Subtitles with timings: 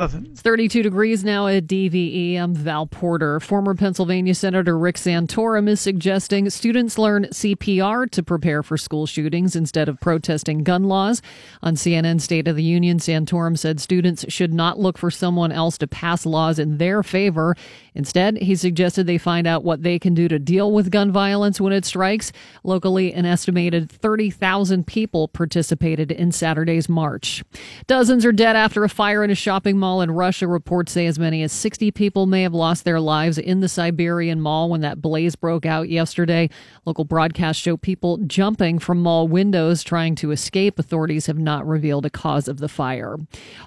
[0.00, 2.36] It's 32 degrees now at DVE.
[2.36, 3.40] I'm Val Porter.
[3.40, 9.56] Former Pennsylvania Senator Rick Santorum is suggesting students learn CPR to prepare for school shootings
[9.56, 11.20] instead of protesting gun laws.
[11.64, 15.76] On CNN State of the Union, Santorum said students should not look for someone else
[15.78, 17.56] to pass laws in their favor.
[17.96, 21.60] Instead, he suggested they find out what they can do to deal with gun violence
[21.60, 22.30] when it strikes.
[22.62, 27.42] Locally, an estimated 30,000 people participated in Saturday's march.
[27.88, 30.46] Dozens are dead after a fire in a shopping mall mall in Russia.
[30.46, 34.38] Reports say as many as 60 people may have lost their lives in the Siberian
[34.38, 36.50] mall when that blaze broke out yesterday.
[36.84, 40.78] Local broadcasts show people jumping from mall windows trying to escape.
[40.78, 43.16] Authorities have not revealed a cause of the fire.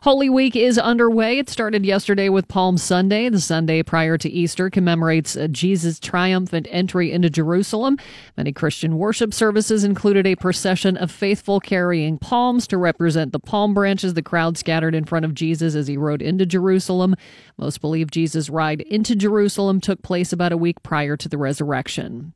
[0.04, 1.40] Holy Week is underway.
[1.40, 3.28] It started yesterday with Palm Sunday.
[3.28, 7.98] The Sunday prior to Easter commemorates uh, Jesus' triumphant entry into Jerusalem.
[8.38, 13.74] Many Christian worship services included a procession of faithful carrying palms to represent the palm
[13.74, 14.14] branches.
[14.14, 17.16] The crowd scattered in front of Jesus as he rode into Jerusalem.
[17.60, 22.34] Most believe Jesus' ride into Jerusalem took place about a week prior to the resurrection.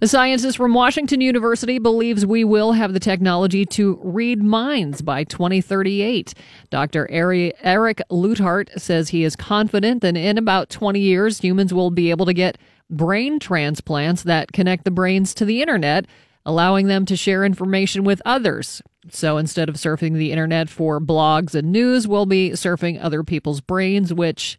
[0.00, 5.24] A scientist from Washington University believes we will have the technology to read minds by
[5.24, 6.32] 2038.
[6.70, 7.06] Dr.
[7.10, 12.24] Eric Leuthardt says he is confident that in about 20 years, humans will be able
[12.24, 12.56] to get
[12.88, 16.06] brain transplants that connect the brains to the internet
[16.44, 18.82] allowing them to share information with others.
[19.10, 23.60] So instead of surfing the internet for blogs and news, we'll be surfing other people's
[23.60, 24.58] brains, which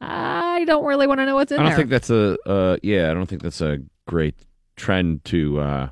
[0.00, 1.66] I don't really want to know what's in there.
[1.66, 1.78] I don't there.
[1.78, 3.10] think that's a uh, yeah.
[3.10, 4.34] I don't think that's a great
[4.76, 5.88] trend to uh,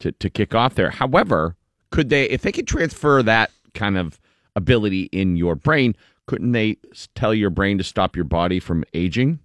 [0.00, 0.90] to to kick off there.
[0.90, 1.56] However,
[1.90, 4.20] could they if they could transfer that kind of
[4.54, 5.96] ability in your brain?
[6.26, 6.76] Couldn't they
[7.14, 9.38] tell your brain to stop your body from aging?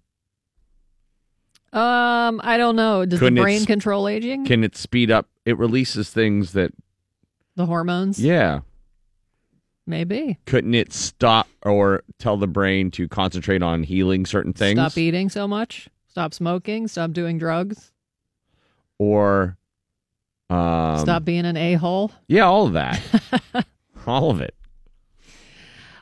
[1.73, 3.03] Um, I don't know.
[3.03, 4.45] Does Couldn't the brain control aging?
[4.45, 5.27] Can it speed up?
[5.43, 6.71] It releases things that
[7.55, 8.19] the hormones.
[8.19, 8.61] Yeah.
[9.85, 10.37] Maybe.
[10.45, 14.79] Couldn't it stop or tell the brain to concentrate on healing certain things?
[14.79, 15.89] Stop eating so much.
[16.07, 16.87] Stop smoking.
[16.87, 17.91] Stop doing drugs.
[18.99, 19.57] Or
[20.49, 22.11] um, stop being an a hole.
[22.27, 23.01] Yeah, all of that.
[24.07, 24.55] all of it.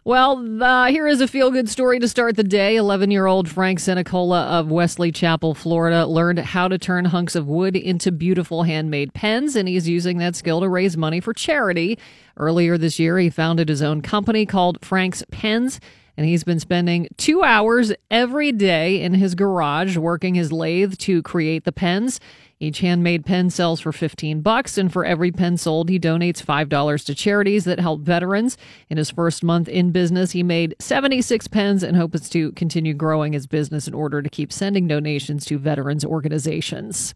[0.03, 2.75] Well, uh, here is a feel good story to start the day.
[2.75, 7.47] 11 year old Frank Senecola of Wesley Chapel, Florida, learned how to turn hunks of
[7.47, 11.99] wood into beautiful handmade pens, and he's using that skill to raise money for charity.
[12.35, 15.79] Earlier this year, he founded his own company called Frank's Pens
[16.17, 21.21] and he's been spending two hours every day in his garage working his lathe to
[21.23, 22.19] create the pens.
[22.61, 27.05] Each handmade pen sells for 15 bucks, and for every pen sold, he donates $5
[27.05, 28.55] to charities that help veterans.
[28.87, 33.33] In his first month in business, he made 76 pens and hopes to continue growing
[33.33, 37.15] his business in order to keep sending donations to veterans organizations.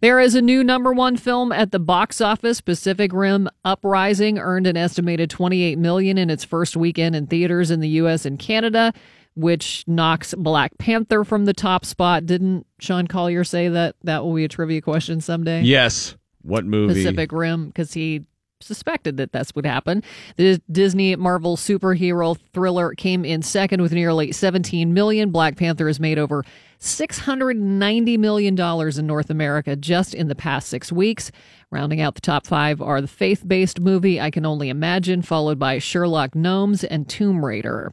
[0.00, 2.60] There is a new number one film at the box office.
[2.60, 7.80] Pacific Rim Uprising earned an estimated 28 million in its first weekend in theaters in
[7.80, 8.24] the U.S.
[8.24, 8.92] and Canada
[9.36, 12.26] which knocks Black Panther from the top spot.
[12.26, 15.62] Didn't Sean Collier say that that will be a trivia question someday?
[15.62, 16.16] Yes.
[16.42, 16.94] What movie?
[16.94, 18.24] Pacific Rim, because he
[18.60, 20.02] suspected that that's would happen.
[20.36, 25.30] The Disney Marvel superhero thriller came in second with nearly 17 million.
[25.30, 26.42] Black Panther has made over
[26.78, 31.30] 690 million dollars in North America just in the past 6 weeks.
[31.70, 35.78] Rounding out the top 5 are the faith-based movie I Can Only Imagine followed by
[35.78, 37.92] Sherlock Gnomes and Tomb Raider.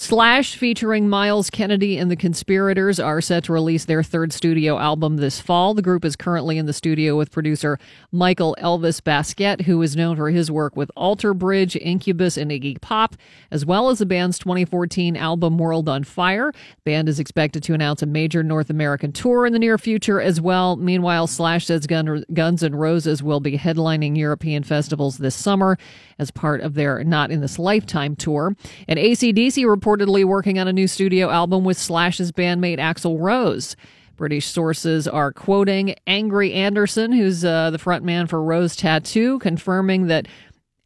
[0.00, 5.16] Slash, featuring Myles Kennedy and the Conspirators, are set to release their third studio album
[5.16, 5.74] this fall.
[5.74, 7.80] The group is currently in the studio with producer
[8.12, 12.80] Michael Elvis Baskette, who is known for his work with Alter Bridge, Incubus, and Iggy
[12.80, 13.16] Pop,
[13.50, 16.52] as well as the band's 2014 album World on Fire.
[16.52, 20.20] The band is expected to announce a major North American tour in the near future
[20.20, 20.76] as well.
[20.76, 25.76] Meanwhile, Slash says Guns N' Roses will be headlining European festivals this summer
[26.20, 28.54] as part of their Not in This Lifetime tour.
[28.86, 33.74] And ACDC reports reportedly working on a new studio album with Slash's bandmate Axl Rose.
[34.16, 40.28] British sources are quoting Angry Anderson, who's uh, the frontman for Rose Tattoo, confirming that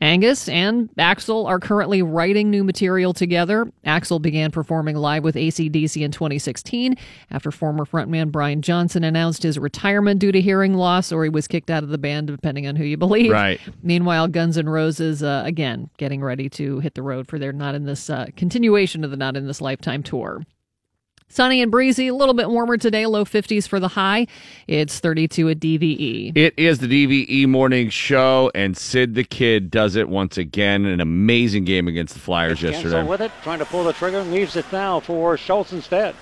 [0.02, 3.70] Angus and Axl are currently writing new material together.
[3.86, 6.96] Axl began performing live with ACDC in 2016
[7.30, 11.46] after former frontman Brian Johnson announced his retirement due to hearing loss, or he was
[11.46, 13.30] kicked out of the band, depending on who you believe.
[13.30, 13.60] Right.
[13.84, 17.76] Meanwhile, Guns N' Roses, uh, again, getting ready to hit the road for their Not
[17.76, 20.42] in This uh, continuation of the Not in This Lifetime tour.
[21.32, 24.26] Sunny and breezy, a little bit warmer today, low 50s for the high.
[24.66, 26.36] It's 32 at DVE.
[26.36, 30.84] It is the DVE morning show, and Sid the Kid does it once again.
[30.84, 33.02] An amazing game against the Flyers yesterday.
[33.02, 36.14] with it, trying to pull the trigger, leaves it now for Schultz instead.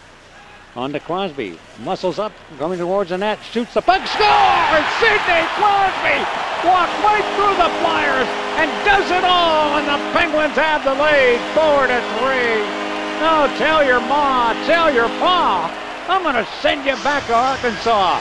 [0.76, 1.58] On to Crosby.
[1.82, 4.86] Muscles up, going towards the net, shoots the puck, scores!
[5.02, 6.22] Sidney Crosby
[6.62, 8.28] walks right through the Flyers
[8.62, 12.89] and does it all, and the Penguins have the lead, four to three.
[13.20, 15.70] No, tell your ma, tell your pa,
[16.08, 18.18] I'm going to send you back to Arkansas.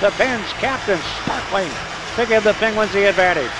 [0.00, 1.68] The Pens captain sparkling
[2.14, 3.50] to give the Penguins the advantage.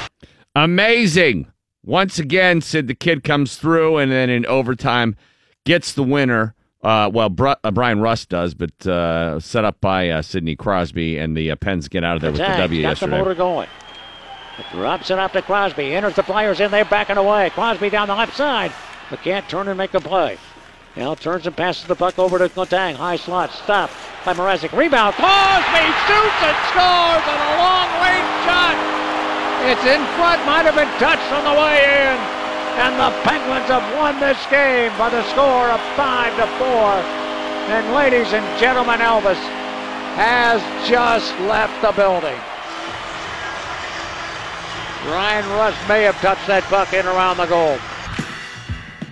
[0.55, 1.51] Amazing.
[1.85, 5.17] Once again, Sid the Kid comes through and then in overtime
[5.65, 6.55] gets the winner.
[6.83, 11.19] Uh, well, Br- uh, Bryan Rust does, but uh, set up by uh, Sidney Crosby,
[11.19, 13.11] and the uh, Pens get out of there with the W got yesterday.
[13.11, 13.69] the motor going.
[14.59, 15.95] It drops it up to Crosby.
[15.95, 17.51] Enters the Flyers in there, backing away.
[17.51, 18.73] Crosby down the left side,
[19.11, 20.39] but can't turn and make a play.
[20.97, 22.97] Now turns and passes the puck over to Letang.
[22.97, 23.91] High slot, stop
[24.25, 24.73] by Mrazek.
[24.73, 25.15] Rebound.
[25.21, 28.77] Crosby shoots and scores on a long range shot.
[29.69, 32.17] It's in front, might have been touched on the way in.
[32.81, 36.67] And the Penguins have won this game by the score of 5 to 4.
[37.77, 39.41] And ladies and gentlemen, Elvis
[40.17, 42.39] has just left the building.
[45.05, 47.77] Bryan Rust may have touched that puck in around the goal.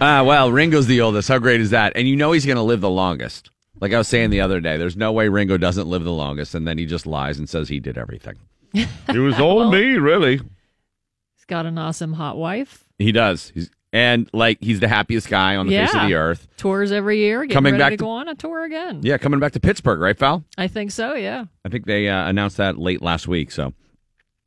[0.06, 1.28] Ah, well, Ringo's the oldest.
[1.28, 1.94] How great is that?
[1.96, 3.48] And you know he's going to live the longest.
[3.80, 6.54] Like I was saying the other day, there's no way Ringo doesn't live the longest,
[6.54, 8.34] and then he just lies and says he did everything.
[8.74, 10.36] it was all me, really.
[10.36, 12.84] He's got an awesome hot wife.
[12.98, 13.50] He does.
[13.54, 16.48] He's and like he's the happiest guy on the face of the earth.
[16.58, 17.40] Tours every year.
[17.42, 19.00] Getting Coming ready back to to- go on a tour again.
[19.02, 20.44] Yeah, coming back to Pittsburgh, right, Val?
[20.58, 21.14] I think so.
[21.14, 21.46] Yeah.
[21.64, 23.50] I think they uh, announced that late last week.
[23.52, 23.72] So,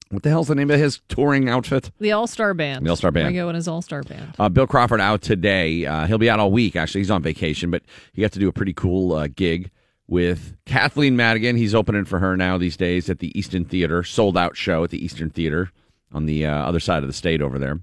[0.09, 1.91] what the hell's the name of his touring outfit?
[1.99, 2.85] The All Star Band.
[2.85, 3.27] The All-Star Band.
[3.27, 4.35] Ringo and his All Star Band.
[4.39, 5.85] Uh, Bill Crawford out today.
[5.85, 6.75] Uh, he'll be out all week.
[6.75, 7.83] Actually, he's on vacation, but
[8.13, 9.71] he got to do a pretty cool uh, gig
[10.07, 11.55] with Kathleen Madigan.
[11.57, 14.89] He's opening for her now these days at the Eastern Theater, sold out show at
[14.89, 15.71] the Eastern Theater
[16.11, 17.79] on the uh, other side of the state over there.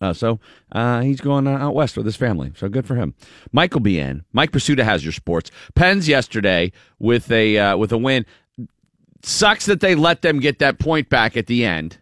[0.00, 0.38] Uh, so
[0.72, 2.52] uh, he's going uh, out west with his family.
[2.56, 3.14] So good for him.
[3.52, 4.24] Mike will be in.
[4.32, 5.50] Mike Prisuta has your sports.
[5.74, 8.26] Pens yesterday with a uh, with a win.
[9.22, 11.98] Sucks that they let them get that point back at the end.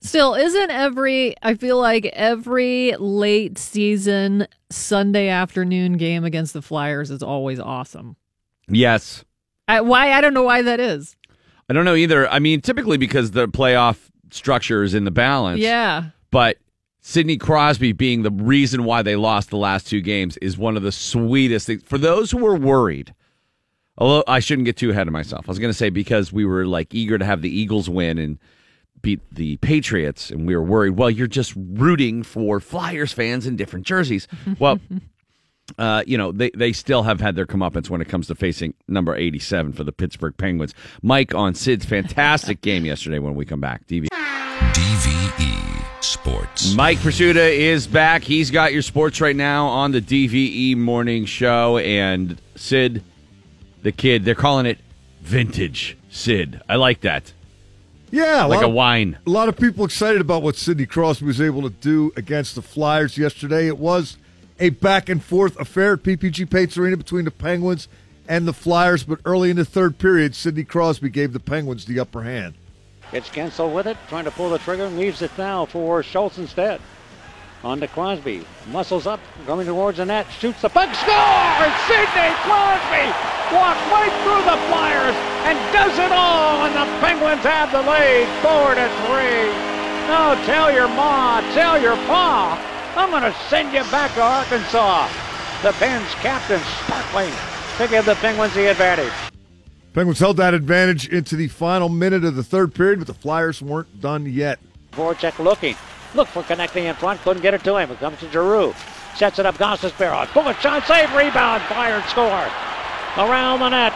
[0.00, 7.10] Still, isn't every, I feel like every late season Sunday afternoon game against the Flyers
[7.10, 8.16] is always awesome.
[8.68, 9.24] Yes,
[9.66, 10.12] I, why?
[10.12, 11.16] I don't know why that is.
[11.68, 12.28] I don't know either.
[12.28, 13.98] I mean, typically because the playoff
[14.30, 15.60] structure is in the balance.
[15.60, 16.10] Yeah.
[16.30, 16.58] But
[17.00, 20.82] Sidney Crosby being the reason why they lost the last two games is one of
[20.82, 21.82] the sweetest things.
[21.82, 23.14] For those who were worried,
[23.98, 26.44] although I shouldn't get too ahead of myself, I was going to say because we
[26.44, 28.38] were like eager to have the Eagles win and
[29.02, 33.56] beat the Patriots, and we were worried, well, you're just rooting for Flyers fans in
[33.56, 34.26] different jerseys.
[34.58, 34.80] Well,
[35.76, 38.72] uh, you know, they, they still have had their comeuppance when it comes to facing
[38.88, 40.74] number 87 for the Pittsburgh Penguins.
[41.02, 43.86] Mike on Sid's fantastic game yesterday when we come back.
[43.86, 44.06] DV.
[44.08, 46.74] DVE E Sports.
[46.74, 48.22] Mike Prisuta is back.
[48.22, 51.76] He's got your sports right now on the DVE morning show.
[51.78, 53.02] And Sid,
[53.82, 54.78] the kid, they're calling it
[55.22, 56.60] vintage Sid.
[56.68, 57.32] I like that.
[58.10, 59.18] Yeah, Like lot a of- wine.
[59.26, 62.62] A lot of people excited about what Sidney Crosby was able to do against the
[62.62, 63.66] Flyers yesterday.
[63.66, 64.16] It was
[64.58, 67.86] a back and forth affair at PPG Paints Arena between the Penguins
[68.26, 72.00] and the Flyers, but early in the third period, Sidney Crosby gave the Penguins the
[72.00, 72.54] upper hand.
[73.12, 76.38] It's Guentzel with it, trying to pull the trigger, and leaves it now for Schultz
[76.38, 76.80] instead.
[77.64, 78.44] On to Crosby.
[78.70, 81.74] Muscles up, going towards the net, shoots the puck, scores!
[81.90, 83.06] Sidney Crosby
[83.50, 88.28] walks right through the Flyers and does it all, and the Penguins have the lead,
[88.42, 89.50] four to three.
[90.06, 92.56] No, tell your ma, tell your pa,
[92.96, 95.08] I'm going to send you back to Arkansas.
[95.62, 97.32] The Pens captain sparkling
[97.78, 99.12] to give the Penguins the advantage.
[99.94, 103.60] Penguins held that advantage into the final minute of the third period, but the Flyers
[103.60, 104.60] weren't done yet.
[104.92, 105.74] Voracek looking.
[106.14, 107.20] Look for connecting in front.
[107.22, 107.90] Couldn't get it to him.
[107.90, 108.74] It comes to Giroux.
[109.14, 109.58] Sets it up.
[109.58, 110.32] Barrett.
[110.32, 110.84] Bullet shot.
[110.86, 111.12] Save.
[111.14, 111.62] Rebound.
[111.64, 112.04] Fired.
[112.04, 112.46] Score.
[113.16, 113.92] Around the net.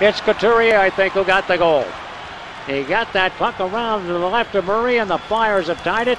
[0.00, 1.84] It's Couturier, I think, who got the goal.
[2.66, 6.08] He got that puck around to the left of Murray, and the Flyers have tied
[6.08, 6.18] it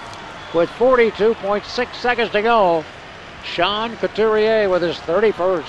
[0.54, 2.86] with 42.6 seconds to go.
[3.44, 5.66] Sean Couturier with his 31st.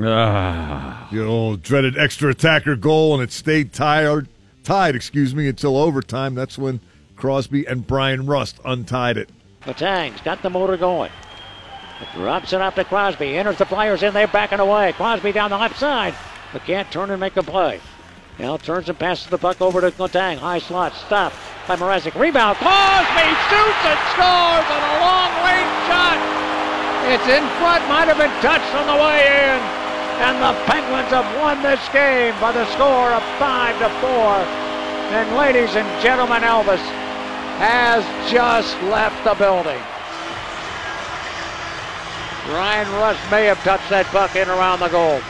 [0.00, 1.08] Ah.
[1.10, 4.28] You know, dreaded extra attacker goal, and it stayed tied,
[4.62, 6.34] tied, excuse me, until overtime.
[6.34, 6.80] That's when
[7.18, 9.28] Crosby and Bryan Rust untied it.
[9.66, 11.10] Letang's got the motor going.
[12.14, 13.36] Drops it up to Crosby.
[13.36, 14.92] Enters the Flyers in there, backing away.
[14.92, 16.14] Crosby down the left side,
[16.52, 17.80] but can't turn and make a play.
[18.38, 20.38] Now turns and passes the puck over to Letang.
[20.38, 21.32] High slot, stop
[21.66, 22.14] by Mrazek.
[22.14, 22.56] Rebound.
[22.58, 26.18] Crosby shoots and scores on a long range shot.
[27.10, 29.58] It's in front, might have been touched on the way in.
[30.22, 34.68] And the Penguins have won this game by the score of 5 to 4.
[35.18, 36.82] And ladies and gentlemen, Elvis
[37.58, 39.80] has just left the building.
[42.46, 45.20] Bryan Rust may have touched that puck in around the goal.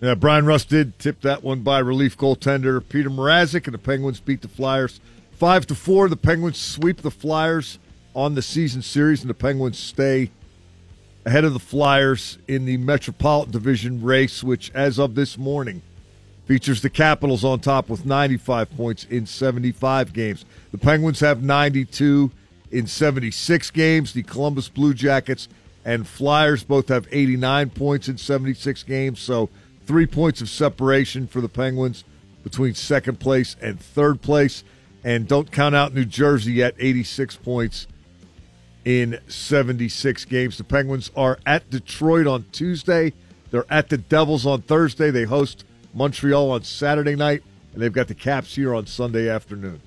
[0.00, 4.20] Yeah, Bryan Rust did tip that one by relief goaltender Peter Mrazek, and the Penguins
[4.20, 5.00] beat the Flyers
[5.32, 6.08] five to four.
[6.08, 7.80] The Penguins sweep the Flyers
[8.14, 10.30] on the season series, and the Penguins stay
[11.26, 15.82] ahead of the Flyers in the Metropolitan Division race, which, as of this morning,
[16.46, 20.44] features the Capitals on top with 95 points in 75 games.
[20.70, 22.30] The Penguins have 92
[22.70, 24.12] in 76 games.
[24.12, 25.48] The Columbus Blue Jackets
[25.84, 29.20] and Flyers both have 89 points in 76 games.
[29.20, 29.48] So
[29.86, 32.04] three points of separation for the Penguins
[32.42, 34.64] between second place and third place.
[35.04, 37.86] And don't count out New Jersey yet, 86 points
[38.84, 40.58] in 76 games.
[40.58, 43.12] The Penguins are at Detroit on Tuesday.
[43.50, 45.10] They're at the Devils on Thursday.
[45.10, 49.80] They host Montreal on Saturday night, and they've got the Caps here on Sunday afternoon.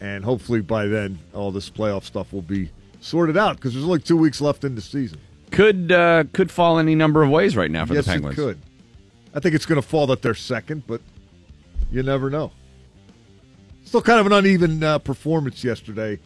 [0.00, 4.00] And hopefully by then, all this playoff stuff will be sorted out because there's only
[4.00, 5.18] two weeks left in the season.
[5.50, 8.38] Could uh, could fall any number of ways right now for yes, the Penguins.
[8.38, 8.58] it could.
[9.34, 11.00] I think it's going to fall that they're second, but
[11.90, 12.52] you never know.
[13.84, 16.18] Still kind of an uneven uh, performance yesterday.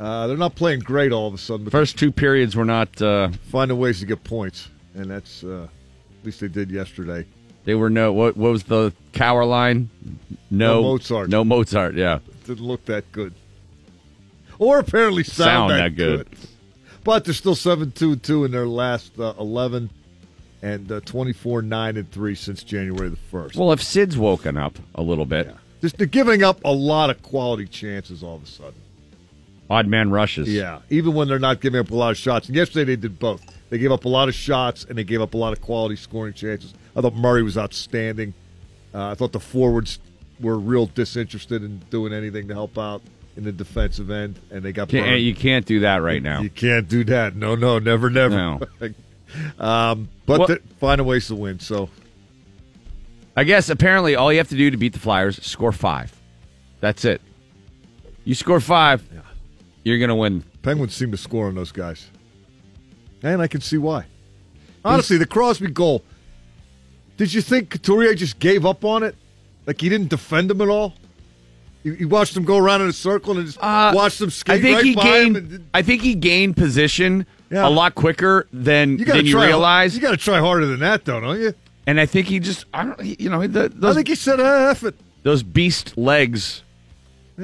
[0.00, 3.00] Uh, they're not playing great all of a sudden, but First two periods were not.
[3.02, 5.64] Uh, finding ways to get points, and that's uh,
[6.18, 7.26] at least they did yesterday.
[7.64, 8.12] they were no.
[8.12, 9.90] What, what was the Cower line?
[10.50, 11.28] No, No Mozart.
[11.28, 11.94] No Mozart.
[11.94, 12.20] Yeah.
[12.48, 13.34] Didn't look that good,
[14.58, 16.28] or apparently sound, Sound that, that good.
[17.04, 19.90] But they're still seven two two in their last uh, eleven,
[20.62, 23.56] and uh, twenty four nine and three since January the first.
[23.56, 27.22] Well, if Sid's woken up a little bit, Just they're giving up a lot of
[27.22, 28.80] quality chances all of a sudden.
[29.68, 30.48] odd man rushes.
[30.52, 32.46] Yeah, even when they're not giving up a lot of shots.
[32.48, 33.44] And yesterday they did both.
[33.68, 35.96] They gave up a lot of shots and they gave up a lot of quality
[35.96, 36.72] scoring chances.
[36.96, 38.32] I thought Murray was outstanding.
[38.94, 39.98] Uh, I thought the forwards
[40.40, 43.02] were real disinterested in doing anything to help out
[43.36, 46.40] in the defensive end, and they got Can't, you can't do that right now.
[46.40, 47.36] You can't do that.
[47.36, 48.34] No, no, never, never.
[48.36, 48.60] No.
[49.58, 51.60] um, but Well- th- find a ways to win.
[51.60, 51.88] So
[53.36, 56.14] I guess apparently all you have to do to beat the Flyers score five.
[56.80, 57.20] That's it.
[58.24, 59.02] You score five,
[59.84, 60.42] you're gonna win.
[60.62, 62.10] Penguins seem to score on those guys,
[63.22, 64.06] and I can see why.
[64.84, 66.02] Honestly, the Crosby goal.
[67.16, 69.16] Did you think Couturier just gave up on it?
[69.68, 70.94] Like he didn't defend him at all?
[71.84, 74.56] You, you watched him go around in a circle and just Uh, watched him skate
[74.58, 75.36] I think right he by gained.
[75.36, 75.44] him.
[75.54, 77.68] And, I think he gained position Yeah.
[77.68, 79.46] a lot quicker than you than you try.
[79.46, 79.94] realize.
[79.94, 81.54] You got to try harder than that, though, don't you?
[81.86, 82.64] and I think he just.
[82.74, 83.00] I don't.
[83.02, 86.62] he- You know, the, I those think he said, ah, "F it." those beast legs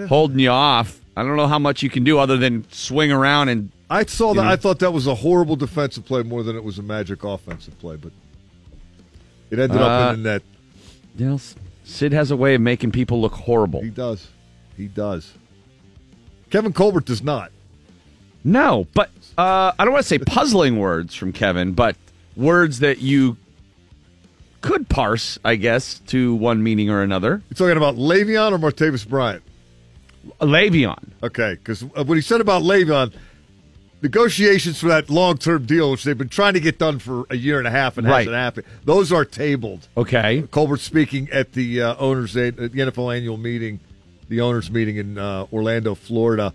[0.08, 0.98] holding you off.
[1.16, 4.32] I don't know how much you can do other than swing around and I saw
[4.34, 4.42] that.
[4.42, 4.48] know?
[4.48, 7.78] I thought that was a horrible defensive play more than it was a magic offensive
[7.78, 8.10] play, but
[9.50, 10.42] it ended up Uh, in the net.
[11.84, 13.82] Sid has a way of making people look horrible.
[13.82, 14.28] He does.
[14.76, 15.34] He does.
[16.50, 17.52] Kevin Colbert does not.
[18.42, 21.96] No, but uh, I don't want to say puzzling words from Kevin, but
[22.36, 23.36] words that you
[24.60, 27.42] could parse, I guess, to one meaning or another.
[27.50, 29.42] You talking about Le'Veon or Martavis Bryant?
[30.40, 31.10] Le'Veon.
[31.22, 33.14] Okay, because what he said about Le'Veon,
[34.04, 37.58] negotiations for that long-term deal, which they've been trying to get done for a year
[37.58, 38.18] and a half and Right.
[38.18, 39.88] hasn't happened, those are tabled.
[39.96, 40.44] Okay.
[40.50, 43.80] Colbert speaking at the uh, owners at the NFL annual meeting,
[44.28, 46.52] the owners meeting in uh, Orlando, Florida.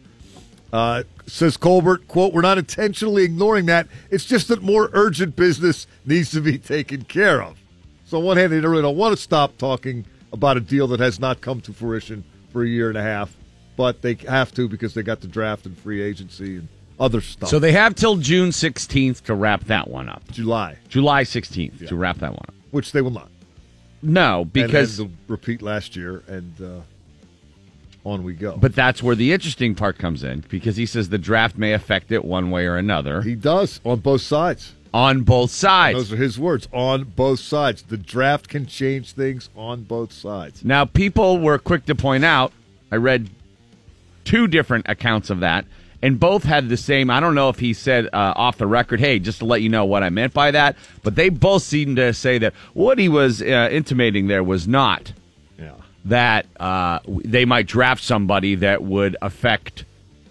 [0.72, 3.88] Uh, says Colbert, quote, we're not intentionally ignoring that.
[4.12, 7.58] It's just that more urgent business needs to be taken care of.
[8.06, 11.00] So on one hand, they really don't want to stop talking about a deal that
[11.00, 13.36] has not come to fruition for a year and a half,
[13.76, 16.68] but they have to because they got the draft and free agency and
[17.00, 17.50] other stuff.
[17.50, 20.24] So they have till June 16th to wrap that one up.
[20.32, 22.54] July, July 16th to wrap that one up.
[22.72, 23.30] which they will not.
[24.02, 26.80] No, because and, and repeat last year, and uh,
[28.10, 28.56] on we go.
[28.58, 32.12] but that's where the interesting part comes in because he says the draft may affect
[32.12, 34.74] it one way or another He does on both sides.
[34.94, 35.98] on both sides.
[35.98, 36.68] Those are his words.
[36.72, 40.64] On both sides, the draft can change things on both sides.
[40.64, 42.54] Now, people were quick to point out,
[42.92, 43.30] I read
[44.24, 45.66] two different accounts of that,
[46.02, 47.10] and both had the same.
[47.10, 49.70] I don't know if he said uh, off the record, hey, just to let you
[49.70, 53.10] know what I meant by that, but they both seemed to say that what he
[53.10, 55.12] was uh, intimating there was not
[55.60, 55.74] Yeah.
[56.06, 59.84] that uh, they might draft somebody that would affect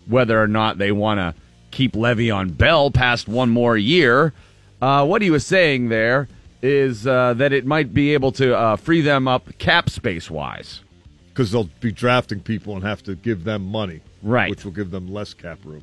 [0.06, 1.34] whether or not they want to
[1.70, 4.32] keep Le'Veon Bell past one more year.
[4.80, 6.28] Uh, what he was saying there
[6.62, 10.80] is uh, that it might be able to uh, free them up cap space wise.
[11.28, 14.00] Because they'll be drafting people and have to give them money.
[14.22, 14.50] Right.
[14.50, 15.82] Which will give them less cap room.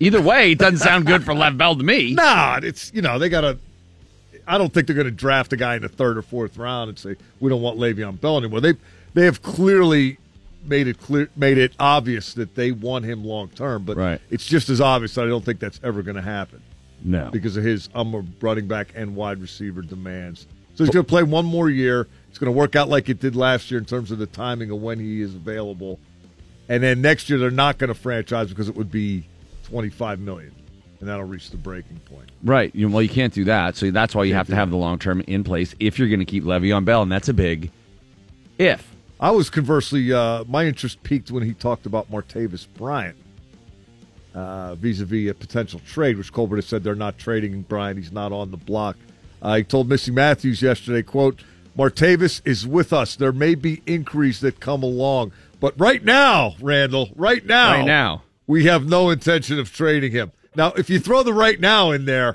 [0.00, 2.14] Either way, it doesn't sound good for Lev Bell to me.
[2.14, 3.58] Nah, it's, you know, they got to.
[4.46, 6.90] I don't think they're going to draft a guy in the third or fourth round
[6.90, 8.60] and say, we don't want Le'Veon Bell anymore.
[8.60, 8.74] They,
[9.14, 10.18] they have clearly
[10.66, 13.84] made it clear, made it obvious that they want him long term.
[13.84, 14.20] But Right.
[14.30, 16.60] it's just as obvious that I don't think that's ever going to happen
[17.02, 17.30] No.
[17.32, 20.46] because of his I'm a running back and wide receiver demands.
[20.74, 22.08] So he's going to play one more year.
[22.34, 24.72] It's going to work out like it did last year in terms of the timing
[24.72, 26.00] of when he is available.
[26.68, 29.28] And then next year they're not going to franchise because it would be
[29.68, 30.52] 25 million,
[30.98, 32.28] and that'll reach the breaking point.
[32.42, 32.74] Right.
[32.74, 33.76] You, well, you can't do that.
[33.76, 36.18] So that's why you have to have the long term in place if you're going
[36.18, 37.70] to keep Le'Veon Bell, and that's a big
[38.58, 38.96] if.
[39.20, 43.16] I was conversely, uh, my interest peaked when he talked about Martavis Bryant
[44.34, 47.96] uh, vis-a-vis a potential trade, which Colbert has said they're not trading Bryant.
[47.96, 48.96] He's not on the block.
[49.40, 51.44] Uh, he told Missi Matthews yesterday, quote,
[51.76, 53.16] Martavis is with us.
[53.16, 55.32] There may be inquiries that come along.
[55.60, 58.22] But right now, Randall, right now, Right now.
[58.46, 60.30] we have no intention of trading him.
[60.54, 62.32] Now, if you throw the right now in there,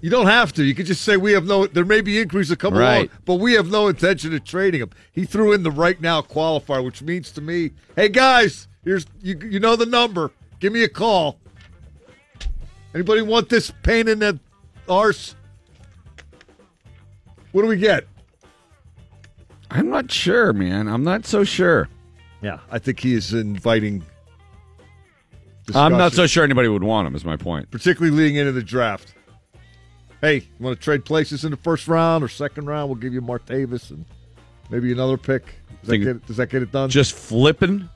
[0.00, 0.62] you don't have to.
[0.64, 1.66] You could just say we have no.
[1.66, 4.90] There may be inquiries that come along, but we have no intention of trading him.
[5.12, 9.36] He threw in the right now qualifier, which means to me, hey guys, here's you.
[9.42, 10.30] You know the number.
[10.60, 11.38] Give me a call.
[12.94, 14.38] Anybody want this pain in the
[14.88, 15.34] arse?
[17.52, 18.06] What do we get?
[19.70, 20.88] I'm not sure, man.
[20.88, 21.88] I'm not so sure.
[22.42, 24.04] Yeah, I think he is inviting.
[25.74, 27.70] I'm not so sure anybody would want him, is my point.
[27.70, 29.14] particularly leading into the draft.
[30.20, 32.88] Hey, you want to trade places in the first round or second round?
[32.88, 34.04] We'll give you Martavis and
[34.70, 35.44] maybe another pick.
[35.80, 36.88] Does that, get, does that get it done?
[36.88, 37.88] Just flipping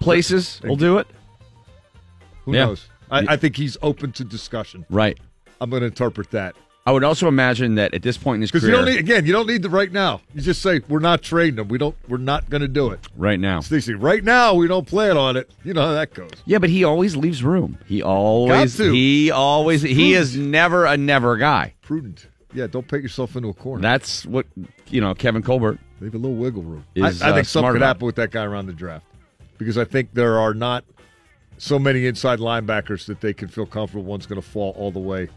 [0.00, 1.06] places will do it.
[2.44, 2.66] Who yeah.
[2.66, 2.88] knows?
[3.10, 4.84] I, I think he's open to discussion.
[4.90, 5.18] Right.
[5.60, 6.54] I'm going to interpret that
[6.88, 8.98] I would also imagine that at this point in his because career, you don't need
[8.98, 9.26] again.
[9.26, 10.22] You don't need the right now.
[10.34, 11.68] You just say we're not trading him.
[11.68, 11.94] We don't.
[12.08, 13.06] We're not going to do it.
[13.14, 13.60] right now.
[13.60, 15.50] Stacey, right now we don't plan on it.
[15.64, 16.30] You know how that goes.
[16.46, 17.76] Yeah, but he always leaves room.
[17.86, 18.92] He always, Got to.
[18.94, 21.74] he always, he is never a never guy.
[21.82, 22.26] Prudent.
[22.54, 23.82] Yeah, don't paint yourself into a corner.
[23.82, 24.46] That's what
[24.86, 25.14] you know.
[25.14, 25.78] Kevin Colbert.
[26.00, 26.86] Leave a little wiggle room.
[26.96, 29.04] I, I think uh, something could happen with that guy around the draft
[29.58, 30.86] because I think there are not
[31.58, 34.98] so many inside linebackers that they can feel comfortable one's going to fall all the
[34.98, 35.28] way.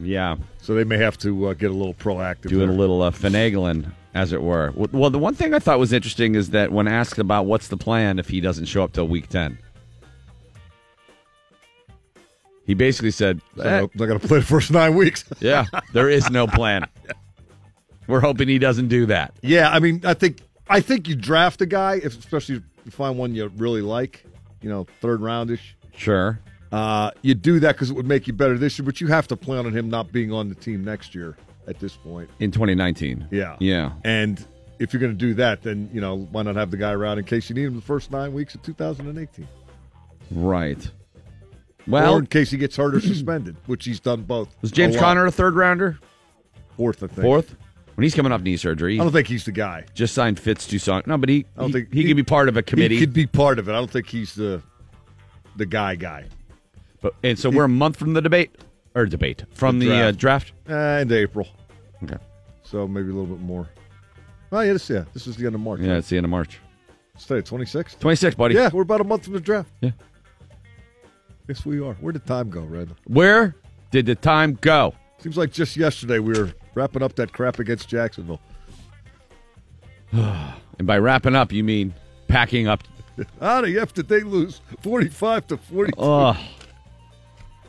[0.00, 2.48] Yeah, So they may have to uh, get a little proactive.
[2.48, 4.72] doing a little uh, finagling, as it were.
[4.74, 7.76] Well, the one thing I thought was interesting is that when asked about what's the
[7.76, 9.58] plan if he doesn't show up till week ten,
[12.66, 15.24] he basically said, So "Eh, They're going to play the first nine weeks.
[15.40, 16.86] "Yeah, there is no plan.
[18.06, 21.60] We're hoping he doesn't do that." Yeah, I mean, I think I think you draft
[21.60, 24.24] a guy, if, especially if you find one you really like,
[24.62, 25.74] you know, third roundish.
[25.96, 26.40] Sure.
[26.74, 29.28] Uh, you do that because it would make you better this year, but you have
[29.28, 31.36] to plan on him not being on the team next year.
[31.66, 33.26] At this point, In 2019.
[33.30, 33.92] yeah, Yeah.
[34.04, 34.44] And
[34.78, 37.18] if you're going to do that, then you know why not have the guy around
[37.18, 39.48] in case you need him the first nine weeks of 2018,
[40.30, 40.90] Right.
[41.86, 44.54] Well, or in case he gets hurt or suspended, which he's done both.
[44.60, 44.98] was James A.
[44.98, 45.98] Conner a third rounder?
[46.76, 47.02] fourth?
[47.02, 47.56] I think Fourth?
[47.94, 49.84] When he's coming off knee surgery, I don't think he's the guy.
[49.94, 51.06] just signed Fitz Toussaint.
[51.06, 52.96] No, but he I don't he, think he, could be part of a committee.
[52.96, 53.72] He could be part of it.
[53.72, 54.60] I don't think he's the
[55.56, 56.26] the guy guy.
[57.04, 58.50] But and so we're a month from the debate
[58.94, 60.52] or debate from The the, uh, draft.
[60.68, 61.46] Uh, end of April,
[62.02, 62.16] Okay.
[62.62, 63.68] so maybe a little bit more.
[64.50, 65.80] Oh yeah, this yeah, this is the end of March.
[65.80, 66.58] Yeah, it's the end of March.
[67.14, 67.98] It's today, 26th.
[68.00, 68.54] 26, buddy.
[68.54, 69.70] Yeah, we're about a month from the draft.
[69.82, 69.90] Yeah.
[71.46, 71.92] Yes, we are.
[71.94, 72.96] Where did time go, Randall?
[73.06, 73.54] Where
[73.90, 74.94] did the time go?
[75.18, 78.40] Seems like just yesterday we were wrapping up that crap against Jacksonville.
[80.76, 81.94] And by wrapping up, you mean
[82.26, 82.82] packing up.
[83.40, 85.92] How the F did they lose 45 to 40?
[85.98, 86.36] Ugh.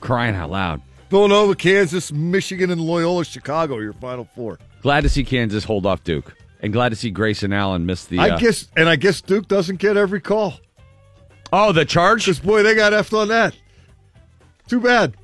[0.02, 0.82] Crying out loud.
[1.10, 4.60] Villanova, Kansas, Michigan, and Loyola, Chicago, your final four.
[4.82, 6.36] Glad to see Kansas hold off Duke.
[6.62, 8.20] And glad to see Grayson Allen miss the.
[8.20, 10.56] I uh, guess, and I guess Duke doesn't get every call.
[11.54, 12.26] Oh, the charge?
[12.26, 13.56] Because, boy, they got effed on that.
[14.68, 15.16] Too bad.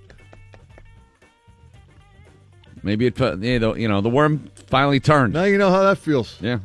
[2.84, 3.40] Maybe it put.
[3.40, 5.34] Yeah, the, you know, the worm finally turned.
[5.34, 6.38] Now you know how that feels.
[6.42, 6.60] Yeah.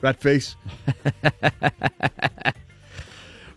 [0.00, 0.56] That face.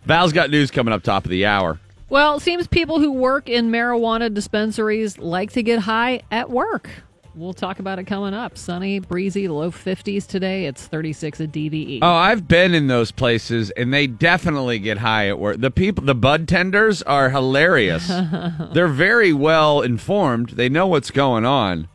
[0.04, 1.78] Val's got news coming up top of the hour.
[2.10, 6.90] Well, it seems people who work in marijuana dispensaries like to get high at work.
[7.36, 8.58] We'll talk about it coming up.
[8.58, 10.66] Sunny, breezy, low 50s today.
[10.66, 12.00] It's 36 at DVE.
[12.02, 15.60] Oh, I've been in those places, and they definitely get high at work.
[15.60, 18.08] The people, the bud tenders, are hilarious.
[18.72, 20.50] They're very well informed.
[20.50, 21.88] They know what's going on,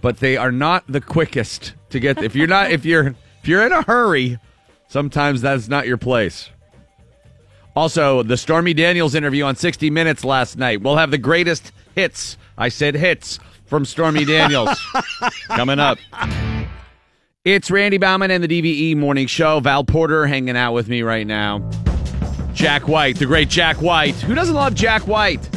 [0.00, 2.20] but they are not the quickest to get.
[2.20, 4.40] If you're not, if you're, if you're in a hurry,
[4.88, 6.50] sometimes that's not your place.
[7.76, 10.82] Also, the Stormy Daniels interview on 60 Minutes last night.
[10.82, 12.36] We'll have the greatest hits.
[12.56, 14.80] I said hits from Stormy Daniels
[15.48, 15.98] coming up.
[17.44, 19.60] It's Randy Bauman and the DVE Morning Show.
[19.60, 21.68] Val Porter hanging out with me right now.
[22.54, 24.14] Jack White, the great Jack White.
[24.14, 25.48] Who doesn't love Jack White?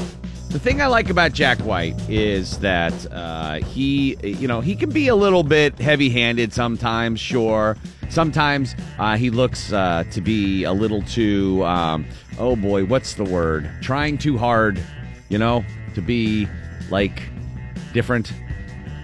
[0.57, 4.89] The thing I like about Jack White is that uh, he, you know, he can
[4.89, 7.19] be a little bit heavy-handed sometimes.
[7.19, 7.77] Sure,
[8.09, 12.07] sometimes uh, he looks uh, to be a little too, um,
[12.39, 13.69] oh boy, what's the word?
[13.83, 14.81] Trying too hard,
[15.29, 16.47] you know, to be
[16.89, 17.21] like
[17.93, 18.33] different,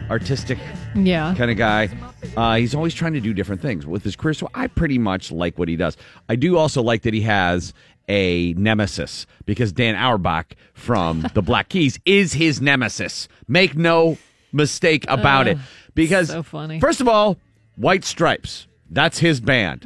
[0.10, 0.58] artistic
[0.96, 1.36] Yeah.
[1.38, 1.88] kind of guy.
[2.36, 4.34] Uh, he's always trying to do different things with his career.
[4.34, 5.98] So I pretty much like what he does.
[6.30, 7.76] I do also like that he has
[8.08, 13.28] a nemesis because Dan Auerbach from the Black Keys is his nemesis.
[13.48, 14.18] Make no
[14.52, 15.58] mistake about it.
[15.96, 16.44] Because so
[16.80, 17.38] first of all,
[17.76, 18.68] White Stripes.
[18.90, 19.86] That's his band.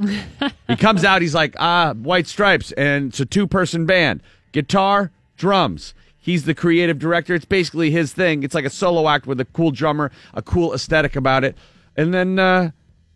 [0.67, 4.21] he comes out, he's like, ah, White Stripes, and it's a two person band.
[4.51, 5.93] Guitar, drums.
[6.17, 7.33] He's the creative director.
[7.35, 8.43] It's basically his thing.
[8.43, 11.55] It's like a solo act with a cool drummer, a cool aesthetic about it.
[11.95, 12.71] And then uh,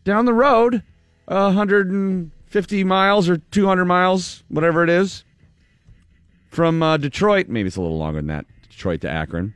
[0.05, 0.81] down the road,
[1.27, 1.51] uh,
[2.51, 5.23] 150 miles or 200 miles, whatever it is,
[6.49, 9.53] from uh, Detroit, maybe it's a little longer than that, Detroit to Akron.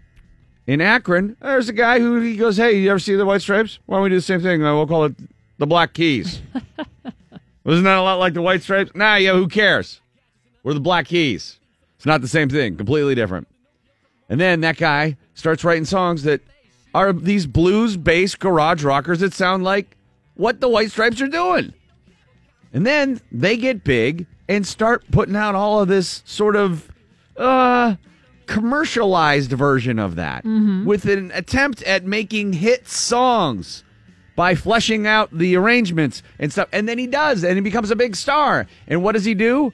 [0.65, 3.79] In Akron, there's a guy who he goes, "Hey, you ever see the White Stripes?
[3.85, 4.63] Why don't we do the same thing?
[4.63, 5.13] Uh, we'll call it
[5.57, 6.41] the Black Keys."
[7.65, 8.91] Wasn't that a lot like the White Stripes?
[8.95, 9.99] Nah, yeah, who cares?
[10.63, 11.59] We're the Black Keys.
[11.97, 13.47] It's not the same thing, completely different.
[14.29, 16.41] And then that guy starts writing songs that
[16.93, 19.97] are these blues based garage rockers that sound like
[20.35, 21.73] what the White Stripes are doing.
[22.75, 26.91] And then they get big and start putting out all of this sort of
[27.37, 27.95] uh
[28.45, 30.43] commercialized version of that
[30.85, 33.83] with an attempt at making hit songs
[34.35, 36.67] by fleshing out the arrangements and stuff.
[36.71, 38.67] And then he does, and he becomes a big star.
[38.87, 39.73] And what does he do?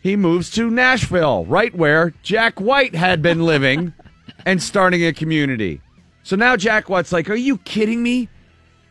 [0.00, 3.92] He moves to Nashville, right where Jack White had been living
[4.46, 5.80] and starting a community.
[6.22, 8.28] So now Jack White's like, Are you kidding me?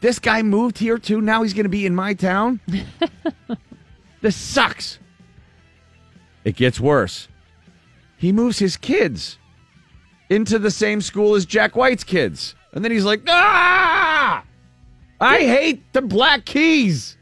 [0.05, 1.19] This guy moved here too.
[1.19, 2.59] Now he's going to be in my town.
[4.21, 4.99] this sucks.
[6.43, 7.27] It gets worse.
[8.15, 9.39] He moves his kids
[10.29, 12.53] into the same school as Jack White's kids.
[12.71, 14.43] And then he's like, Ah!
[15.19, 17.17] I hate the Black Keys.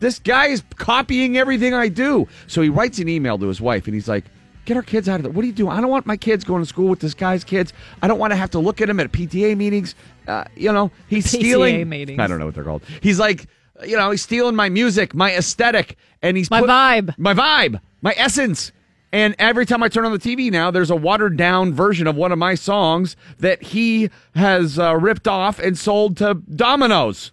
[0.00, 2.26] This guy is copying everything I do.
[2.48, 4.24] So he writes an email to his wife and he's like,
[4.68, 5.32] Get our kids out of there.
[5.32, 5.72] What are you doing?
[5.72, 7.72] I don't want my kids going to school with this guy's kids.
[8.02, 9.94] I don't want to have to look at him at PTA meetings.
[10.26, 11.88] Uh, you know, he's PTA stealing.
[11.88, 12.20] meetings.
[12.20, 12.82] I don't know what they're called.
[13.00, 13.46] He's like,
[13.86, 17.14] you know, he's stealing my music, my aesthetic, and he's My put- vibe.
[17.16, 18.70] my vibe, my essence.
[19.10, 22.14] And every time I turn on the TV now, there's a watered down version of
[22.14, 27.32] one of my songs that he has uh, ripped off and sold to Domino's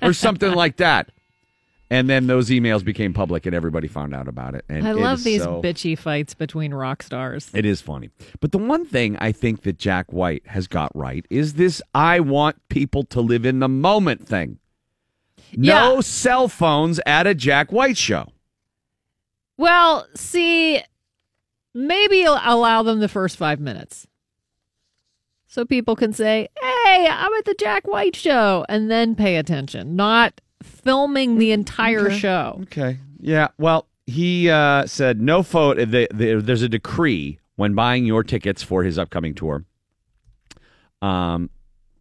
[0.00, 1.10] or something like that.
[1.90, 4.64] And then those emails became public and everybody found out about it.
[4.68, 7.50] And I love these so- bitchy fights between rock stars.
[7.54, 8.10] It is funny.
[8.40, 12.20] But the one thing I think that Jack White has got right is this I
[12.20, 14.58] want people to live in the moment thing.
[15.56, 16.00] No Yeah.
[16.00, 18.26] cell phones at a Jack White show.
[19.56, 20.82] Well, see,
[21.74, 24.06] maybe allow them the first five minutes.
[25.46, 29.96] So people can say, hey, I'm at the Jack White show, and then pay attention,
[29.96, 32.60] not filming the entire show.
[32.64, 32.98] Okay.
[33.20, 33.48] Yeah.
[33.58, 35.84] Well, he uh, said no photo.
[35.84, 39.64] The, the, there's a decree when buying your tickets for his upcoming tour.
[41.02, 41.50] Um,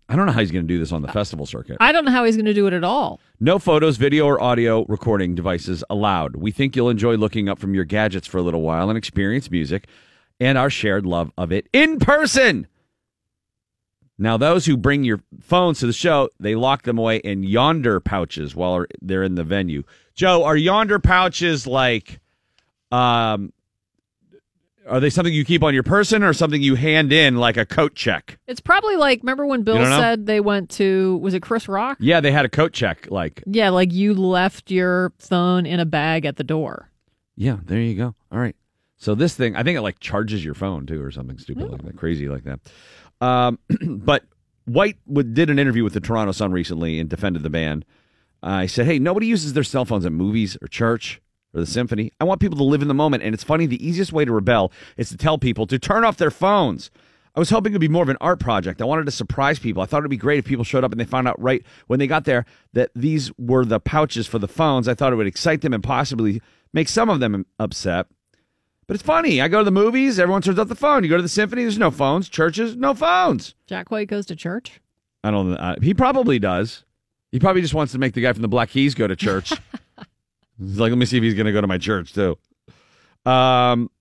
[0.10, 1.78] I don't know how he's going to do this on the festival circuit.
[1.80, 3.20] I don't know how he's going to do it at all.
[3.40, 6.38] No photos, video, or audio recording devices allowed.
[6.38, 9.52] We think you'll enjoy looking up from your gadgets for a little while and experience
[9.52, 9.88] music
[10.40, 12.68] and our shared love of it in person.
[14.20, 18.00] Now, those who bring your phones to the show, they lock them away in yonder
[18.00, 19.84] pouches while they're in the venue.
[20.16, 22.20] Joe, are yonder pouches like,
[22.92, 23.54] um,
[24.88, 27.66] are they something you keep on your person or something you hand in like a
[27.66, 28.40] coat check?
[28.48, 31.98] It's probably like, remember when Bill said they went to, was it Chris Rock?
[32.00, 33.08] Yeah, they had a coat check.
[33.12, 36.90] Like, Yeah, like you left your phone in a bag at the door.
[37.36, 38.16] Yeah, there you go.
[38.32, 38.56] All right.
[38.96, 41.84] So this thing, I think it like charges your phone too, or something stupid like
[41.84, 42.60] that, crazy like that.
[43.22, 44.26] Um, but
[44.66, 47.86] White would, did an interview with the Toronto Sun recently and defended the band.
[48.44, 51.22] Uh, he said, "Hey, nobody uses their cell phones at movies or church
[51.54, 52.12] or the symphony.
[52.20, 53.66] I want people to live in the moment, and it's funny.
[53.66, 56.92] The easiest way to rebel is to tell people to turn off their phones."
[57.38, 58.82] I was hoping it would be more of an art project.
[58.82, 59.84] I wanted to surprise people.
[59.84, 62.00] I thought it'd be great if people showed up and they found out right when
[62.00, 64.88] they got there that these were the pouches for the phones.
[64.88, 66.42] I thought it would excite them and possibly
[66.74, 68.08] make some of them upset.
[68.88, 69.42] But it's funny.
[69.42, 71.04] I go to the movies, everyone turns off the phone.
[71.04, 72.30] You go to the symphony, there's no phones.
[72.30, 73.54] Churches, no phones.
[73.68, 74.80] Jack White goes to church?
[75.24, 75.54] I don't.
[75.54, 76.86] Uh, he probably does.
[77.32, 79.50] He probably just wants to make the guy from the Black Keys go to church.
[80.58, 82.38] he's like, let me see if he's going to go to my church too.
[83.30, 83.92] Um,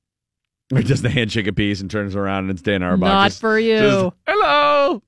[0.72, 3.08] he does the handshake of peace and turns around and it's Dan Auerbach.
[3.08, 3.78] Not just- for you.
[3.78, 5.02] just, Hello.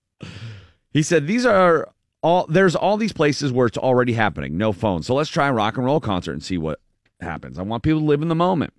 [0.92, 1.88] He said these are
[2.22, 2.46] all.
[2.48, 4.58] There's all these places where it's already happening.
[4.58, 5.04] No phone.
[5.04, 6.80] So let's try a rock and roll concert and see what
[7.20, 7.58] happens.
[7.58, 8.72] I want people to live in the moment.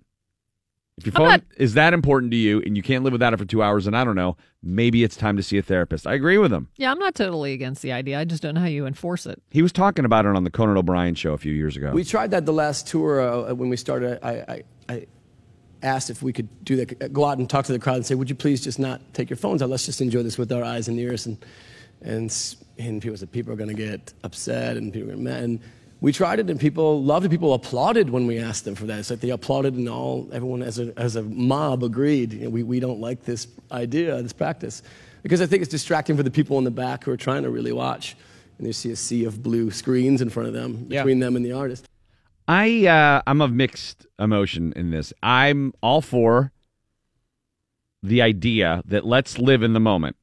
[1.00, 3.38] If your phone not- is that important to you and you can't live without it
[3.38, 6.06] for two hours, and I don't know, maybe it's time to see a therapist.
[6.06, 6.68] I agree with him.
[6.76, 8.18] Yeah, I'm not totally against the idea.
[8.18, 9.42] I just don't know how you enforce it.
[9.50, 11.92] He was talking about it on the Conan O'Brien show a few years ago.
[11.92, 14.18] We tried that the last tour uh, when we started.
[14.24, 15.06] I, I, I
[15.82, 18.14] asked if we could do that, go out and talk to the crowd and say,
[18.14, 19.70] "Would you please just not take your phones out?
[19.70, 21.38] Let's just enjoy this with our eyes and ears." And
[22.02, 25.42] and and people said people are going to get upset and people are gonna, mad.
[25.44, 25.60] and
[26.00, 27.28] we tried it and people loved it.
[27.30, 28.98] People applauded when we asked them for that.
[29.00, 32.32] It's like they applauded and all everyone as a as a mob agreed.
[32.32, 34.82] You know, we we don't like this idea, this practice,
[35.22, 37.50] because I think it's distracting for the people in the back who are trying to
[37.50, 38.16] really watch.
[38.58, 41.02] And they see a sea of blue screens in front of them Yeah.
[41.02, 41.86] between them and the artist.
[42.48, 45.12] I uh, I'm of mixed emotion in this.
[45.22, 46.52] I'm all for
[48.02, 50.16] the idea that let's live in the moment.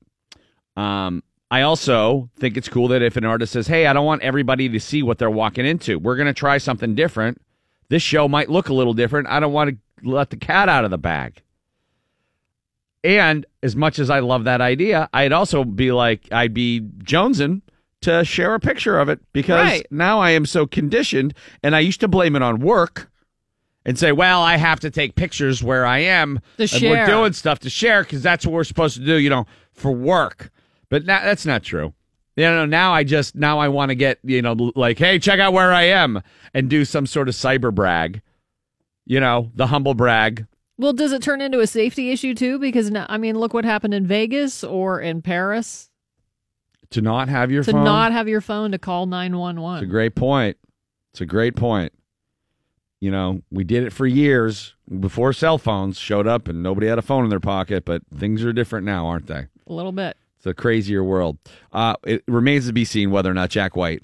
[0.75, 4.21] Um, I also think it's cool that if an artist says, "Hey, I don't want
[4.21, 5.97] everybody to see what they're walking into.
[5.97, 7.41] We're going to try something different.
[7.89, 9.27] This show might look a little different.
[9.29, 11.41] I don't want to let the cat out of the bag."
[13.03, 17.61] And as much as I love that idea, I'd also be like, I'd be jonesing
[18.01, 19.87] to share a picture of it because Right.
[19.89, 21.33] now I am so conditioned,
[21.63, 23.09] and I used to blame it on work
[23.85, 26.89] and say, "Well, I have to take pictures where I am, To and share.
[26.91, 29.91] we're doing stuff to share because that's what we're supposed to do, you know, for
[29.91, 30.51] work."
[30.89, 31.93] But now, that's not true.
[32.35, 35.39] You know, now I just now I want to get you know like, "Hey, check
[35.39, 36.21] out where I am,"
[36.53, 38.21] and do some sort of cyber brag.
[39.05, 40.45] You know, the humble brag.
[40.77, 42.59] Well, does it turn into a safety issue too?
[42.59, 45.89] Because now, I mean, look what happened in Vegas or in Paris.
[46.91, 47.83] To not have your to phone.
[47.83, 49.79] not have your phone to call nine one one.
[49.79, 50.57] It's a great point.
[51.13, 51.91] It's a great point.
[52.99, 56.97] You know, we did it for years before cell phones showed up and nobody had
[56.97, 59.47] a phone in their pocket, but things are different now, aren't they?
[59.67, 60.17] A little bit.
[60.37, 61.37] It's a crazier world.
[61.71, 64.03] Uh, it remains to be seen whether or not Jack White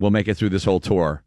[0.00, 1.22] will make it through this whole tour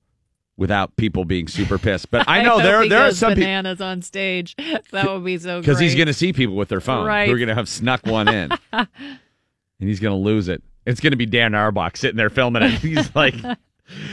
[0.58, 2.12] without people being super pissed.
[2.12, 4.56] But I know hope there there are some bananas on stage.
[4.92, 5.58] That would be so.
[5.58, 5.62] Good.
[5.62, 7.28] Because he's going to see people with their phone Right.
[7.30, 8.88] who are going to have snuck one in, and
[9.80, 10.64] he's going to lose it.
[10.86, 12.72] It's going to be Dan Auerbach sitting there filming it.
[12.80, 13.36] He's like,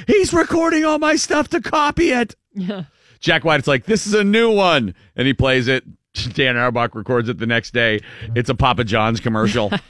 [0.07, 2.35] he's recording all my stuff to copy it.
[3.21, 5.85] Jack White's like, this is a new one, and he plays it.
[6.35, 8.01] Dan Auerbach records it the next day.
[8.35, 9.71] It's a Papa John's commercial.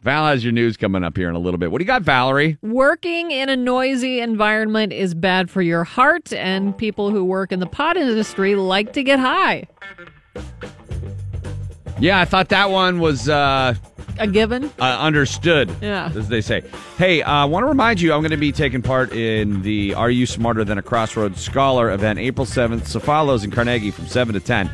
[0.00, 1.70] Val has your news coming up here in a little bit.
[1.70, 2.58] What do you got, Valerie?
[2.60, 7.60] Working in a noisy environment is bad for your heart, and people who work in
[7.60, 9.68] the pot industry like to get high.
[12.02, 13.74] Yeah, I thought that one was uh,
[14.18, 14.64] A given.
[14.80, 15.70] uh, understood.
[15.80, 16.10] Yeah.
[16.12, 16.64] as they say.
[16.98, 19.94] Hey, I uh, want to remind you, I'm going to be taking part in the
[19.94, 24.34] "Are You Smarter Than a Crossroads Scholar" event, April 7th, Cefalo's in Carnegie from 7
[24.34, 24.68] to 10.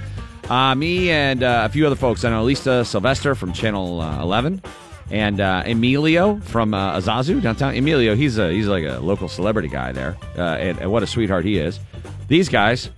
[0.48, 2.24] Uh, me and uh, a few other folks.
[2.24, 4.62] I know Lisa Sylvester from Channel uh, 11,
[5.10, 7.76] and uh, Emilio from uh, Azazu downtown.
[7.76, 11.06] Emilio, he's a he's like a local celebrity guy there, uh, and, and what a
[11.06, 11.78] sweetheart he is.
[12.28, 12.88] These guys.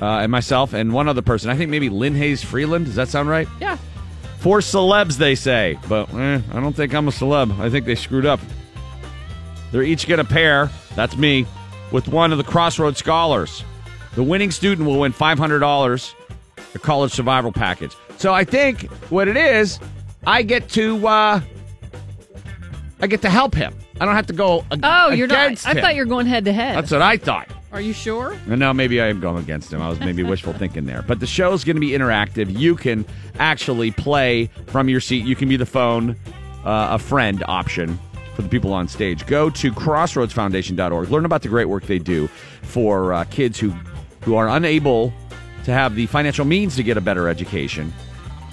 [0.00, 1.50] Uh, and myself and one other person.
[1.50, 2.86] I think maybe Lynne Hayes-Freeland.
[2.86, 3.46] Does that sound right?
[3.60, 3.76] Yeah.
[4.38, 5.78] Four celebs, they say.
[5.88, 7.58] But eh, I don't think I'm a celeb.
[7.60, 8.40] I think they screwed up.
[9.72, 11.46] They're each going to pair, that's me,
[11.92, 13.62] with one of the Crossroads Scholars.
[14.14, 16.14] The winning student will win $500,
[16.74, 17.94] a college survival package.
[18.16, 19.78] So I think what it is,
[20.26, 21.40] I get to, uh,
[23.00, 23.74] I get to help him.
[24.00, 25.44] I don't have to go ag- Oh, you're not.
[25.46, 25.82] against I him.
[25.82, 26.76] thought you were going head to head.
[26.76, 27.48] That's what I thought.
[27.72, 28.36] Are you sure?
[28.46, 29.80] No, maybe I am going against him.
[29.80, 31.02] I was maybe wishful thinking there.
[31.02, 32.58] But the show is going to be interactive.
[32.58, 33.04] You can
[33.38, 35.24] actually play from your seat.
[35.24, 36.16] You can be the phone,
[36.64, 37.96] uh, a friend option
[38.34, 39.24] for the people on stage.
[39.26, 41.10] Go to crossroadsfoundation.org.
[41.10, 42.26] Learn about the great work they do
[42.62, 43.70] for uh, kids who,
[44.22, 45.12] who are unable
[45.64, 47.92] to have the financial means to get a better education.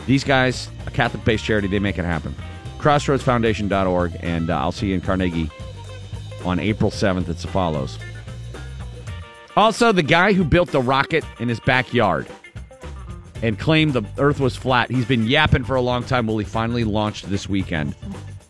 [0.05, 2.35] These guys, a Catholic based charity, they make it happen.
[2.77, 4.15] Crossroadsfoundation.org.
[4.19, 5.49] And uh, I'll see you in Carnegie
[6.45, 7.97] on April 7th at Cefalo's.
[9.57, 12.27] Also, the guy who built the rocket in his backyard
[13.41, 16.27] and claimed the Earth was flat, he's been yapping for a long time.
[16.27, 17.95] Well, he finally launched this weekend.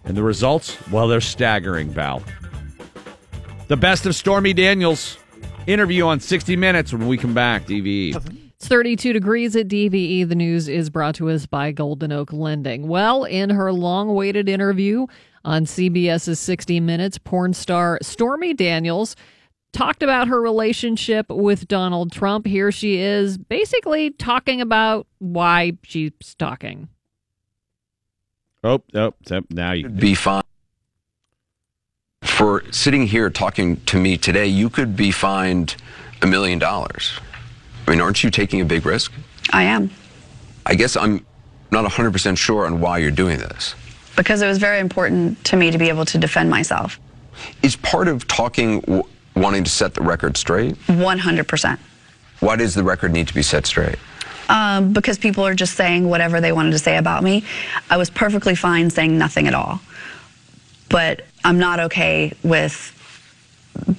[0.04, 2.22] And the results, well, they're staggering, Val.
[3.70, 5.18] The best of Stormy Daniels
[5.66, 7.66] interview on 60 Minutes when we come back.
[7.66, 8.14] DVE.
[8.58, 10.28] It's 32 degrees at DVE.
[10.28, 12.86] The news is brought to us by Golden Oak Lending.
[12.90, 15.08] Well, in her long awaited interview
[15.46, 19.16] on CBS's 60 Minutes, porn star Stormy Daniels
[19.74, 22.46] talked about her relationship with Donald Trump.
[22.46, 26.90] Here she is basically talking about why she's talking.
[28.64, 29.88] Oh, oh, so now you.
[29.88, 30.44] be fine.
[32.24, 35.76] For sitting here talking to me today, you could be fined
[36.22, 37.20] a million dollars.
[37.88, 39.14] I mean, aren't you taking a big risk?
[39.52, 39.92] I am.
[40.66, 41.26] I guess I'm
[41.72, 43.76] not 100% sure on why you're doing this.
[44.16, 47.00] Because it was very important to me to be able to defend myself.
[47.62, 49.04] Is part of talking w-
[49.40, 50.76] wanting to set the record straight?
[50.88, 51.80] 100%.
[52.40, 53.98] Why does the record need to be set straight?
[54.50, 57.44] Um, because people are just saying whatever they wanted to say about me.
[57.90, 59.82] I was perfectly fine saying nothing at all.
[60.90, 62.94] But I'm not okay with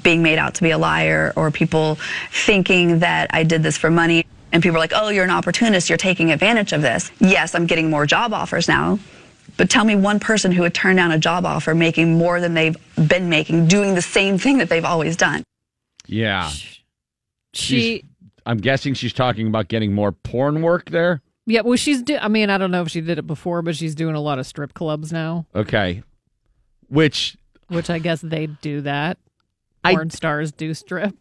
[0.03, 1.99] being made out to be a liar or people
[2.31, 4.27] thinking that I did this for money.
[4.53, 7.11] And people are like, oh, you're an opportunist, you're taking advantage of this.
[7.21, 8.99] Yes, I'm getting more job offers now.
[9.59, 12.55] But tell me one person who would turn down a job offer making more than
[12.55, 15.45] they've been making, doing the same thing that they've always done.
[16.07, 16.51] Yeah.
[17.53, 18.05] She,
[18.47, 21.21] I'm guessing she's talking about getting more porn work there.
[21.47, 22.03] yeah, well, she's.
[22.03, 24.21] Do- I mean, I don't know if she did it before, but she's doing a
[24.21, 26.03] lot of strip clubs now, Okay.
[26.89, 27.37] Which
[27.69, 29.19] which I guess they do that.
[29.85, 31.15] I- Porn stars do strip.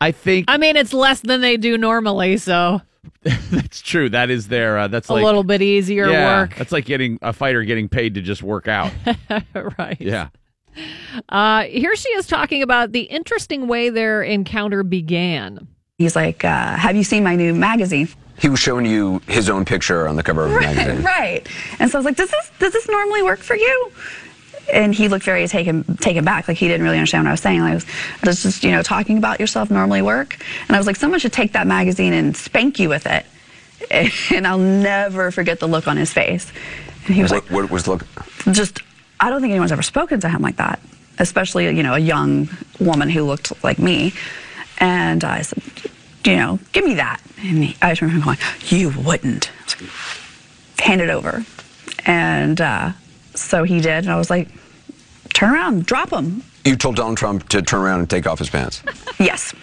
[0.00, 2.80] I think I mean, it's less than they do normally, so
[3.50, 4.08] that's true.
[4.08, 4.78] That is their.
[4.78, 6.56] Uh, that's a like little bit easier yeah, work.
[6.56, 8.92] That's like getting a fighter getting paid to just work out.
[9.78, 9.96] right.
[10.00, 10.28] yeah.
[11.28, 15.68] Uh, here she is talking about the interesting way their encounter began.
[15.98, 18.08] He's like, uh, have you seen my new magazine?
[18.38, 21.04] He was showing you his own picture on the cover of a Right, magazine.
[21.04, 21.46] right.
[21.78, 23.92] And so I was like, does this does this normally work for you?
[24.72, 27.40] And he looked very taken taken back, like he didn't really understand what I was
[27.40, 27.60] saying.
[27.60, 30.38] Like, I was, just you know talking about yourself normally work?
[30.66, 33.26] And I was like, someone should take that magazine and spank you with it.
[34.34, 36.50] And I'll never forget the look on his face.
[37.06, 38.06] And he was What, what was look?
[38.50, 38.80] just
[39.20, 40.80] I don't think anyone's ever spoken to him like that,
[41.18, 42.48] especially you know a young
[42.80, 44.14] woman who looked like me.
[44.78, 45.62] And I said,
[46.24, 47.20] you know, give me that.
[47.42, 49.50] And he, I just remember him going, you wouldn't.
[49.80, 49.90] Like,
[50.80, 51.44] Hand it over.
[52.06, 52.92] And uh,
[53.34, 54.48] so he did, and I was like,
[55.32, 56.42] turn around, drop him.
[56.64, 58.82] You told Donald Trump to turn around and take off his pants.
[59.20, 59.54] Yes,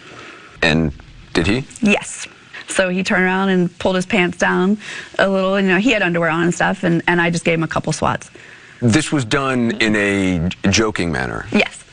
[0.61, 0.93] And
[1.33, 1.65] did he?
[1.81, 2.25] yes.
[2.67, 4.77] So he turned around and pulled his pants down
[5.19, 5.59] a little.
[5.59, 7.67] You know, he had underwear on and stuff, and, and I just gave him a
[7.67, 8.31] couple swats.
[8.79, 11.45] This was done in a joking manner.
[11.51, 11.83] Yes.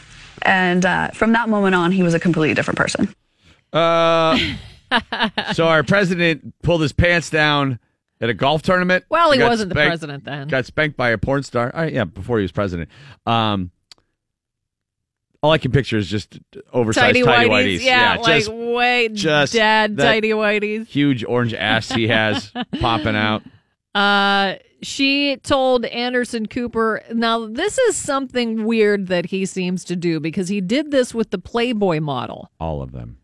[0.42, 3.12] And uh, from that moment on, he was a completely different person.
[3.72, 4.38] Uh,
[5.52, 7.80] so our president pulled his pants down
[8.20, 9.04] at a golf tournament.
[9.09, 10.48] Well, he Got wasn't the president then.
[10.48, 11.70] Got spanked by a porn star.
[11.74, 12.88] All right, yeah, before he was president.
[13.26, 13.70] Um,
[15.42, 16.38] all I can picture is just
[16.72, 17.76] oversized Tidy tidy, whities.
[17.78, 17.85] whities.
[17.85, 20.87] Yeah, like just way just dad that- tidy whities.
[20.88, 22.50] huge orange ass he has
[22.81, 23.42] popping out.
[23.94, 30.20] Uh, she told Anderson Cooper, now this is something weird that he seems to do
[30.20, 32.50] because he did this with the Playboy model.
[32.61, 33.18] All of them.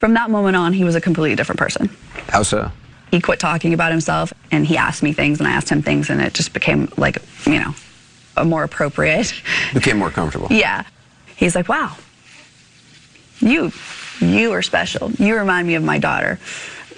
[0.00, 1.88] From that moment on, he was a completely different person.
[2.28, 2.70] How so?
[3.14, 6.10] He quit talking about himself and he asked me things and I asked him things
[6.10, 7.72] and it just became like, you know,
[8.36, 9.32] a more appropriate.
[9.72, 10.48] Became more comfortable.
[10.50, 10.84] Yeah.
[11.36, 11.96] He's like, wow,
[13.38, 13.70] you,
[14.18, 15.12] you are special.
[15.12, 16.40] You remind me of my daughter.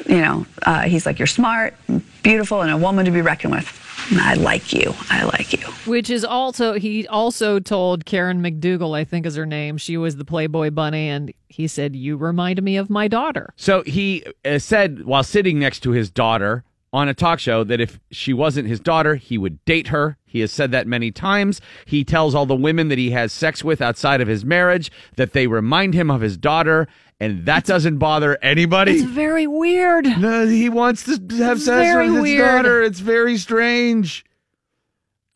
[0.08, 1.74] You know, uh, he's like, you're smart,
[2.22, 3.66] beautiful, and a woman to be reckoned with.
[4.10, 4.94] And I like you.
[5.10, 5.66] I like you.
[5.84, 9.78] Which is also, he also told Karen McDougal, I think is her name.
[9.78, 13.52] She was the Playboy bunny, and he said, You remind me of my daughter.
[13.56, 16.64] So he uh, said while sitting next to his daughter
[16.96, 20.16] on a talk show that if she wasn't his daughter, he would date her.
[20.24, 21.60] He has said that many times.
[21.84, 25.32] He tells all the women that he has sex with outside of his marriage that
[25.34, 26.88] they remind him of his daughter,
[27.20, 28.92] and that doesn't bother anybody.
[28.92, 30.06] It's very weird.
[30.18, 32.38] No, he wants to have sex with his weird.
[32.40, 32.82] daughter.
[32.82, 34.24] It's very strange.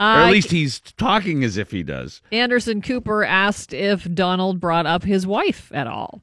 [0.01, 2.23] or Uh, at least he's talking as if he does.
[2.33, 6.23] Anderson Cooper asked if Donald brought up his wife at all.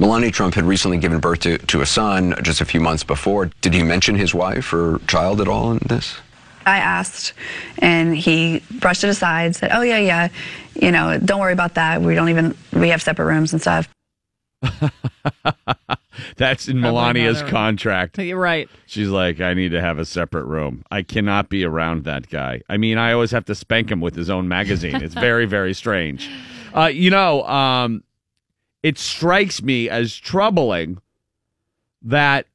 [0.00, 3.50] Melania Trump had recently given birth to, to a son just a few months before.
[3.60, 6.16] Did he mention his wife or child at all in this?
[6.64, 7.34] I asked,
[7.78, 10.28] and he brushed it aside, said, oh, yeah, yeah,
[10.74, 12.00] you know, don't worry about that.
[12.00, 13.88] We don't even, we have separate rooms and stuff.
[16.36, 18.16] That's in my Melania's contract.
[18.18, 18.70] You're right.
[18.86, 20.82] She's like, I need to have a separate room.
[20.90, 22.62] I cannot be around that guy.
[22.70, 24.96] I mean, I always have to spank him with his own magazine.
[24.96, 26.30] It's very, very strange.
[26.72, 28.00] Uh, you know, um,
[28.82, 30.98] it strikes me as troubling
[32.02, 32.46] that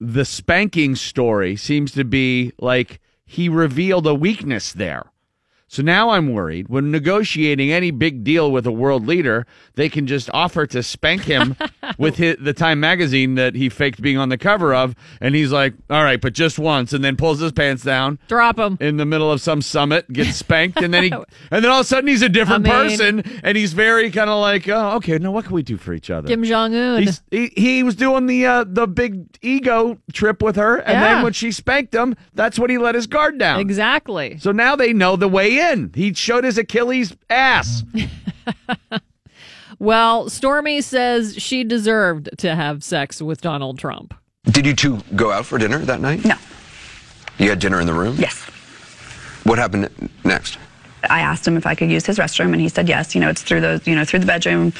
[0.00, 5.11] the spanking story seems to be like he revealed a weakness there.
[5.72, 10.06] So now I'm worried when negotiating any big deal with a world leader, they can
[10.06, 11.56] just offer to spank him
[11.98, 14.94] with his, the Time magazine that he faked being on the cover of.
[15.22, 16.92] And he's like, all right, but just once.
[16.92, 18.76] And then pulls his pants down Drop him.
[18.82, 20.82] in the middle of some summit, gets spanked.
[20.82, 21.10] And then he,
[21.50, 22.90] and then all of a sudden he's a different I mean-
[23.22, 23.40] person.
[23.42, 26.10] And he's very kind of like, oh, okay, now what can we do for each
[26.10, 26.28] other?
[26.28, 27.08] Kim Jong Un.
[27.30, 31.14] He, he was doing the uh, the big ego trip with her, and Yeah.
[31.14, 33.58] then when she spanked him, that's when he let his guard down.
[33.60, 34.36] Exactly.
[34.36, 35.92] So now they know the way in.
[35.94, 37.84] He showed his Achilles ass.
[39.82, 44.14] Well, Stormy says she deserved to have sex with Donald Trump.
[44.44, 46.24] Did you two go out for dinner that night?
[46.24, 46.36] No.
[47.38, 48.14] You had dinner in the room?
[48.16, 48.38] Yes.
[49.42, 49.88] What happened
[50.22, 50.56] next?
[51.10, 53.12] I asked him if I could use his restroom, and he said yes.
[53.16, 54.72] You know, it's through the you know through the bedroom,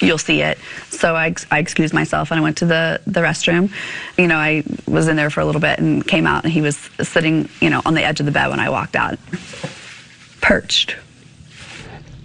[0.00, 0.58] you'll see it.
[0.90, 3.72] So I, I excused myself and I went to the the restroom.
[4.18, 6.60] You know, I was in there for a little bit and came out, and he
[6.60, 9.18] was sitting you know on the edge of the bed when I walked out,
[10.40, 10.96] perched.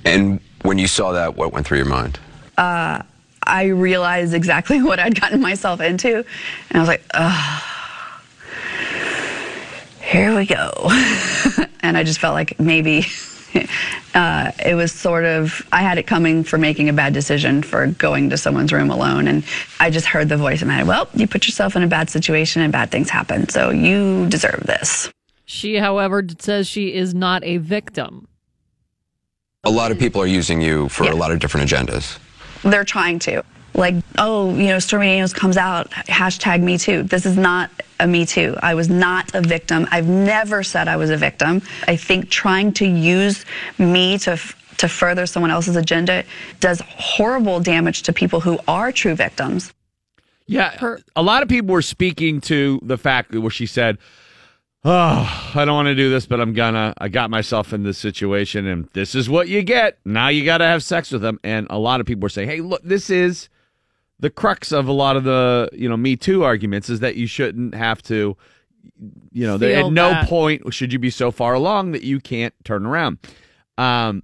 [0.05, 2.19] And when you saw that, what went through your mind?
[3.45, 6.25] I realized exactly what I'd gotten myself into, and
[6.73, 7.71] I was like, oh,
[10.01, 10.71] here we go.
[11.81, 13.05] and I just felt like maybe
[14.13, 17.87] uh, it was sort of, I had it coming for making a bad decision for
[17.87, 19.27] going to someone's room alone.
[19.27, 19.43] And
[19.79, 22.09] I just heard the voice in my head, well, you put yourself in a bad
[22.09, 25.09] situation and bad things happen, so you deserve this.
[25.45, 28.27] She, however, says she is not a victim.
[29.63, 31.13] A lot of people are using you for Yeah.
[31.13, 32.17] a lot of different agendas.
[32.63, 33.43] They're trying to.
[33.73, 37.03] Like, oh, you know, Stormy Daniels comes out, hashtag me too.
[37.03, 37.69] This is not
[37.99, 38.55] a me too.
[38.63, 39.85] I was not a victim.
[39.91, 41.61] I've never said I was a victim.
[41.87, 43.43] I think trying to use
[43.77, 46.23] me to f- to further someone else's agenda
[46.59, 49.73] does horrible damage to people who are true victims.
[50.47, 53.97] Yeah, Her- a lot of people were speaking to the fact that where she said,
[54.87, 56.93] "Oh, I don't want to do this, but I'm gonna.
[56.99, 59.97] I got myself in this situation, and this is what you get.
[60.05, 62.49] Now you got to have sex with them." And a lot of people were saying,
[62.49, 63.49] "Hey, look, this is
[64.19, 67.25] the crux of a lot of the you know Me Too arguments is that you
[67.25, 68.37] shouldn't have to."
[69.31, 70.29] You know, Feel at no that.
[70.29, 73.17] point should you be so far along that you can't turn around.
[73.79, 74.21] Um,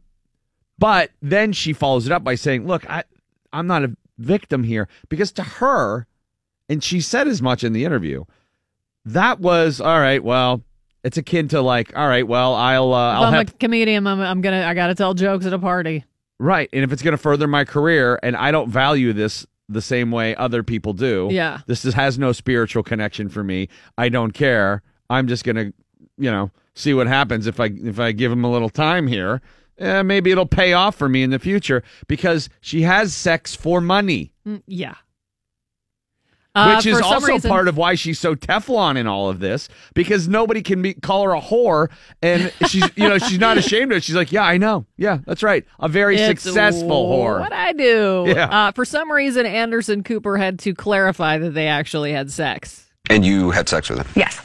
[0.78, 3.03] but then she follows it up by saying, "Look, I,
[3.51, 6.05] I'm not a victim here because to her,
[6.70, 8.26] and she said as much in the interview.
[9.06, 10.24] That was all right.
[10.24, 10.62] Well,
[11.04, 12.28] it's akin to like, all right.
[12.28, 14.06] Well, I'll, uh, I'll I'm have a comedian.
[14.08, 14.64] I'm, I'm gonna.
[14.66, 16.06] I gotta tell jokes at a party.
[16.39, 16.70] right.
[16.72, 20.36] And if it's to further my career, and I don't value this the same way
[20.36, 21.60] other people do, Yeah.
[21.66, 23.70] this is, has no spiritual connection for me.
[23.97, 24.82] I don't care.
[25.10, 25.74] I'm just to,
[26.18, 29.41] you know, see what happens if I if I give him a little time here.
[29.80, 33.82] Eh, maybe it'll pay off for me in the future because she has sex for
[33.82, 34.32] money.
[34.47, 34.93] Mm, yeah.
[36.54, 39.70] Uh, which is also reason- part of why she's so Teflon in all of this
[39.93, 41.89] because nobody can be, call her a whore
[42.22, 44.04] and she's you know she's not ashamed of it.
[44.04, 47.39] She's like, yeah, I know, yeah, that's right, a very It's successful whore.
[47.39, 48.26] What I do.
[48.28, 48.47] Yeah.
[48.68, 52.89] Uh, for some reason, Anderson Cooper had to clarify that they actually had sex.
[53.10, 54.08] And you had sex with him.
[54.16, 54.41] Yes.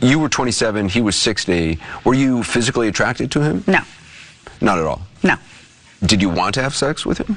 [0.00, 1.78] You were 27, he was 60.
[2.04, 3.64] Were you physically attracted to him?
[3.66, 3.80] No.
[4.60, 5.02] Not at all.
[5.22, 5.36] No.
[6.06, 7.36] Did you want to have sex with him?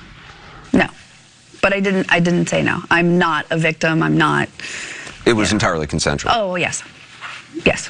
[0.72, 0.88] No.
[1.62, 2.12] But I didn't.
[2.12, 2.82] I didn't say no.
[2.90, 4.02] I'm not a victim.
[4.02, 4.50] I'm not.
[5.26, 6.32] It was entirely consensual.
[6.34, 6.84] Oh yes.
[7.66, 7.90] Yes.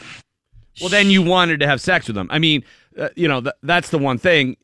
[0.79, 2.27] Well, then you wanted to have sex with him.
[2.31, 2.63] I mean,
[2.97, 4.57] uh, you know, th- that's the one thing.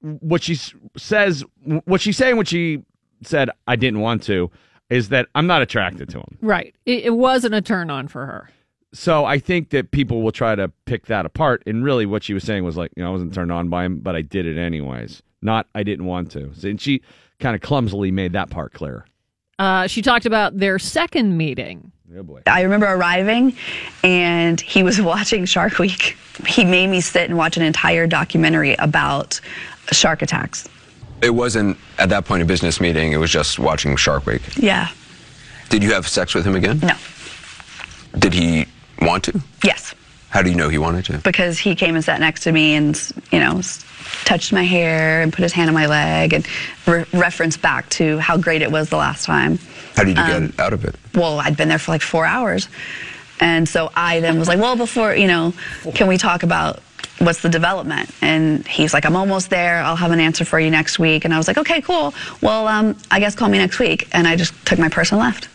[0.00, 0.56] What she
[0.96, 1.44] says,
[1.84, 2.82] what she's saying, what she
[3.22, 4.50] said, I didn't want to,
[4.88, 6.38] is that I'm not attracted to him.
[6.40, 6.74] Right.
[6.84, 8.50] It, it wasn't a turn on for her.
[8.92, 11.62] So I think that people will try to pick that apart.
[11.66, 13.84] And really, what she was saying was like, you know, I wasn't turned on by
[13.84, 15.22] him, but I did it anyways.
[15.42, 16.52] Not, I didn't want to.
[16.62, 17.02] And she
[17.40, 19.06] kind of clumsily made that part clear.
[19.58, 21.92] Uh, she talked about their second meeting.
[22.16, 22.42] Oh boy.
[22.46, 23.56] I remember arriving,
[24.04, 26.16] and he was watching Shark Week.
[26.46, 29.40] He made me sit and watch an entire documentary about
[29.92, 30.68] shark attacks.
[31.22, 34.42] It wasn't at that point a business meeting, it was just watching Shark Week.
[34.56, 34.88] Yeah.
[35.70, 36.78] Did you have sex with him again?
[36.80, 36.94] No.
[38.18, 38.66] Did he
[39.00, 39.40] want to?
[39.64, 39.94] Yes.
[40.36, 41.16] How do you know he wanted to?
[41.16, 42.94] Because he came and sat next to me and,
[43.32, 43.62] you know,
[44.26, 46.46] touched my hair and put his hand on my leg and
[46.86, 49.58] re- referenced back to how great it was the last time.
[49.94, 50.94] How did you Um, get out of it?
[51.14, 52.68] well, I'd been there for like four hours.
[53.40, 55.54] And so I then was like, well, before, you know,
[55.94, 56.80] can we talk about
[57.18, 58.10] what's the development?
[58.20, 59.78] And he's like, I'm almost there.
[59.78, 61.24] I'll have an answer for you next week.
[61.24, 62.12] And I was like, okay, cool.
[62.42, 64.06] Well, um, I guess call me next week.
[64.12, 65.48] And I just took my purse and left.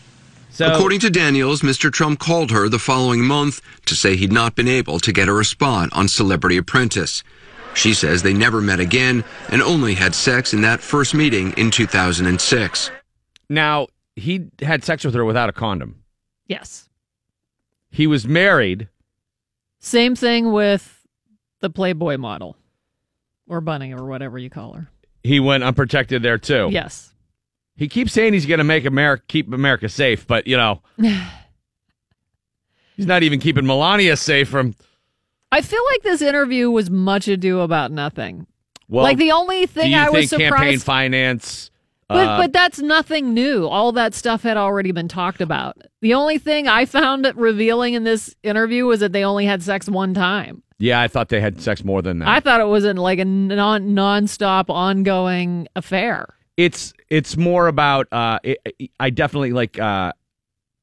[0.62, 1.92] So, According to Daniels, Mr.
[1.92, 5.40] Trump called her the following month to say he'd not been able to get her
[5.40, 7.24] a spot on Celebrity Apprentice.
[7.74, 11.70] She says they never met again and only had sex in that first meeting in
[11.72, 12.90] 2006.
[13.48, 16.02] now he had sex with her without a condom.
[16.46, 16.88] Yes.
[17.90, 18.88] He was married.
[19.80, 21.04] Same thing with
[21.60, 22.56] the Playboy model
[23.48, 24.90] or Bunny or whatever you call her.
[25.24, 26.68] He went unprotected there too.
[26.70, 27.11] Yes.
[27.76, 30.82] He keeps saying he's going to make America keep America safe, but you know,
[32.96, 34.74] he's not even keeping Melania safe from.
[35.50, 38.46] I feel like this interview was much ado about nothing.
[38.88, 41.70] Well, like the only thing I was think campaign finance?
[42.08, 43.66] but uh, but that's nothing new.
[43.66, 45.78] All that stuff had already been talked about.
[46.00, 49.88] The only thing I found revealing in this interview was that they only had sex
[49.88, 50.62] one time.
[50.78, 52.28] yeah, I thought they had sex more than that.
[52.28, 56.34] I thought it was in like a non nonstop ongoing affair.
[56.64, 58.58] It's it's more about uh it,
[59.00, 60.12] I definitely like uh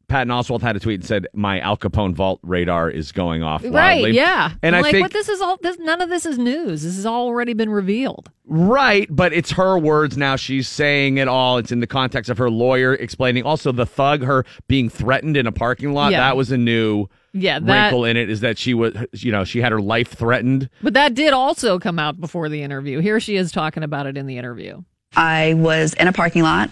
[0.07, 3.63] Patton Oswalt had a tweet and said, "My Al Capone vault radar is going off."
[3.63, 4.53] Right, yeah.
[4.63, 6.81] and I'm I like, think what this is all this none of this is news.
[6.81, 8.31] This has already been revealed.
[8.45, 10.35] Right, but it's her words now.
[10.35, 11.59] She's saying it all.
[11.59, 13.43] It's in the context of her lawyer explaining.
[13.43, 16.11] Also, the thug, her being threatened in a parking lot.
[16.11, 16.21] Yeah.
[16.21, 18.31] That was a new Yeah, that wrinkle in it.
[18.31, 20.71] Is that she was, you know, she had her life threatened.
[20.81, 22.97] but that did also come out before the interview.
[22.99, 24.81] Here she is talking about it in the interview.
[25.15, 26.69] I was in a parking lot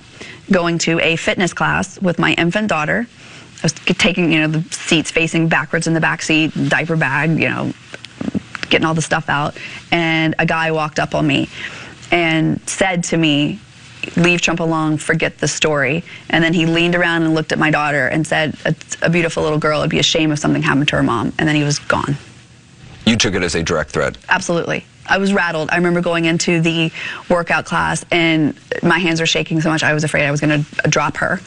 [0.51, 3.07] going to a fitness class with my infant daughter.
[3.09, 7.31] I was taking, you know, the seats facing backwards in the back seat, diaper bag,
[7.31, 7.73] you know,
[8.69, 9.57] getting all the stuff out.
[9.91, 11.49] And a guy walked up on me
[12.11, 13.59] and said to me,
[14.15, 16.03] Leave Trump alone, forget the story.
[16.29, 19.43] And then he leaned around and looked at my daughter and said, It's a beautiful
[19.43, 19.79] little girl.
[19.79, 21.33] It'd be a shame if something happened to her mom.
[21.37, 22.15] And then he was gone.
[23.05, 24.17] You took it as a direct threat.
[24.29, 24.85] Absolutely.
[25.09, 25.69] I was rattled.
[25.71, 26.91] I remember going into the
[27.29, 30.63] workout class and my hands were shaking so much I was afraid I was going
[30.63, 31.39] to drop her.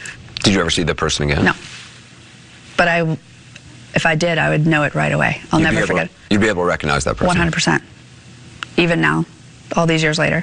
[0.42, 1.44] Did you ever see that person again?
[1.44, 1.52] No.
[2.76, 3.00] But I,
[3.94, 5.40] if I did, I would know it right away.
[5.52, 6.10] I'll You'd never able- forget.
[6.30, 7.36] You'd be able to recognize that person.
[7.36, 7.82] 100%.
[8.78, 9.26] Even now,
[9.76, 10.42] all these years later.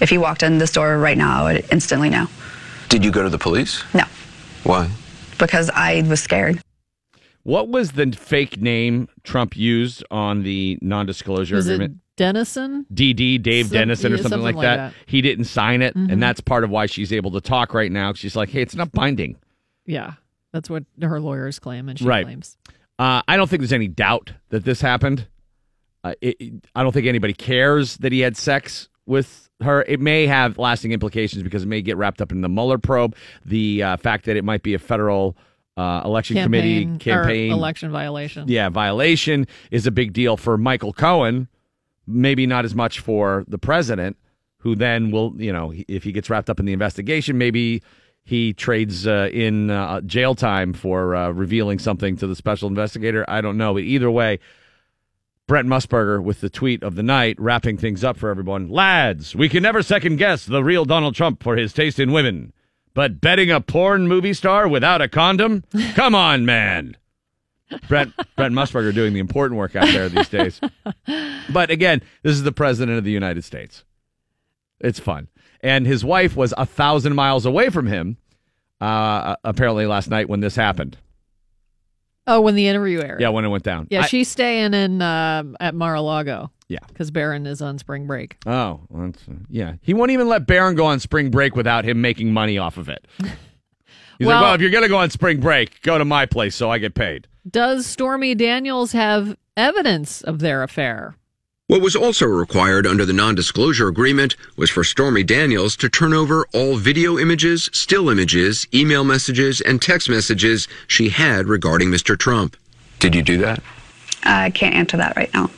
[0.00, 2.26] If he walked in the store right now, I would instantly know.
[2.88, 3.82] Did you go to the police?
[3.94, 4.04] No,
[4.64, 4.90] Why?
[5.38, 6.60] because I was scared.
[7.44, 11.98] What was the fake name Trump used on the non-disclosure Was it agreement?
[12.20, 12.84] Dennison?
[12.92, 14.76] DD Dave Some- Dennison or yeah, something, something like, like that.
[14.90, 14.94] that.
[15.06, 16.12] He didn't sign it, Mhm.
[16.12, 18.12] and that's part of why she's able to talk right now.
[18.12, 19.36] She's like, "Hey, it's not binding."
[19.86, 20.12] Yeah,
[20.52, 22.24] that's what her lawyers claim, and she Right.
[22.26, 22.58] claims.
[22.98, 25.26] Uh, I don't think there's any doubt that this happened.
[26.04, 29.82] Uh, it, it- I don't think anybody cares that he had sex with her.
[29.88, 33.16] It may have lasting implications because it may get wrapped up in the Mueller probe.
[33.46, 35.36] The uh, fact that it might be a federal
[35.76, 38.44] uh, election committee Campaign, or campaign election violation.
[38.48, 41.48] yeah, violation is a big deal for Michael Cohen.
[42.10, 44.16] Maybe not as much for the president,
[44.58, 47.82] who then will, you know, if he gets wrapped up in the investigation, maybe
[48.24, 53.24] he trades uh, in uh, jail time for uh, revealing something to the special investigator.
[53.28, 53.74] I don't know.
[53.74, 54.38] But either way,
[55.46, 58.68] Brent Musburger with the tweet of the night, wrapping things up for everyone.
[58.68, 62.52] Lads, we can never second guess the real Donald Trump for his taste in women.
[62.94, 65.64] But betting a porn movie star without a condom?
[65.94, 66.96] Come on, man.
[67.88, 70.60] Brent Brent Musburger doing the important work out there these days.
[71.52, 73.84] But again, this is the president of the United States.
[74.80, 75.28] It's fun,
[75.62, 78.16] and his wife was a thousand miles away from him.
[78.80, 80.96] Uh, apparently, last night when this happened.
[82.26, 83.20] Oh, when the interview aired.
[83.20, 83.88] Yeah, when it went down.
[83.90, 86.50] Yeah, I- she's staying in uh, at Mar-a-Lago.
[86.68, 86.78] Yeah.
[86.86, 88.36] because Barron is on spring break.
[88.46, 89.74] Oh, well, that's, uh, yeah.
[89.82, 92.88] He won't even let Barron go on spring break without him making money off of
[92.88, 93.04] it.
[94.20, 96.26] He's Well- like, well, if you're going to go on spring break, go to my
[96.26, 97.26] place so I get paid.
[97.50, 101.14] Does Stormy Daniels have evidence of their affair?
[101.68, 106.12] What was also required under the non disclosure agreement was for Stormy Daniels to turn
[106.12, 112.18] over all video images, still images, email messages, and text messages she had regarding Mr.
[112.18, 112.58] Trump.
[112.98, 113.62] Did you do that?
[114.24, 115.48] I can't answer that right now.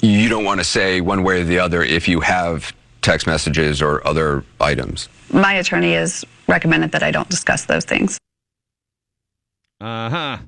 [0.00, 2.72] You don't want to say one way or the other if you have
[3.02, 5.10] text messages or other items.
[5.34, 8.18] My attorney has recommended that I don't discuss those things.
[9.80, 10.38] Uh huh.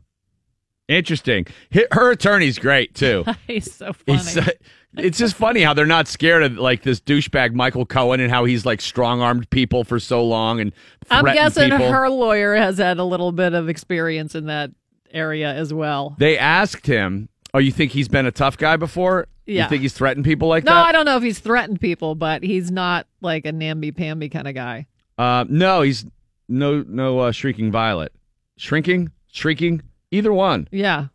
[0.89, 1.47] Interesting.
[1.91, 3.25] Her attorney's great too.
[3.49, 4.19] He's so funny.
[4.19, 4.51] He's, uh,
[4.97, 8.45] it's just funny how they're not scared of like this douchebag Michael Cohen and how
[8.45, 10.73] he's like strong armed people for so long and
[11.11, 11.91] I'm guessing people.
[11.93, 14.71] her lawyer has had a little bit of experience in that
[15.11, 16.15] area as well.
[16.19, 19.27] They asked him, "Oh, you think he's been a tough guy before?
[19.47, 19.65] Yeah.
[19.65, 21.81] You think he's threatened people like No, that?" No, I don't know if he's threatened
[21.81, 24.87] people, but he's not like a namby-pamby kind of guy.
[25.17, 26.05] Uh, no, he's
[26.49, 28.13] no no uh, shrieking violet,
[28.57, 30.69] shrinking, shrieking, either one.
[30.71, 31.07] Yeah.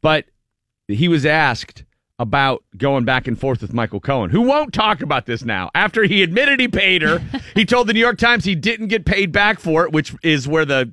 [0.00, 0.26] But
[0.88, 1.84] he was asked
[2.18, 5.70] about going back and forth with Michael Cohen, who won't talk about this now.
[5.74, 7.20] After he admitted he paid her,
[7.54, 10.46] he told the New York Times he didn't get paid back for it, which is
[10.46, 10.92] where the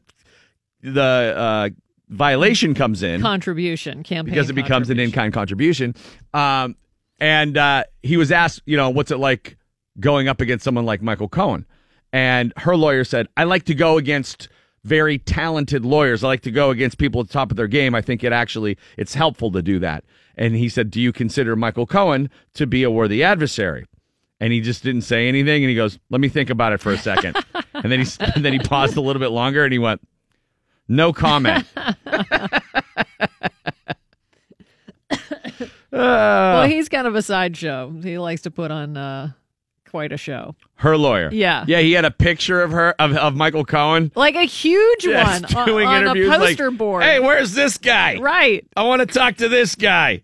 [0.81, 1.69] the uh,
[2.09, 5.95] violation comes in Contribution, campaign because it becomes an in-kind contribution.
[6.33, 6.75] Um,
[7.19, 9.57] and uh, he was asked, you know, what's it like
[9.99, 11.65] going up against someone like Michael Cohen?
[12.11, 14.49] And her lawyer said, I like to go against
[14.83, 16.23] very talented lawyers.
[16.23, 17.93] I like to go against people at the top of their game.
[17.93, 20.05] I think it actually it's helpful to do that.
[20.35, 23.85] And he said, Do you consider Michael Cohen to be a worthy adversary?
[24.39, 25.63] And he just didn't say anything.
[25.63, 27.37] And he goes, Let me think about it for a second.
[27.73, 30.01] and then he and then he paused a little bit longer and he went,
[30.89, 31.65] No comment.
[35.91, 37.93] well, he's kind of a sideshow.
[38.03, 39.31] He likes to put on uh,
[39.89, 40.55] quite a show.
[40.75, 41.29] Her lawyer.
[41.31, 41.65] Yeah.
[41.67, 44.11] Yeah, he had a picture of her of, of Michael Cohen.
[44.15, 47.03] Like a huge one on, doing on a interviews like, poster board.
[47.03, 48.19] Hey, where's this guy?
[48.19, 48.65] Right.
[48.75, 50.21] I want to talk to this guy.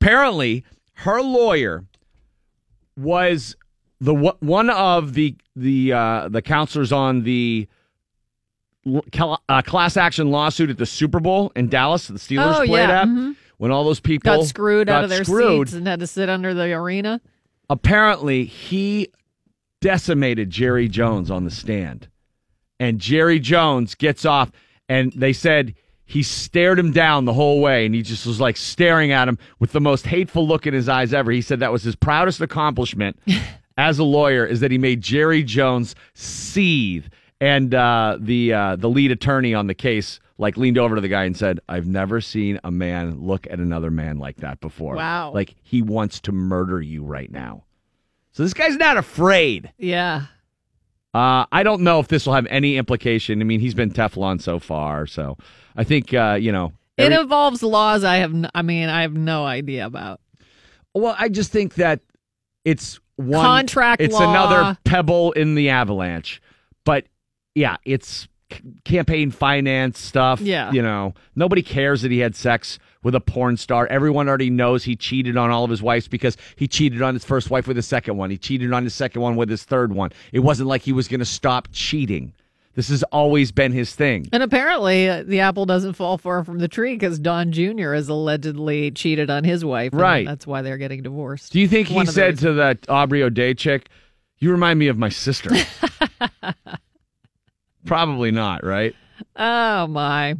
[0.00, 0.64] Apparently,
[0.94, 1.84] her lawyer
[2.96, 3.56] was
[4.00, 7.66] the one- of the the uh, the counselors on the
[9.48, 13.02] uh, class action lawsuit at the Super Bowl in Dallas, the Steelers Oh, played yeah,
[13.02, 13.36] at, mhm.
[13.58, 15.68] when all those people Got screwed got out of their screwed.
[15.68, 17.20] seats and had to sit under the arena.
[17.68, 19.08] apparently he
[19.80, 22.08] decimated Jerry Jones on the stand.
[22.78, 24.50] And Jerry Jones gets off
[24.88, 25.74] and they said
[26.04, 29.38] he stared him down the whole way and he just was like staring at him
[29.58, 31.30] with the most hateful look in his eyes ever.
[31.32, 33.18] He said that was his proudest accomplishment
[33.76, 37.06] as a lawyer is that he made Jerry Jones seethe.
[37.40, 41.08] And uh, the uh, the lead attorney on the case like leaned over to the
[41.08, 44.94] guy and said, "I've never seen a man look at another man like that before.
[44.96, 45.32] Wow.
[45.34, 47.64] Like he wants to murder you right now."
[48.32, 49.70] So this guy's not afraid.
[49.78, 50.26] Yeah.
[51.14, 53.40] Uh, I don't know if this will have any implication.
[53.40, 55.38] I mean, he's been Teflon so far, so
[55.76, 56.72] I think uh, you know.
[56.98, 60.18] It involves laws I have, n- I mean, I have no idea about.
[60.94, 62.00] well, I just think that
[62.64, 64.30] it's one Contract It's law.
[64.30, 66.40] another pebble in the avalanche,
[67.56, 70.40] yeah, it's c- campaign finance stuff.
[70.40, 70.70] Yeah.
[70.70, 73.86] you know, nobody cares that he had sex with a porn star.
[73.88, 77.24] Everyone already knows he cheated on all of his wives because he cheated on his
[77.24, 78.30] first wife with his second one.
[78.30, 80.10] He cheated on his second one with his third one.
[80.32, 82.32] It wasn't like he was going to stop cheating.
[82.74, 84.26] This has always been his thing.
[84.34, 87.94] And apparently, uh, the apple doesn't fall far from the tree because Don Jr.
[87.94, 89.92] has allegedly cheated on his wife.
[89.92, 90.26] and Right.
[90.26, 91.52] That's why they're getting divorced.
[91.52, 93.88] Do you think he said to that Aubrey O'Day chick,
[94.40, 95.50] "You remind me of my sister"?
[97.86, 98.94] Probably not, right?
[99.36, 100.36] Oh, my.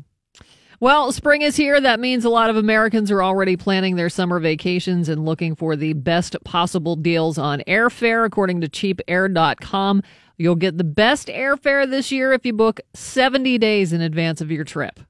[0.79, 1.81] Well, spring is here.
[1.81, 5.75] That means a lot of Americans are already planning their summer vacations and looking for
[5.75, 8.27] the best possible deals on airfare.
[8.27, 10.03] According to cheapair.com,
[10.37, 14.51] you'll get the best airfare this year if you book 70 days in advance of
[14.51, 15.01] your trip.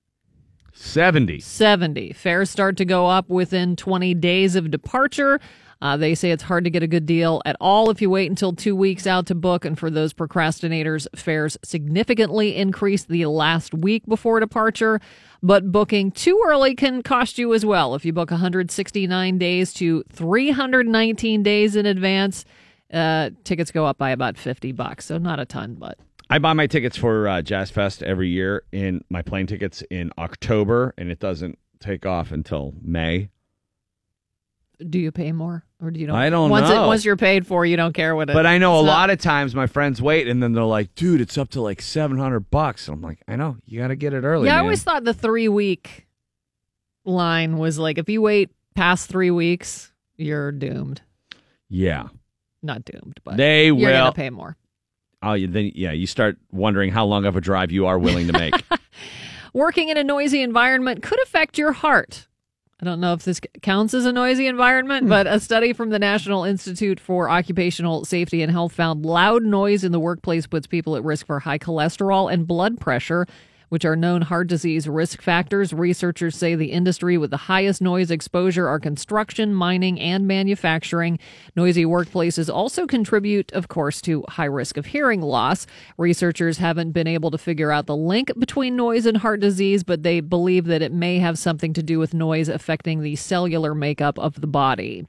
[0.72, 1.40] 70.
[1.40, 2.12] 70.
[2.12, 5.40] Fares start to go up within 20 days of departure.
[5.82, 8.30] Uh, they say it's hard to get a good deal at all if you wait
[8.30, 9.64] until two weeks out to book.
[9.64, 15.00] And for those procrastinators, fares significantly increase the last week before departure.
[15.42, 17.94] But booking too early can cost you as well.
[17.94, 22.44] If you book 169 days to 319 days in advance,
[22.92, 25.04] uh, tickets go up by about 50 bucks.
[25.04, 25.98] So not a ton, but
[26.30, 30.10] I buy my tickets for uh, Jazz Fest every year in my plane tickets in
[30.18, 33.28] October, and it doesn't take off until May.
[34.88, 36.16] do you pay more or do you don't?
[36.16, 36.84] I don't once know.
[36.84, 38.32] It, once you're paid for, you don't care what it.
[38.34, 40.94] But I know a not- lot of times my friends wait, and then they're like,
[40.94, 43.88] "Dude, it's up to like seven hundred bucks." And I'm like, "I know, you got
[43.88, 46.06] to get it early." Yeah, I always thought the three week
[47.04, 51.02] line was like if you wait past three weeks, you're doomed.
[51.68, 52.08] yeah.
[52.62, 53.92] Not doomed, but They will.
[53.92, 54.56] gonna pay more.
[55.22, 58.26] Oh, you then yeah, you start wondering how long of a drive you are willing
[58.26, 58.54] to make.
[59.52, 62.26] Working in a noisy environment could affect your heart.
[62.80, 65.08] I don't know if this counts as a noisy environment, Hmm.
[65.08, 69.82] but a study from the National Institute for Occupational Safety and Health found loud noise
[69.82, 73.26] in the workplace puts people at risk for high cholesterol and blood pressure,
[73.68, 75.72] which are known heart disease risk factors.
[75.72, 81.18] Researchers say the industry with the highest noise exposure are construction, mining, and manufacturing.
[81.54, 85.66] Noisy workplaces also contribute, of course, to high risk of hearing loss.
[85.98, 90.02] Researchers haven't been able to figure out the link between noise and heart disease, but
[90.02, 94.18] they believe that it may have something to do with noise affecting the cellular makeup
[94.18, 95.06] of the body.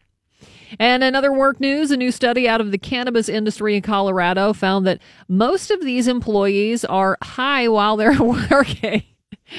[0.79, 4.85] And another work news, a new study out of the cannabis industry in Colorado found
[4.87, 9.03] that most of these employees are high while they're working.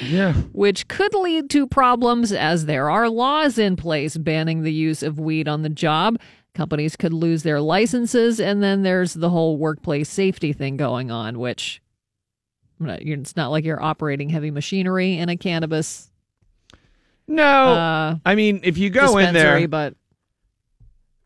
[0.03, 0.33] yeah.
[0.53, 5.19] Which could lead to problems as there are laws in place banning the use of
[5.19, 6.19] weed on the job.
[6.55, 11.39] Companies could lose their licenses, and then there's the whole workplace safety thing going on,
[11.39, 11.81] which
[12.81, 16.09] it's not like you're operating heavy machinery in a cannabis
[17.27, 17.43] No.
[17.43, 19.95] uh, I mean, if you go in there, but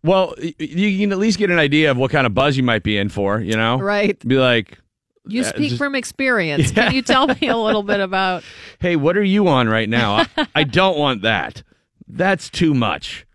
[0.04, 2.84] well, you can at least get an idea of what kind of buzz you might
[2.84, 3.80] be in for, you know?
[3.80, 4.18] right.
[4.28, 4.78] Be like,
[5.26, 6.72] You Uh, speak just- from experience.
[6.76, 8.44] Can you tell me a little bit about?
[8.80, 10.26] hey, what are you on right now?
[10.38, 11.64] I, I don't want that.
[12.08, 13.26] That's too much.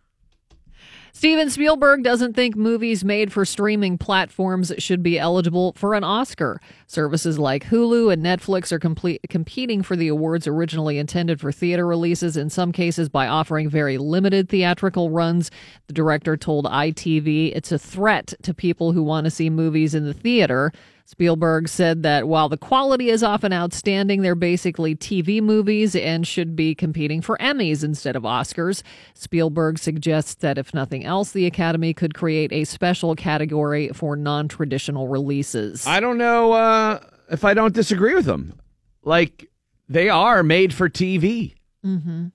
[1.18, 6.60] Steven Spielberg doesn't think movies made for streaming platforms should be eligible for an Oscar.
[6.86, 11.88] Services like Hulu and Netflix are complete, competing for the awards originally intended for theater
[11.88, 15.50] releases, in some cases by offering very limited theatrical runs.
[15.88, 20.04] The director told ITV it's a threat to people who want to see movies in
[20.04, 20.70] the theater.
[21.08, 26.54] Spielberg said that while the quality is often outstanding, they're basically TV movies and should
[26.54, 28.82] be competing for Emmys instead of Oscars.
[29.14, 34.48] Spielberg suggests that if nothing else, the Academy could create a special category for non
[34.48, 35.86] traditional releases.
[35.86, 37.00] I don't know uh,
[37.30, 38.60] if I don't disagree with them.
[39.02, 39.48] Like,
[39.88, 41.54] they are made for TV.
[41.82, 42.26] mm-hmm.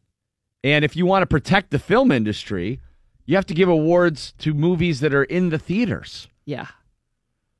[0.64, 2.80] And if you want to protect the film industry,
[3.28, 6.28] you have to give awards to movies that are in the theaters.
[6.44, 6.70] Yeah.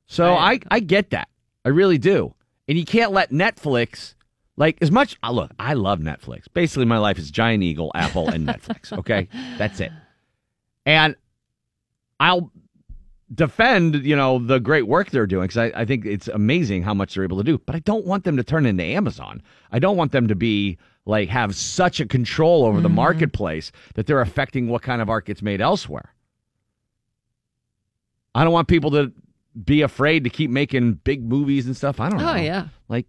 [0.06, 0.64] So I, Right.
[0.70, 1.28] I get that.
[1.64, 2.34] I really do.
[2.68, 4.14] and you can't let Netflix
[4.56, 5.16] like as much.
[5.22, 6.44] uh, Look, I love Netflix.
[6.52, 8.92] Basically, my life is Giant Eagle, Apple, and Netflix.
[8.98, 9.28] Okay,
[9.58, 9.90] that's it.
[10.86, 11.16] And
[12.20, 12.52] I'll
[13.34, 16.94] defend, you know, the great work they're doing because I, I think it's amazing how
[16.94, 17.58] much they're able to do.
[17.58, 19.42] But I don't want them to turn into Amazon.
[19.72, 24.06] I don't want them to be like have such a control over the marketplace that
[24.06, 26.14] they're affecting what kind of art gets made elsewhere.
[28.34, 29.12] I don't want people to
[29.62, 32.00] be afraid to keep making big movies and stuff.
[32.00, 32.32] I don't know.
[32.32, 32.68] Oh, yeah.
[32.88, 33.06] Like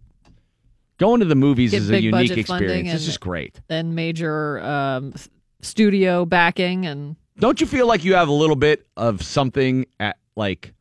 [0.98, 2.86] going to the movies Get is a unique experience.
[2.88, 3.60] It's and- just great.
[3.68, 5.14] Then major um,
[5.60, 10.16] studio backing and Don't you feel like you have a little bit of something at
[10.36, 10.72] like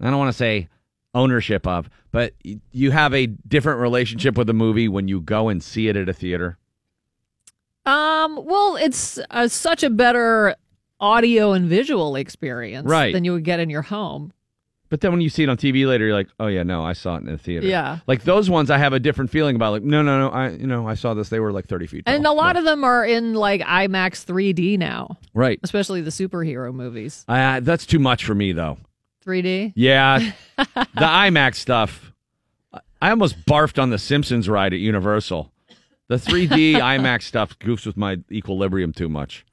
[0.00, 0.68] I don't want to say
[1.14, 2.34] ownership of, but
[2.72, 6.08] you have a different relationship with a movie when you go and see it at
[6.10, 6.58] a theater?
[7.86, 10.54] Um, well, it's uh, such a better
[11.00, 13.12] audio and visual experience Right.
[13.14, 14.32] than you would get in your home.
[14.88, 16.92] But then when you see it on TV later, you're like, oh yeah, no, I
[16.92, 17.66] saw it in the theater.
[17.66, 17.98] Yeah.
[18.06, 19.72] Like those ones, I have a different feeling about.
[19.72, 21.28] Like, no, no, no, I, you know, I saw this.
[21.28, 22.06] They were like 30 feet.
[22.06, 22.14] Tall.
[22.14, 25.58] And a lot of them are in like IMAX 3D now, right.
[25.62, 27.24] especially the superhero movies.
[27.26, 28.78] Uh, that's too much for me, though.
[29.24, 29.72] 3D.
[29.74, 30.64] Yeah, the
[30.94, 32.12] IMAX stuff.
[33.02, 35.52] I almost barfed on the Simpsons ride at Universal.
[36.08, 39.44] The 3D IMAX stuff goofs with my equilibrium too much.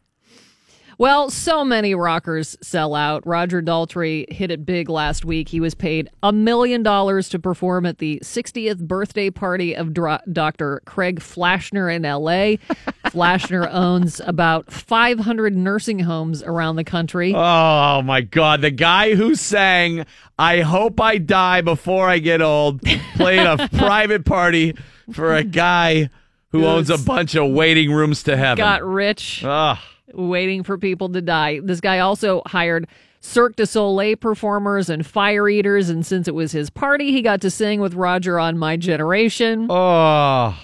[0.97, 3.25] Well, so many rockers sell out.
[3.25, 5.49] Roger Daltrey hit it big last week.
[5.49, 10.81] He was paid a million dollars to perform at the 60th birthday party of Dr-.
[10.85, 12.57] Craig Flashner in LA.
[13.09, 17.33] Flashner owns about 500 nursing homes around the country.
[17.35, 18.61] Oh my God!
[18.61, 20.05] The guy who sang
[20.37, 22.81] "I hope I die before I get old"
[23.15, 24.75] played a private party
[25.11, 26.09] for a guy
[26.51, 28.57] who owns a bunch of waiting rooms to heaven.
[28.57, 29.43] Got rich.
[29.43, 29.77] Ugh.
[30.13, 31.59] Waiting for people to die.
[31.63, 32.87] This guy also hired
[33.19, 37.41] Cirque du Soleil performers and fire eaters, and since it was his party, he got
[37.41, 39.67] to sing with Roger on My Generation.
[39.69, 40.57] Oh.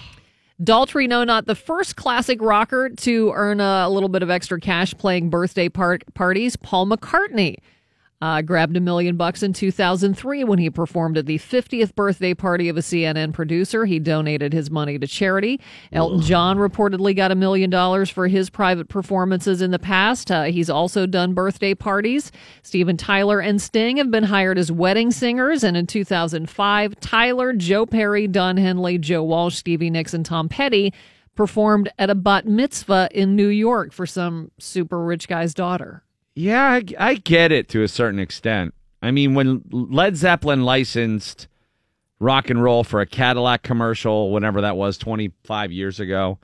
[0.62, 4.92] Daltrey, no, not the first classic rocker to earn a, little bit of extra cash
[4.94, 6.56] playing birthday part- parties.
[6.56, 7.56] Paul McCartney
[8.20, 12.68] uh, grabbed a million bucks in 2003 when he performed at the 50th birthday party
[12.68, 13.86] of a CNN producer.
[13.86, 15.60] He donated his money to charity.
[15.92, 20.30] Elton John reportedly got a million dollars for his private performances in the past.
[20.30, 22.30] Uh, he's also done birthday parties.
[22.62, 25.64] Steven Tyler and Sting have been hired as wedding singers.
[25.64, 30.92] And in 2005, Tyler, Joe Perry, Don Henley, Joe Walsh, Stevie Nicks, and Tom Petty
[31.34, 36.04] performed at a bat mitzvah in New York for some super rich guy's daughter.
[36.34, 38.74] Yeah, I, I get it to a certain extent.
[39.02, 41.48] I mean, when Led Zeppelin licensed
[42.18, 46.38] rock and roll for a Cadillac commercial, whenever that was, 25 years ago,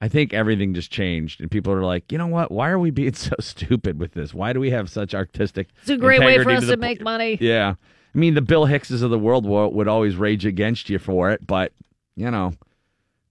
[0.00, 1.40] I think everything just changed.
[1.40, 2.52] And people are like, you know what?
[2.52, 4.34] Why are we being so stupid with this?
[4.34, 7.00] Why do we have such artistic It's a great way for us to po- make
[7.00, 7.38] money.
[7.40, 7.74] Yeah.
[8.14, 11.30] I mean, the Bill Hickses of the world wo- would always rage against you for
[11.30, 11.72] it, but,
[12.14, 12.52] you know,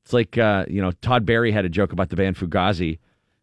[0.03, 2.99] it's like, uh, you know, Todd Barry had a joke about the band Fugazi,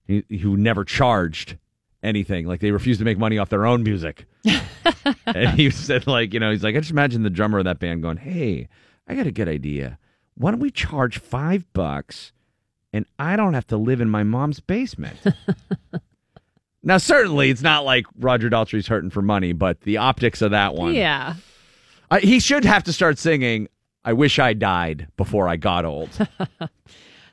[0.07, 1.57] who never charged
[2.03, 2.47] anything.
[2.47, 4.27] Like, they refused to make money off their own music.
[5.27, 7.79] and he said, like, you know, he's like, I just imagine the drummer of that
[7.79, 8.69] band going, hey,
[9.07, 9.99] I got a good idea.
[10.35, 12.33] Why don't we charge five bucks
[12.93, 15.19] and I don't have to live in my mom's basement?
[16.83, 20.75] now, certainly, it's not like Roger Daltrey's hurting for money, but the optics of that
[20.75, 20.95] one.
[20.95, 21.35] Yeah.
[22.11, 23.69] Uh, he should have to start singing,
[24.05, 26.11] I wish I died before I got old.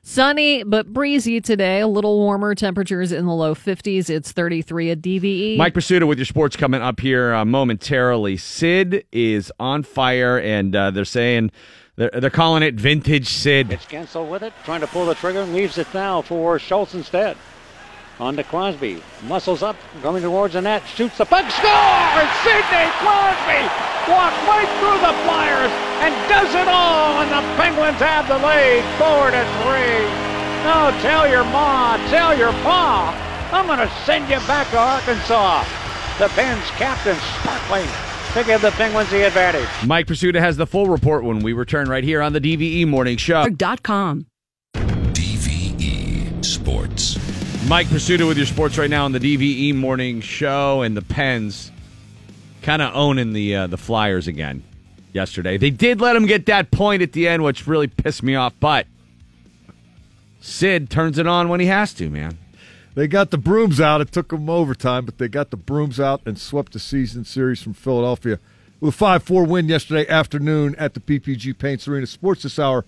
[0.02, 1.82] Sunny but breezy today.
[1.82, 2.56] A little warmer.
[2.56, 4.10] Temperatures in the low 50s.
[4.10, 5.58] It's 33 at DVE.
[5.58, 8.38] Mike Prisuta with your sports coming up here uh, momentarily.
[8.38, 11.52] Sid is on fire, and uh, they're saying
[11.96, 13.72] they're, they're calling it vintage Sid.
[13.72, 16.96] It's Guentzel with it, trying to pull the trigger, and leaves it now for Schultz
[16.96, 17.38] instead.
[18.20, 19.02] On to Crosby.
[19.24, 22.30] Muscles up, coming towards the net, shoots the puck, scores!
[22.44, 23.64] Sidney Crosby
[24.12, 25.72] walks right through the Flyers
[26.04, 30.04] and does it all, and the Penguins have the lead, four to three.
[30.68, 33.16] No, tell your ma, tell your pa,
[33.54, 35.64] I'm going to send you back to Arkansas.
[36.20, 37.88] The Pens captain sparkling
[38.34, 39.70] to give the Penguins the advantage.
[39.86, 43.16] Mike Prisuta has the full report when we return right here on the DVE Morning
[43.16, 43.48] Show.
[43.48, 44.26] Dot com.
[44.76, 47.29] DVE Sports.
[47.68, 51.72] Mike Prisuta with your sports right now on the DVE Morning Show, and the Pens
[52.62, 54.64] kind of owning the uh, the Flyers again
[55.14, 55.58] yesterday.
[55.58, 58.54] They did let them get that point at the end, which really pissed me off,
[58.60, 58.88] but
[60.40, 62.38] Sid turns it on when he has to, man.
[62.96, 64.02] They got the brooms out.
[64.02, 67.62] It took them overtime, but they got the brooms out and swept the season series
[67.62, 68.40] from Philadelphia
[68.80, 72.08] with a 5 4 win yesterday afternoon at the PPG Paints Arena.
[72.08, 72.86] Sports this hour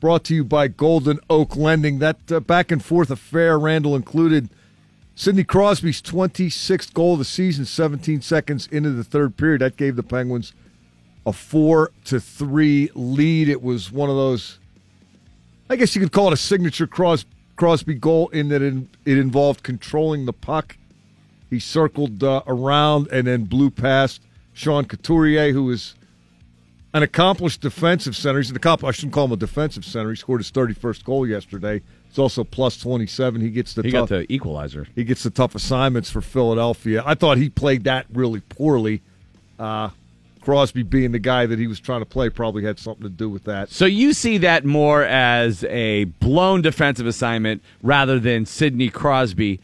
[0.00, 1.98] brought to you by Golden Oak Lending.
[1.98, 4.48] That uh, back and forth affair, Randall included
[5.14, 9.60] Sidney Crosby's 26th goal of the season, 17 seconds into the third period.
[9.60, 10.54] That gave the Penguins
[11.26, 13.48] a four to three lead.
[13.48, 14.58] It was one of those.
[15.68, 17.26] I guess you could call it a signature Cros-
[17.56, 18.74] Crosby goal in that it,
[19.04, 20.78] it involved controlling the puck.
[21.50, 24.22] He circled uh, around and then blew past
[24.54, 25.94] Sean Couturier, who is
[26.92, 28.38] an accomplished defensive center.
[28.40, 30.10] He's an accomplished, I shouldn't call him a defensive center.
[30.10, 31.80] He scored his 31st goal yesterday.
[32.08, 33.40] He's also plus 27.
[33.40, 34.86] He gets the He tough, got the equalizer.
[34.96, 37.02] he gets the tough assignments for Philadelphia.
[37.06, 39.02] I thought he played that really poorly.
[39.58, 39.90] Uh,
[40.40, 43.28] Crosby being the guy that he was trying to play probably had something to do
[43.28, 43.68] with that.
[43.70, 49.60] So you see that more as a blown defensive assignment rather than Sidney Crosby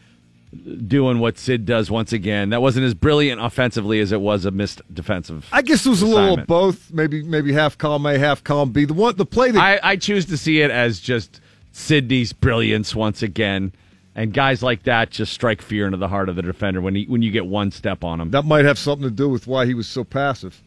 [0.87, 2.49] doing what Sid does once again.
[2.49, 5.47] That wasn't as brilliant offensively as it was a missed defensive.
[5.51, 6.91] I guess it was a little of both.
[6.91, 8.85] Maybe maybe half column A, half column B.
[8.85, 11.41] The one the play that I, I choose to see it as just
[11.71, 13.73] Sidney's brilliance once again.
[14.15, 17.05] And guys like that just strike fear into the heart of the defender when he,
[17.05, 18.31] when you get one step on him.
[18.31, 20.59] that might have something to do with why he was so passive.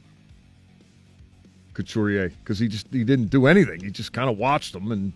[1.74, 3.80] Couturier, because he just he didn't do anything.
[3.80, 5.12] He just kind of watched them and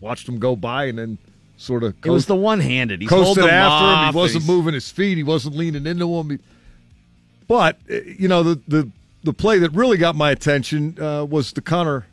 [0.00, 1.18] watched them go by, and then
[1.62, 3.00] sort of It was the one handed.
[3.00, 4.12] He's coasted after him.
[4.12, 5.16] He wasn't he's- moving his feet.
[5.16, 6.30] He wasn't leaning into him.
[6.30, 6.38] He-
[7.46, 8.90] but uh, you know the the
[9.24, 12.06] the play that really got my attention uh, was the Conor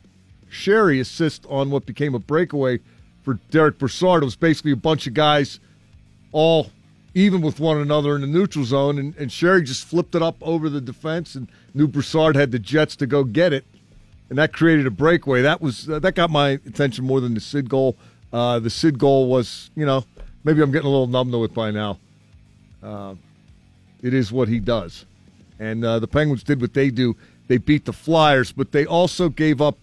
[0.50, 2.80] Sheary assist on what became a breakaway
[3.22, 4.22] for Derick Brassard.
[4.22, 5.60] It was basically a bunch of guys
[6.32, 6.70] all
[7.14, 10.36] even with one another in the neutral zone, and, and Sheary just flipped it up
[10.40, 13.64] over the defense, and knew Brassard had the jets to go get it,
[14.28, 15.42] and that created a breakaway.
[15.42, 17.96] That was uh, that got my attention more than the Sid goal.
[18.32, 20.04] Uh, the Sid goal was, you know,
[20.44, 21.98] maybe I'm getting a little numb to it by now.
[22.82, 23.14] Uh,
[24.02, 25.04] it is what he does,
[25.58, 27.16] and uh, the Penguins did what they do.
[27.48, 29.76] They beat the Flyers, but they also gave up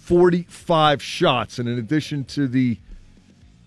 [0.00, 2.78] 45 shots, and in addition to the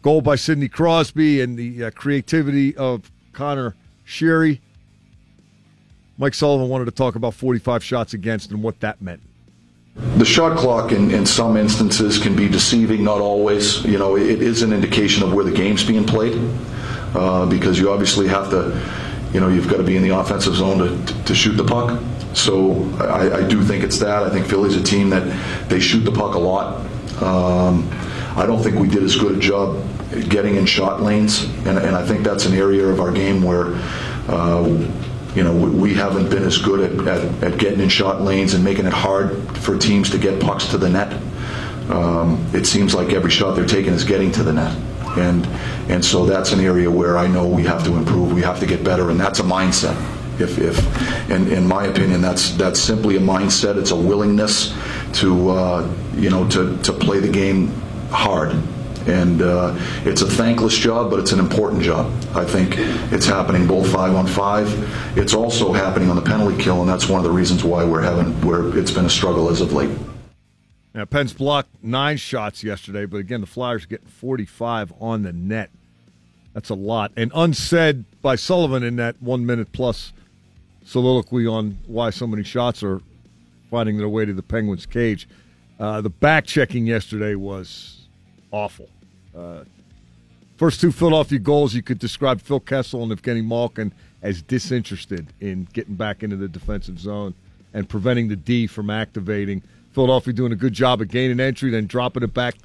[0.03, 3.75] goal by Sidney Crosby and the uh, creativity of Conor
[4.05, 4.59] Sheary.
[6.17, 9.21] Mike Sullivan wanted to talk about 45 shots against and what that meant.
[9.95, 13.83] The shot clock in, in some instances can be deceiving, not always.
[13.85, 16.33] You know, it is an indication of where the game's being played
[17.13, 18.81] uh, because you obviously have to,
[19.33, 22.01] you know, you've got to be in the offensive zone to, to shoot the puck.
[22.33, 24.23] So I, I do think it's that.
[24.23, 26.79] I think Philly's a team that they shoot the puck a lot.
[27.21, 27.87] Um,
[28.35, 29.79] I don't think we did as good a job
[30.27, 33.75] getting in shot lanes, and, and I think that's an area of our game where.
[34.27, 34.89] Uh,
[35.35, 38.63] you know, we, haven't been as good at, at, at getting in shot lanes and
[38.63, 41.11] making it hard for teams to get pucks to the net.
[41.89, 44.77] Um, it seems like every shot they're taking is getting to the net.
[45.17, 45.45] And,
[45.89, 48.65] and so that's an area where I know we have to improve, we have to
[48.65, 49.95] get better, and that's a mindset.
[50.39, 54.73] If, if in, in my opinion, that's, that's simply a mindset, it's a willingness
[55.13, 57.67] to, uh, you know, to, to play the game
[58.09, 58.55] hard
[59.07, 59.75] and uh,
[60.05, 62.11] it's a thankless job, but it's an important job.
[62.33, 62.75] I think
[63.11, 64.67] it's happening both five on five.
[65.17, 68.01] It's also happening on the penalty kill, and that's one of the reasons why we're
[68.01, 69.91] having where it's been a struggle as of late.
[70.93, 75.33] Now, Penn's blocked nine shots yesterday, but again, the Flyers are getting 45 on the
[75.33, 75.71] net.
[76.53, 77.11] That's a lot.
[77.17, 80.13] And unsaid by Sullivan in that one minute plus
[80.85, 83.01] soliloquy on why so many shots are
[83.71, 85.27] finding their way to the Penguins' cage.
[85.79, 88.02] Uh, the back checking yesterday was
[88.53, 88.87] awful.
[89.35, 89.63] Uh,
[90.55, 93.91] first two Philadelphia goals, you could describe Phil Kessel and Evgeny Malkin
[94.21, 97.33] as disinterested in getting back into the defensive zone
[97.73, 99.61] and preventing the D from activating.
[99.91, 102.55] Philadelphia doing a good job of gaining entry, then dropping it back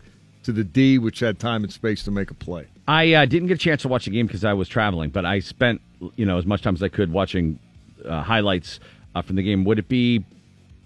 [0.45, 2.66] to the D, which had time and space to make a play.
[2.86, 5.24] I uh, didn't get a chance to watch the game because I was traveling, but
[5.26, 5.80] I spent
[6.14, 7.59] you know as much time as I could watching
[8.05, 8.80] uh, highlights
[9.14, 9.64] uh, from the game.
[9.64, 10.24] Would it be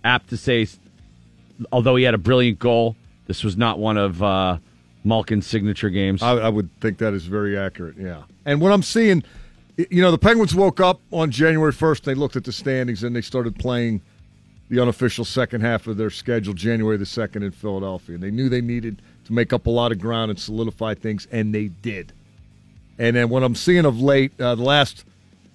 [0.05, 0.67] apt to say,
[1.71, 2.97] although he had a brilliant goal,
[3.27, 4.23] this was not one of
[5.05, 6.23] Malkin's signature games?
[6.23, 7.97] I, I would think that is very accurate.
[7.99, 9.23] Yeah, and what I'm seeing,
[9.77, 12.03] you know, the Penguins woke up on January 1st.
[12.03, 14.01] They looked at the standings and they started playing
[14.69, 18.15] the unofficial second half of their schedule, January the second in Philadelphia.
[18.15, 21.27] And they knew they needed to make up a lot of ground and solidify things,
[21.31, 22.13] and they did.
[22.99, 25.05] And then what I'm seeing of late, uh, the last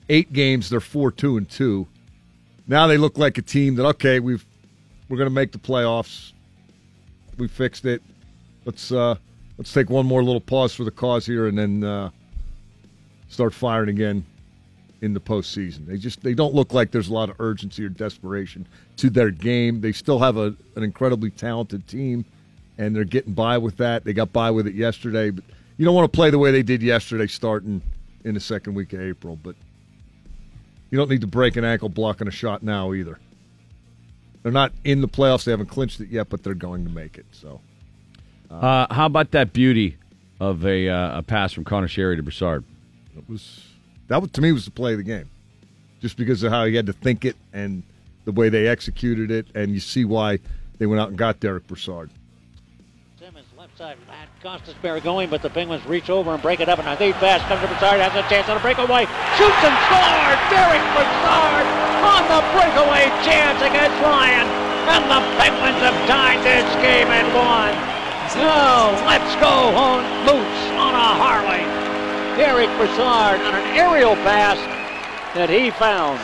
[0.09, 1.87] eight games, they're four two and two.
[2.67, 4.45] Now they look like a team that okay, we've
[5.09, 6.33] we're going to make the playoffs.
[7.37, 8.01] We fixed it.
[8.65, 9.15] Let's uh,
[9.57, 12.09] let's take one more little pause for the cause here, and then uh,
[13.29, 14.25] start firing again
[15.01, 15.85] in the postseason.
[15.85, 19.31] They just they don't look like there's a lot of urgency or desperation to their
[19.31, 19.81] game.
[19.81, 22.25] They still have a, an incredibly talented team,
[22.77, 24.03] and they're getting by with that.
[24.03, 25.43] They got by with it yesterday, but
[25.77, 27.81] you don't want to play the way they did yesterday, starting
[28.23, 29.37] in the second week of April.
[29.41, 29.55] But
[30.89, 33.19] you don't need to break an ankle blocking a shot now either.
[34.43, 35.43] They're not in the playoffs.
[35.43, 37.25] They haven't clinched it yet, but they're going to make it.
[37.31, 37.59] So.
[38.49, 39.97] Uh, how about that beauty
[40.39, 42.63] of a, uh, a pass from Conor Sheary to Brassard?
[43.17, 43.63] It was
[44.07, 45.29] that was, to me was the play of the game,
[46.01, 47.83] just because of how he had to think it and
[48.25, 50.39] the way they executed it, and you see why
[50.77, 52.09] they went out and got Derick Brassard.
[53.19, 56.69] Simmonds left side, Matt Costas Bear going, but the Penguins reach over and break it
[56.69, 59.03] up, and a deep pass comes to Brassard, has a chance on a breakaway,
[59.35, 60.39] shoots and scores!
[60.51, 61.67] Derick Brassard
[62.03, 64.47] on the breakaway chance against Ryan,
[64.87, 67.96] and the Penguins have tied this game at one.
[68.35, 71.63] Now let's go on Moose on a Harley.
[72.37, 74.57] Derick Brassard on an aerial pass
[75.35, 76.19] that he found.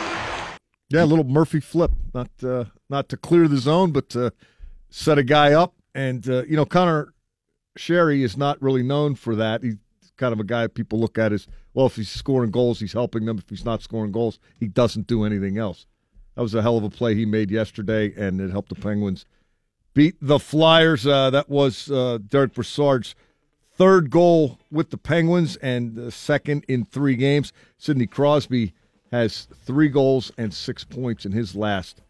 [0.90, 4.32] Yeah, a little Murphy flip, not uh, not to clear the zone, but to
[4.90, 5.74] set a guy up.
[5.94, 7.14] And uh, you know, Conor
[7.78, 9.62] Sheary is not really known for that.
[9.62, 9.76] He's
[10.16, 11.86] kind of a guy people look at as well.
[11.86, 13.38] If he's scoring goals, he's helping them.
[13.38, 15.86] If he's not scoring goals, he doesn't do anything else.
[16.36, 19.24] That was a hell of a play he made yesterday, and it helped the Penguins
[19.94, 21.06] beat the Flyers.
[21.06, 23.14] Uh, that was uh, Derick Brassard's
[23.72, 27.52] third goal with the Penguins and uh, second in three games.
[27.78, 28.74] Sidney Crosby
[29.10, 32.02] has three goals and six points in his last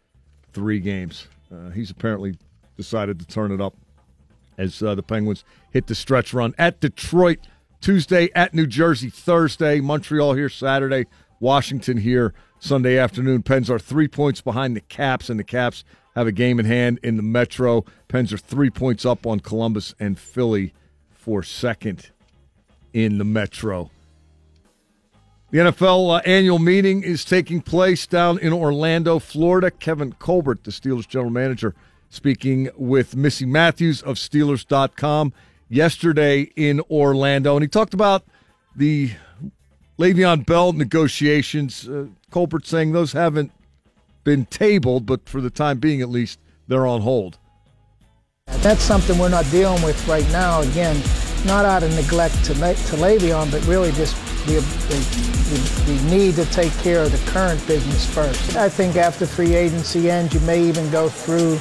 [0.53, 1.27] three games.
[1.51, 2.37] Uh, he's apparently
[2.77, 3.75] decided to turn it up
[4.57, 7.39] as uh, the Penguins hit the stretch run at Detroit
[7.81, 11.05] Tuesday, at New Jersey Thursday, Montreal here Saturday,
[11.39, 13.43] Washington here Sunday afternoon.
[13.43, 15.83] Pens are three points behind the Caps, and the Caps
[16.15, 17.85] have a game in hand in the Metro.
[18.07, 20.73] Pens are three points up on Columbus and Philly
[21.09, 22.11] for second
[22.93, 23.91] in the Metro.
[25.51, 29.71] The NFL uh, annual meeting is taking place down in Orlando, Florida.
[29.71, 31.75] Kevin Colbert, the Steelers general manager,
[32.09, 35.33] speaking with Missi Matthews of Steelers.com
[35.69, 37.55] yesterday in Orlando.
[37.55, 38.23] And he talked about
[38.75, 39.11] the
[39.97, 41.87] Le'Veon Bell negotiations.
[41.87, 43.51] Uh, Colbert saying those haven't
[44.25, 47.39] been tabled, but for the time being, at least, they're on hold.
[48.57, 50.61] That's something we're not dealing with right now.
[50.61, 51.01] Again,
[51.45, 54.15] not out of neglect to, to Le'Veon, but really just
[54.45, 54.59] the,
[54.89, 58.55] the, the, need to take care of the current business first.
[58.55, 61.57] I think after free agency ends, you may even go through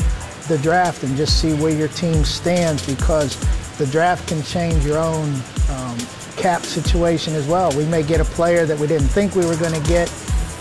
[0.49, 3.39] the draft and just see where your team stands because
[3.79, 5.33] the draft can change your own
[5.71, 5.99] um,
[6.37, 7.75] cap situation as well.
[7.77, 10.09] We may get a player that we didn't think we were going to get.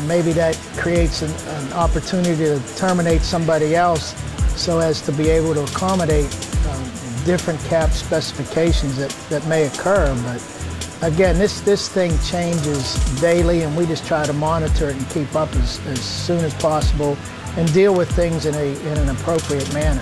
[0.08, 4.14] Maybe that creates an, an, opportunity to terminate somebody else
[4.60, 6.26] so as to be able to accommodate
[6.68, 6.84] um,
[7.26, 10.14] different cap specifications that, that may occur.
[10.24, 15.10] But again, this, this thing changes daily, and we just try to monitor it and
[15.10, 17.18] keep up as, as soon as possible
[17.56, 20.02] and deal with things in, a, in an appropriate manner.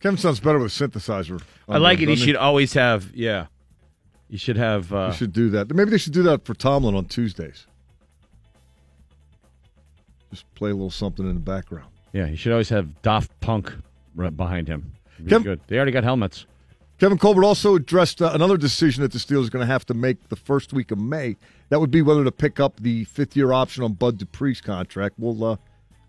[0.00, 1.40] Kevin sounds better with a synthesizer.
[1.68, 2.08] I like it.
[2.08, 3.46] He should always have, yeah.
[4.28, 4.92] You should have.
[4.92, 5.72] Uh, you should do that.
[5.74, 7.66] Maybe they should do that for Tomlin on Tuesdays.
[10.32, 11.86] Just play a little something in the background.
[12.12, 13.72] Yeah, you should always have Daft Punk
[14.14, 14.92] right behind him.
[15.28, 15.60] Kevin, good.
[15.68, 16.46] They already got helmets.
[16.98, 19.94] Kevin Colbert also addressed uh, another decision that the Steelers are going to have to
[19.94, 21.36] make the first week of May.
[21.68, 25.16] That would be whether to pick up the fifth year option on Bud Dupree's contract.
[25.18, 25.56] We'll uh,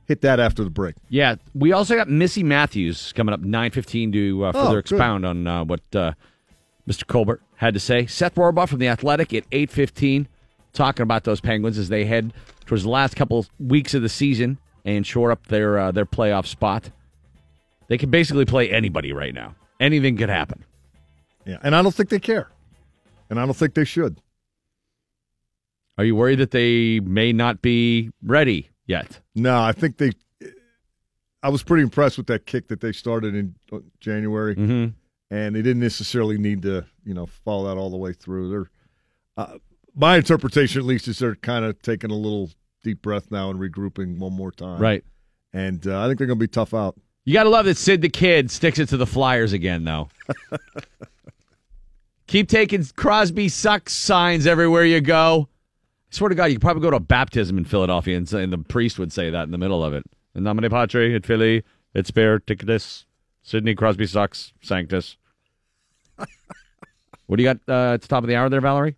[0.05, 0.95] hit that after the break.
[1.09, 5.25] Yeah, we also got Missi Matthews coming up nine fifteen to uh, further Oh, expound
[5.25, 6.13] on uh, what uh,
[6.87, 7.07] Mr.
[7.07, 8.05] Colbert had to say.
[8.05, 10.27] Seth Rorabaugh from the Athletic at eight fifteen,
[10.73, 12.33] talking about those Penguins as they head
[12.65, 16.45] towards the last couple weeks of the season and shore up their uh, their playoff
[16.45, 16.89] spot.
[17.87, 19.55] They can basically play anybody right now.
[19.79, 20.63] Anything could happen.
[21.45, 22.49] Yeah, and I don't think they care,
[23.29, 24.19] and I don't think they should.
[25.97, 29.19] Are you worried that they may not be ready yet?
[29.35, 30.11] No, I think they.
[31.43, 34.93] I was pretty impressed with that kick that they started in uh, January, Mhm.
[35.29, 38.49] and they didn't necessarily need to, you know, follow that all the way through.
[38.49, 38.69] They're,
[39.35, 39.57] uh,
[39.95, 42.49] my interpretation, at least, is they're kind of taking a little
[42.83, 44.79] deep breath now and regrouping one more time.
[44.79, 45.03] Right.
[45.53, 46.95] And uh, I think they're going to be tough out.
[47.25, 50.09] You got to love that Sid the Kid sticks it to the Flyers again, though.
[52.27, 55.47] Keep taking Crosby sucks signs everywhere you go.
[56.11, 58.43] I swear to God, you could probably go to a baptism in Philadelphia and, say,
[58.43, 60.03] and the priest would say that in the middle of it.
[60.35, 61.63] In nomine Patri, et Filii,
[61.95, 63.05] et Spare Tictus,
[63.43, 65.17] Sidney Crosby sucks, Sanctus.
[66.17, 68.95] what do you got uh, at the top of the hour there, Valerie?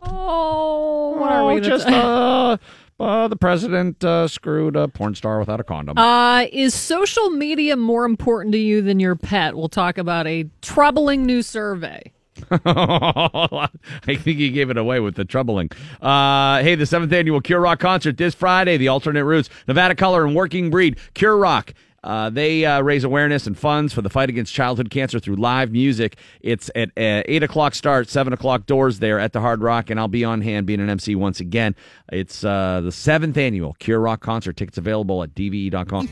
[0.00, 2.56] Oh, what are we just uh,
[3.00, 5.98] uh, the president uh, screwed a porn star without a condom.
[5.98, 9.56] Uh, is social media more important to you than your pet?
[9.56, 12.12] We'll talk about a troubling new survey.
[12.52, 13.68] I
[14.02, 15.70] think he gave it away with the troubling.
[16.00, 18.76] Uh, hey, the seventh annual Cure Rock concert this Friday.
[18.76, 20.98] The alternate roots, Nevada Color and Working Breed.
[21.14, 21.74] Cure Rock.
[22.08, 25.70] Uh, they uh, raise awareness and funds for the fight against childhood cancer through live
[25.70, 26.16] music.
[26.40, 30.00] It's at uh, eight o'clock start, seven o'clock doors there at the Hard Rock, and
[30.00, 31.76] I'll be on hand being an MC once again.
[32.10, 34.56] It's uh, the seventh annual Cure Rock concert.
[34.56, 36.08] Tickets available at dve.com.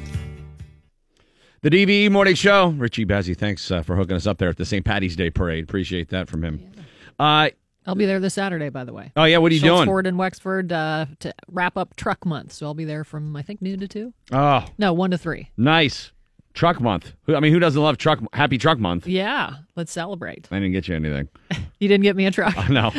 [1.63, 2.69] The DVE Morning Show.
[2.69, 4.85] Richie Bazzi, thanks uh, for hooking us up there at the St.
[4.85, 5.65] Patty's Day Parade.
[5.65, 6.73] Appreciate that from him.
[7.19, 7.49] Uh,
[7.87, 9.13] I'll be there this Saturday, by the way.
[9.17, 9.87] Oh yeah, what are you Shults doing?
[9.87, 12.53] Ford in Wexford uh, to wrap up truck month.
[12.53, 14.13] So I'll be there from I think noon to two.
[14.33, 15.51] Oh, No, one to three.
[15.57, 16.11] nice.
[16.57, 17.13] Truck month.
[17.27, 18.19] Who- I mean, who doesn't love truck?
[18.33, 19.07] Happy Truck Month.
[19.07, 20.49] Yeah, let's celebrate.
[20.51, 21.29] I didn't get you anything.
[21.79, 22.71] You didn't get me a truck.
[22.71, 22.91] No,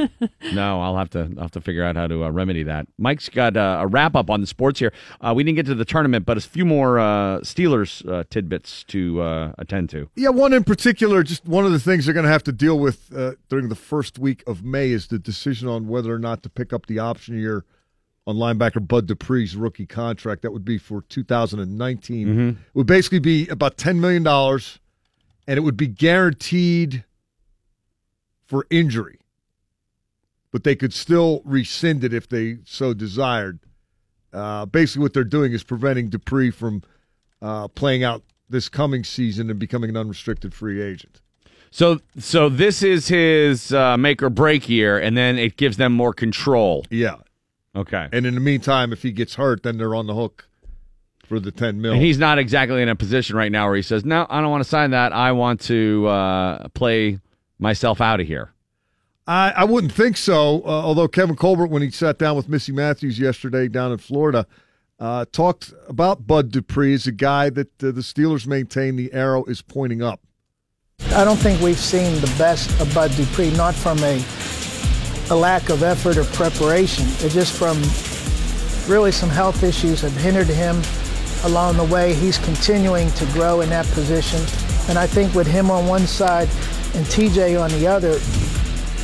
[0.54, 0.80] no.
[0.80, 1.30] I'll have to.
[1.36, 2.86] I'll have to figure out how to uh, remedy that.
[2.96, 4.90] Mike's got uh, a wrap up on the sports here.
[5.20, 8.84] Uh, we didn't get to the tournament, but a few more uh, Steelers uh, tidbits
[8.84, 10.08] to uh, attend to.
[10.16, 12.78] Yeah, one in particular, just one of the things they're going to have to deal
[12.78, 16.42] with uh, during the first week of May is the decision on whether or not
[16.44, 17.66] to pick up the option year
[18.26, 20.42] on linebacker Bud Dupree's rookie contract.
[20.42, 22.26] That would be for 2019.
[22.26, 22.48] Mm-hmm.
[22.48, 27.04] It would basically be about $10 million, and it would be guaranteed
[28.46, 29.18] for injury.
[30.52, 33.58] But they could still rescind it if they so desired.
[34.32, 36.82] Uh, basically, what they're doing is preventing Dupree from
[37.40, 41.20] uh, playing out this coming season and becoming an unrestricted free agent.
[41.70, 45.94] So, so this is his uh, make or break year, and then it gives them
[45.94, 46.84] more control.
[46.90, 47.16] Yeah.
[47.74, 48.08] Okay.
[48.12, 50.46] And in the meantime, if he gets hurt, then they're on the hook
[51.26, 51.92] for the 10 mil.
[51.92, 54.50] And he's not exactly in a position right now where he says, "No, I don't
[54.50, 55.12] want to sign that.
[55.12, 57.18] I want to uh, play
[57.58, 58.52] myself out of here."
[59.26, 60.62] I, I wouldn't think so.
[60.64, 64.46] Uh, although Kevin Colbert, when he sat down with Missi Matthews yesterday down in Florida,
[64.98, 69.44] uh, talked about Bud Dupree as a guy that uh, the Steelers maintain the arrow
[69.44, 70.20] is pointing up.
[71.14, 74.22] I don't think we've seen the best of Bud Dupree, not from a,
[75.32, 77.06] a lack of effort or preparation.
[77.20, 77.80] It's just from
[78.86, 80.82] really some health issues have hindered him
[81.44, 82.12] along the way.
[82.12, 84.40] He's continuing to grow in that position.
[84.90, 86.48] And I think with him on one side
[86.94, 88.18] and TJ on the other,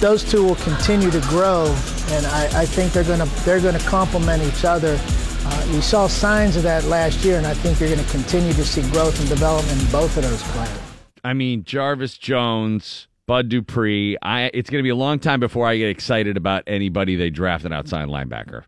[0.01, 1.65] those two will continue to grow,
[2.11, 5.01] and I, I think they're going to they're going to complement each other.
[5.01, 8.53] Uh, we saw signs of that last year, and I think you're going to continue
[8.53, 10.79] to see growth and development in both of those players.
[11.25, 14.17] I mean, Jarvis Jones, Bud Dupree.
[14.23, 17.29] I it's going to be a long time before I get excited about anybody they
[17.29, 18.65] drafted outside linebacker.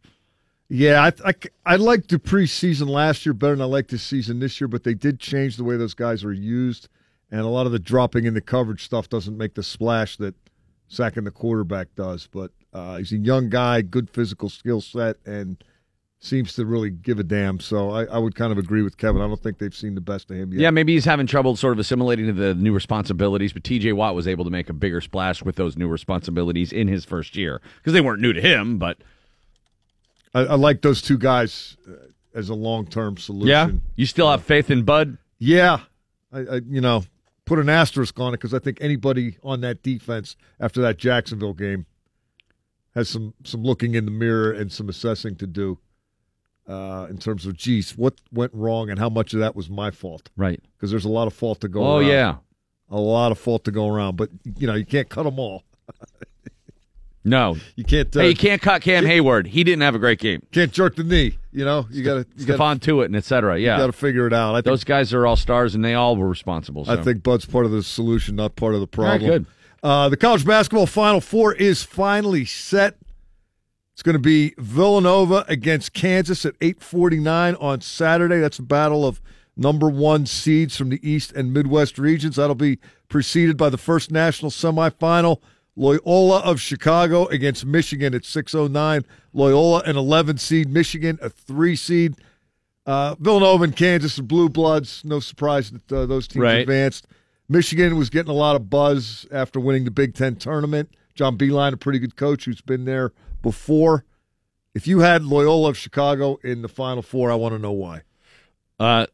[0.69, 1.35] Yeah, I, I,
[1.67, 4.85] I liked Dupree's season last year better than I liked his season this year, but
[4.85, 6.89] they did change the way those guys are used,
[7.33, 10.37] and a lot of the dropping in the coverage stuff doesn't make the splash that
[10.87, 12.29] sacking the quarterback does.
[12.31, 15.57] But uh, he's a young guy, good physical skill set, and
[16.21, 17.59] seems to really give a damn.
[17.59, 19.23] So I, I would kind of agree with Kevin.
[19.23, 20.61] I don't think they've seen the best of him yet.
[20.61, 24.15] Yeah, maybe he's having trouble sort of assimilating to the new responsibilities, but TJ Watt
[24.15, 27.61] was able to make a bigger splash with those new responsibilities in his first year
[27.79, 28.99] because they weren't new to him, but
[30.35, 31.93] I, I like those two guys uh,
[32.35, 33.49] as a long term solution.
[33.49, 35.17] yeah, you still have faith in Bud.
[35.39, 35.81] Yeah,
[36.33, 37.03] I, I you know
[37.47, 41.55] put an asterisk on it because I think anybody on that defense after that Jacksonville
[41.55, 41.87] game
[42.95, 45.79] has some some looking in the mirror and some assessing to do
[46.71, 49.91] uh, in terms of geez, what went wrong and how much of that was my
[49.91, 50.31] fault.
[50.37, 50.63] Right.
[50.77, 51.83] Because there's a lot of fault to go.
[51.85, 52.07] Oh around.
[52.09, 52.37] yeah,
[52.91, 55.65] a lot of fault to go around, but you know you can't cut them all.
[57.25, 58.15] no, You can't.
[58.17, 59.49] Uh, hey, you can't cut Cam Hayward.
[59.49, 60.43] He didn't have a great game.
[60.53, 61.37] can't jerk the knee.
[61.53, 62.45] You know you got to.
[62.45, 63.59] Stephon Tuitt and et cetera.
[63.59, 64.53] Yeah, You got to figure it out.
[64.55, 66.85] I think, those guys are all stars, and they all were responsible.
[66.85, 66.93] So.
[66.93, 69.31] I think Bud's part of the solution, not part of the right, problem.
[69.31, 69.47] good.
[69.83, 72.97] Uh, the college basketball Final Four is finally set.
[74.01, 78.41] It's going to be Villanova against Kansas at 8:49 on Saturday.
[78.41, 79.21] That's a battle of
[79.59, 82.37] number one seeds from the East and Midwest regions.
[82.37, 82.79] That'll be
[83.11, 85.43] preceded by the first national semifinal.
[85.77, 89.05] Loyola of Chicago against Michigan at 6:09.
[89.35, 92.15] Loyola an 11 seed, Michigan a three seed.
[92.87, 95.03] Uh, Villanova and Kansas are blue bloods.
[95.05, 96.61] No surprise that uh, those teams Right.
[96.61, 97.07] advanced.
[97.51, 100.89] Michigan was getting a lot of buzz after winning the Big Ten tournament.
[101.15, 103.13] John Beilein, a pretty good coach who's been there
[103.43, 104.05] before.
[104.75, 108.03] If you had Loyola of Chicago in the Final Four, I want to know why.
[108.79, 109.07] Uh,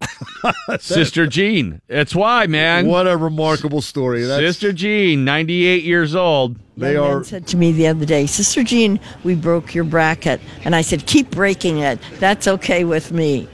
[0.80, 1.80] Sister Jean.
[1.86, 2.86] That's why, man.
[2.86, 4.24] What a remarkable story.
[4.24, 6.56] That's, Sister Jean, 98 years old.
[6.76, 7.24] they Young man are.
[7.24, 10.40] said to me the other day, Sister Jean, we broke your bracket.
[10.64, 12.00] And I said, keep breaking it.
[12.18, 13.48] That's okay with me.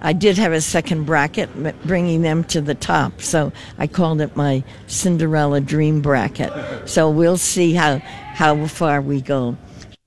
[0.00, 3.20] I did have a second bracket, m- bringing them to the top.
[3.22, 6.52] So I called it my Cinderella dream bracket.
[6.88, 8.00] So we'll see how,
[8.34, 9.56] how far we go.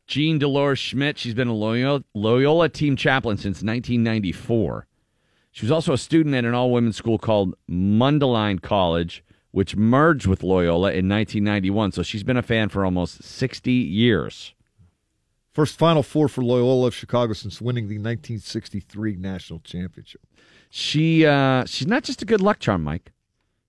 [0.06, 1.18] Jean Dolores Schmidt.
[1.18, 4.86] She's been a Loyola, Loyola team chaplain since 1994.
[5.52, 10.28] She was also a student at an all women's school called Mundelein College, which merged
[10.28, 11.94] with Loyola in 1991.
[11.94, 14.54] So she's been a fan for almost 60 years.
[15.52, 20.22] First Final Four for Loyola of Chicago since winning the 1963 national championship.
[20.70, 23.12] She uh, she's not just a good luck charm, Mike.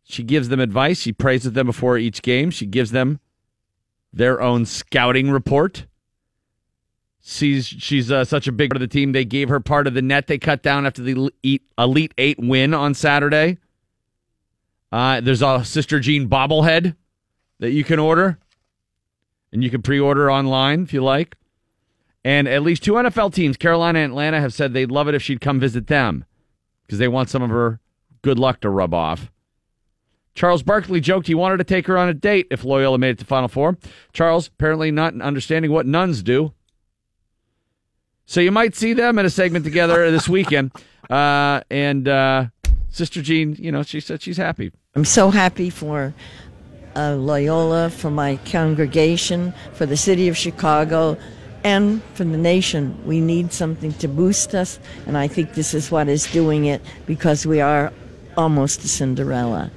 [0.03, 1.01] She gives them advice.
[1.01, 2.51] She praises them before each game.
[2.51, 3.21] She gives them
[4.13, 5.87] their own scouting report.
[7.21, 9.13] She's she's uh, such a big part of the team.
[9.13, 11.31] They gave her part of the net they cut down after the
[11.77, 13.59] Elite, Eight win on Saturday.
[14.91, 16.97] Uh, there's a Sister Jean bobblehead
[17.59, 18.39] that you can order.
[19.53, 21.37] and you can pre-order online if you like.
[22.25, 25.23] And at least two NFL teams, Carolina and Atlanta, have said they'd love it if
[25.23, 26.25] she'd come visit them
[26.87, 27.81] because they want some of her
[28.23, 29.31] good luck to rub off.
[30.39, 33.19] Charles Barkley joked he wanted to take her on a date if Loyola made it
[33.19, 33.77] to Final Four.
[34.13, 36.53] Charles apparently not understanding what nuns do.
[38.25, 40.71] So you might see them in a segment together this weekend.
[41.11, 42.47] Uh, and uh,
[42.89, 44.71] Sister Jean, you know, she said she's happy.
[44.95, 46.15] I'm so happy for
[46.95, 51.19] uh, Loyola, for my congregation, for the city of Chicago,
[51.65, 52.97] and for the nation.
[53.05, 56.81] We need something to boost us, and I think this is what is doing it
[57.07, 57.93] because we are
[58.37, 59.73] almost a Cinderella.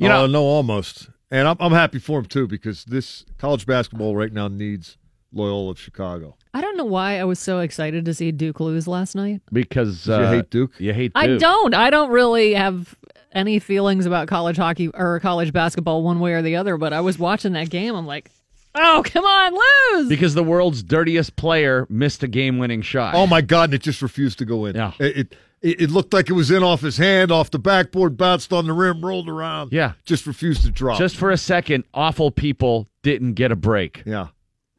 [0.00, 1.08] You know, no, almost.
[1.30, 4.96] And I'm, I'm happy for him too because this college basketball right now needs
[5.32, 6.36] Loyola of Chicago.
[6.52, 9.42] I don't know why I was so excited to see Duke lose last night.
[9.52, 10.72] Because You uh, hate Duke?
[10.78, 11.74] You hate I don't.
[11.74, 12.96] I don't really have
[13.32, 17.00] any feelings about college hockey or college basketball one way or the other, but I
[17.00, 17.94] was watching that game.
[17.94, 18.30] I'm like,
[18.74, 19.54] oh, come on,
[19.98, 20.08] lose.
[20.08, 23.14] Because the world's dirtiest player missed a game-winning shot.
[23.14, 23.64] Oh my God!
[23.64, 24.74] And it just refused to go in.
[24.74, 24.92] Yeah.
[24.98, 28.52] It, it it looked like it was in off his hand, off the backboard, bounced
[28.52, 29.72] on the rim, rolled around.
[29.72, 29.92] Yeah.
[30.04, 30.98] Just refused to drop.
[30.98, 34.02] Just for a second, awful people didn't get a break.
[34.06, 34.28] yeah.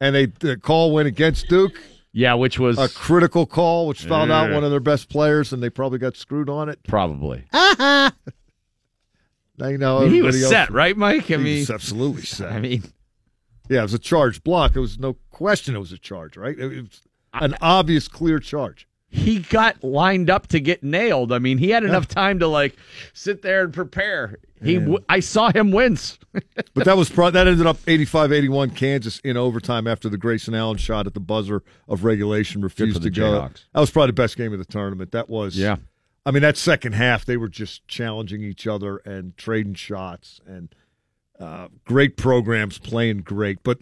[0.00, 1.80] And they the call went against Duke,
[2.12, 5.62] Yeah, which was a critical call, which found out one of their best players, and
[5.62, 6.80] they probably got screwed on it.
[6.88, 7.44] probably.
[9.58, 11.24] Now you know he was set, right, Mike?
[11.30, 12.50] I He mean, was absolutely set.
[12.52, 12.82] I mean,
[13.68, 14.74] yeah, it was a charged block.
[14.74, 16.58] It was no question it was a charge, right?
[16.58, 17.02] It was
[17.34, 18.88] an obvious, clear charge.
[19.12, 21.32] He got lined up to get nailed.
[21.32, 22.76] I mean, he had enough time to like
[23.12, 24.38] sit there and prepare.
[24.62, 26.18] He, w- I saw him wince.
[26.74, 30.78] But that was pro- that ended up 85-81 Kansas in overtime after the Grayson Allen
[30.78, 33.32] shot at the buzzer of regulation refused to go.
[33.32, 33.64] Jayhawks.
[33.74, 35.12] That was probably the best game of the tournament.
[35.12, 35.76] That was Yeah.
[36.24, 40.74] I mean, that second half they were just challenging each other and trading shots and
[41.38, 43.58] uh, great programs playing great.
[43.62, 43.80] But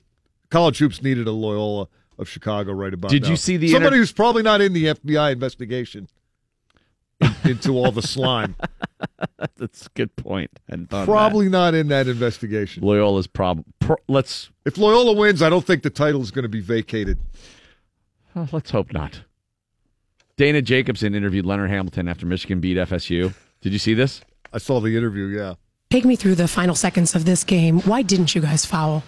[0.50, 1.86] college hoops needed a Loyola
[2.20, 3.30] of Chicago right about Did now.
[3.30, 6.08] you see the somebody inter- who's probably not in the FBI investigation
[7.20, 8.56] in- into all the slime?
[9.56, 10.50] That's a good point.
[10.68, 12.82] And probably not in that investigation.
[12.82, 13.64] Loyola's problem.
[13.78, 17.18] Pro- let's If Loyola wins, I don't think the title is going to be vacated.
[18.36, 19.22] oh, let's hope not.
[20.36, 23.34] Dana Jacobson interviewed Leonard Hamilton after Michigan beat FSU.
[23.60, 24.22] Did you see this?
[24.52, 25.26] I saw the interview.
[25.26, 25.54] Yeah.
[25.90, 27.80] Take me through the final seconds of this game.
[27.80, 29.02] Why didn't you guys foul?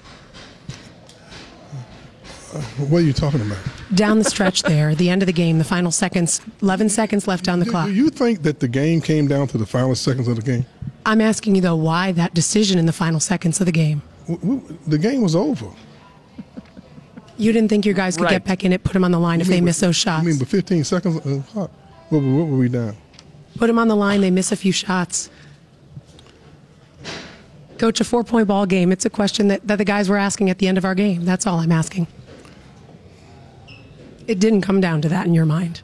[2.89, 3.59] What are you talking about?
[3.95, 7.49] Down the stretch there, the end of the game, the final seconds, 11 seconds left
[7.49, 7.87] on the clock.
[7.87, 10.67] Do you think that the game came down to the final seconds of the game?
[11.07, 14.03] I'm asking you, though, why that decision in the final seconds of the game?
[14.29, 15.67] W- w- The game was over.
[17.39, 18.33] You didn't think your guys could Right.
[18.33, 19.97] get back in it, put them on the line if You they mean miss those
[19.97, 20.23] shots?
[20.23, 21.17] I mean, but 15 seconds.
[21.27, 21.71] Uh, what,
[22.11, 22.97] what, what were we down?
[23.57, 25.31] Put them on the line, they miss a few shots.
[27.79, 28.93] Coach, a four point ball game.
[28.93, 31.25] It's a question that, that the guys were asking at the end of our game.
[31.25, 32.07] That's all I'm asking.
[34.27, 35.83] It didn't come down to that in your mind.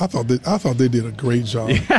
[0.00, 1.70] I thought they, I thought they did a great job.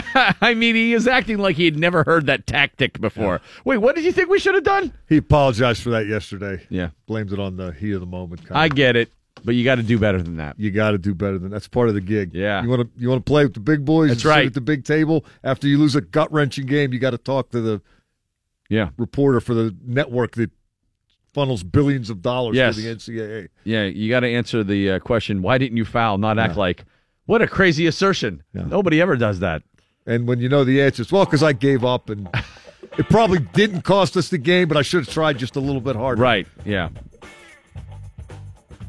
[0.41, 3.41] I mean, he is acting like he had never heard that tactic before.
[3.65, 4.93] Wait, what did you think we should have done?
[5.09, 6.65] He apologized for that yesterday.
[6.69, 6.89] Yeah.
[7.05, 8.45] Blamed it on the heat of the moment.
[8.45, 8.75] kind I of.
[8.75, 9.11] get it,
[9.43, 10.57] but you got to do better than that.
[10.57, 12.33] You got to do better than that's part of the gig.
[12.33, 12.63] Yeah.
[12.63, 14.07] You want to you want to play with the big boys.
[14.09, 14.45] That's and sit right.
[14.47, 17.49] At the big table after you lose a gut wrenching game, you got to talk
[17.51, 17.81] to the
[18.69, 18.89] Yeah.
[18.97, 20.51] reporter for the network that
[21.35, 22.75] funnels billions of dollars Yes.
[22.75, 23.49] to the NCAA.
[23.65, 26.17] Yeah, you got to answer the uh, question, why didn't you foul?
[26.17, 26.59] Not act Yeah.
[26.61, 26.85] like,
[27.25, 28.41] what a crazy assertion.
[28.53, 29.61] Nobody ever does that.
[30.07, 32.29] And when you know the answer, it's well because I gave up, and
[32.97, 35.81] it probably didn't cost us the game, but I should have tried just a little
[35.81, 36.21] bit harder.
[36.21, 36.89] Right, yeah.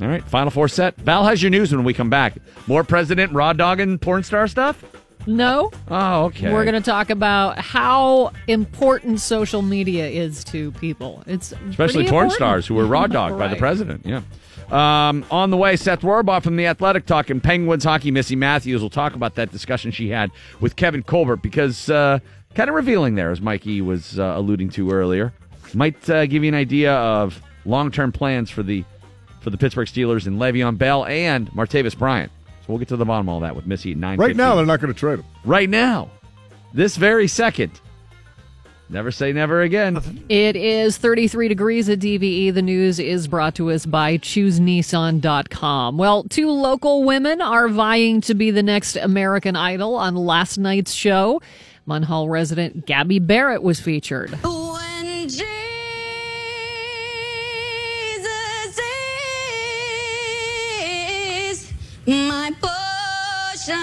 [0.01, 0.97] All right, final four set.
[0.99, 2.37] Val has your news when we come back.
[2.67, 4.85] More President Raw Dog and porn star stuff?
[5.27, 5.71] No.
[5.89, 6.53] Oh, okay.
[6.53, 11.23] We're going to talk about how important social media is to people.
[11.27, 12.33] It's Especially porn important.
[12.33, 14.07] stars who were raw dogged by the president.
[14.07, 14.23] Yeah.
[14.71, 18.11] Um, on the way, Seth Rorabaugh from The Athletic talking Penguins hockey.
[18.11, 20.31] Missi Matthews will talk about that discussion she had
[20.61, 22.19] with Kevin Colbert because uh,
[22.55, 25.33] kind of revealing there, as Mikey was uh, alluding to earlier.
[25.75, 28.85] Might uh, give you an idea of long term plans for the
[29.41, 32.33] for the Pittsburgh Steelers and Le'Veon Bell and Martavis Bryant.
[32.67, 34.19] So we'll get to the bottom of all that with Missi at nine.
[34.19, 35.25] Right now, they're not going to trade him.
[35.45, 36.11] right now,
[36.75, 37.81] this very second.
[38.89, 39.99] Never say never again.
[40.29, 42.55] It is 33 degrees at DVE.
[42.55, 45.99] The news is brought to us by ChooseNissan.com.
[45.99, 50.93] Well, two local women are vying to be the next American Idol on last night's
[50.93, 51.41] show.
[51.89, 54.39] Munhall resident Gabby Barrett was featured.
[62.07, 63.83] My portion,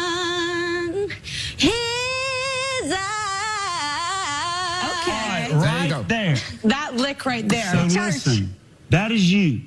[1.58, 1.72] His
[2.92, 3.02] eyes.
[5.02, 6.36] Okay, right there.
[6.64, 7.72] That lick right there.
[7.72, 8.26] So Church.
[8.26, 8.56] listen,
[8.90, 9.62] That is you.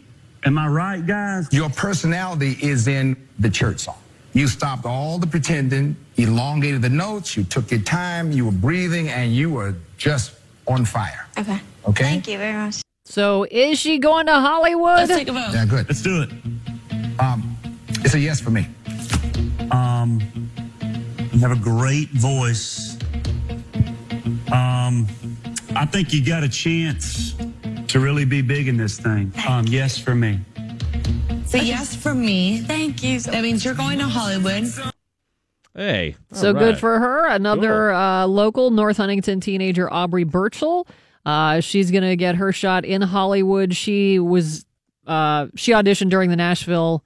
[0.44, 1.48] Am I right, guys?
[1.52, 3.98] Your personality is in the church song.
[4.32, 9.08] You stopped all the pretending, elongated the notes, you took your time, you were breathing,
[9.08, 10.32] and you were just
[10.68, 11.26] on fire.
[11.38, 11.58] Okay.
[11.88, 12.04] Okay?
[12.04, 12.82] Thank you very much.
[13.04, 14.98] So is she going to Hollywood?
[14.98, 15.50] Let's take a vote.
[15.52, 15.88] Yeah, good.
[15.88, 16.30] Let's do it.
[17.18, 17.55] Um,
[18.04, 18.66] it's a yes for me.
[19.70, 20.20] Um,
[21.32, 22.96] you have a great voice.
[24.52, 25.06] Um,
[25.74, 27.34] I think you got a chance
[27.88, 29.32] to really be big in this thing.
[29.48, 30.40] Um, yes for me.
[31.46, 32.58] So yes for me.
[32.60, 33.20] Thank you.
[33.20, 34.68] That means you're going to Hollywood.
[35.74, 36.16] Hey.
[36.32, 37.26] So all good for her.
[37.28, 37.96] Another Cool.
[37.96, 40.86] uh, local North Huntington teenager, Aubrey Birchall.
[41.24, 43.74] Uh, she's going to get her shot in Hollywood.
[43.74, 44.64] She was
[45.06, 47.04] uh, she auditioned during the Nashville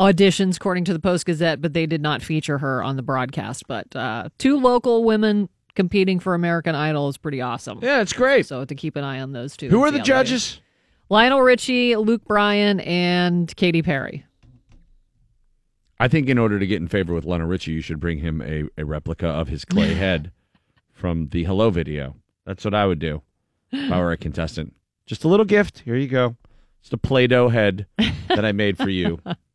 [0.00, 3.66] auditions, according to the Post Gazette, but they did not feature her on the broadcast.
[3.66, 7.80] But uh, two local women competing for American Idol is pretty awesome.
[7.82, 8.46] Yeah, it's great.
[8.46, 9.68] So to keep an eye on those two.
[9.68, 10.60] Who are the how they- judges?
[11.10, 14.26] Lionel Richie, Luke Bryan, and Katy Perry.
[15.98, 18.40] I think in order to get in favor with Lionel Richie, you should bring him
[18.42, 20.30] a, a replica of his clay head
[20.92, 22.14] from the Hello video.
[22.44, 23.22] That's what I would do
[23.72, 24.74] if I were a contestant.
[25.06, 25.80] Just a little gift.
[25.80, 26.36] Here you go.
[26.82, 27.86] Just a Play Doh head
[28.28, 29.18] that I made for you,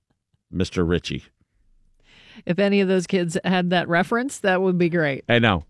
[0.53, 0.87] Mr.
[0.87, 1.25] Richie.
[2.45, 5.23] If any of those kids had that reference, that would be great.
[5.29, 5.65] I know.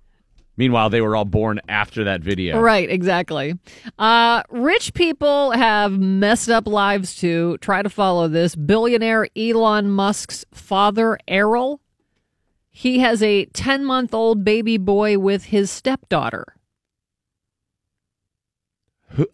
[0.55, 2.60] Meanwhile, they were all born after that video.
[2.60, 3.57] Right, exactly.
[3.97, 7.57] Uh, rich people have messed up lives too.
[7.60, 8.55] Try to follow this.
[8.55, 11.81] Billionaire Elon Musk's father, Errol,
[12.69, 16.55] he has a 10 month old baby boy with his stepdaughter.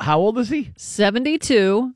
[0.01, 0.71] How old is he?
[0.77, 1.93] 72.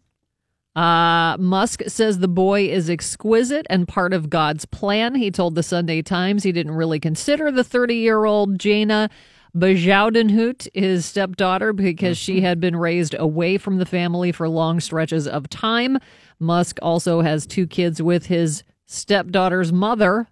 [0.76, 5.16] Uh, Musk says the boy is exquisite and part of God's plan.
[5.16, 9.10] He told the Sunday Times he didn't really consider the 30 year old Jana
[9.56, 15.28] Bezuidenhout his stepdaughter because she had been raised away from the family for long stretches
[15.28, 16.00] of time.
[16.40, 20.28] Musk also has two kids with his stepdaughter's mother,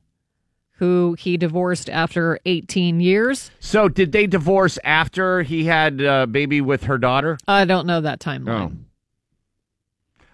[0.78, 3.52] who he divorced after 18 years.
[3.60, 7.38] So, did they divorce after he had a baby with her daughter?
[7.48, 8.72] I don't know that timeline.
[8.74, 8.91] Oh.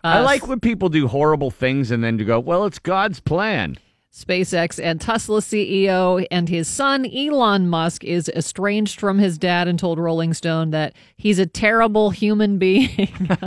[0.07, 3.19] I Uh, like when people do horrible things and then to go, well, it's God's
[3.19, 3.77] plan.
[4.13, 9.77] SpaceX and Tesla CEO and his son Elon Musk is estranged from his dad and
[9.77, 13.19] told Rolling Stone that he's a terrible human being.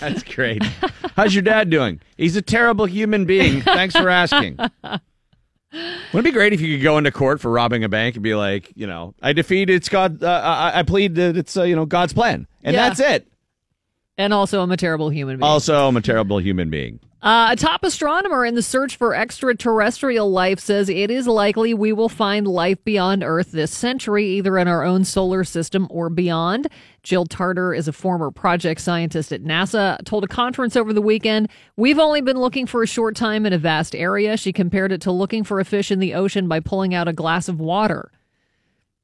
[0.00, 0.62] That's great.
[1.16, 2.00] How's your dad doing?
[2.16, 3.60] He's a terrible human being.
[3.62, 4.56] Thanks for asking.
[4.56, 5.02] Wouldn't
[6.14, 8.34] it be great if you could go into court for robbing a bank and be
[8.34, 10.22] like, you know, I defeat it's God.
[10.22, 12.88] Uh, I, I plead that it's uh, you know God's plan, and Yeah.
[12.88, 13.26] that's it.
[14.18, 15.44] And also I'm a terrible human being.
[15.44, 17.00] Also, I'm a terrible human being.
[17.22, 21.92] Uh, a top astronomer in the search for extraterrestrial life says it is likely we
[21.92, 26.68] will find life beyond Earth this century, either in our own solar system or beyond.
[27.02, 31.48] Jill Tarter is a former project scientist at NASA, told a conference over the weekend,
[31.76, 34.36] We've only been looking for a short time in a vast area.
[34.36, 37.12] She compared it to looking for a fish in the ocean by pulling out a
[37.12, 38.12] glass of water.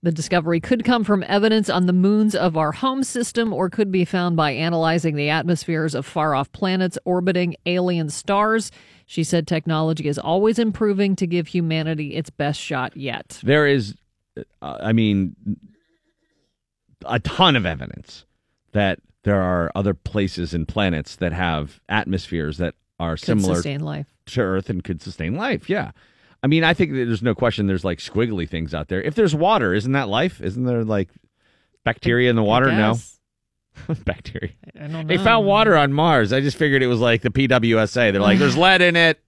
[0.05, 3.93] The discovery could come from evidence on the moons of our home system or could
[3.93, 8.73] be found by analyzing the atmospheres of far off planets orbiting alien stars.
[9.07, 13.39] She said technology is always improving to give humanity its best shot yet.
[13.45, 13.95] There is,
[14.37, 15.37] uh, I mean,
[17.07, 18.25] a ton of evidence
[18.73, 23.81] that there are other places and planets that have atmospheres that are Could similar sustain
[23.81, 24.07] life.
[24.27, 25.71] to Earth and could sustain life.
[25.71, 25.93] Yeah.
[26.43, 29.01] I mean, I think that there's no question there's like squiggly things out there.
[29.01, 30.41] If there's water, isn't that life?
[30.41, 31.09] Isn't there like
[31.85, 32.73] bacteria in the water?
[32.73, 32.99] No.
[34.05, 34.51] bacteria.
[34.79, 36.33] I don't They found water on Mars.
[36.33, 38.13] I just figured it was like the PWSA.
[38.13, 39.19] They're like, there's lead in it.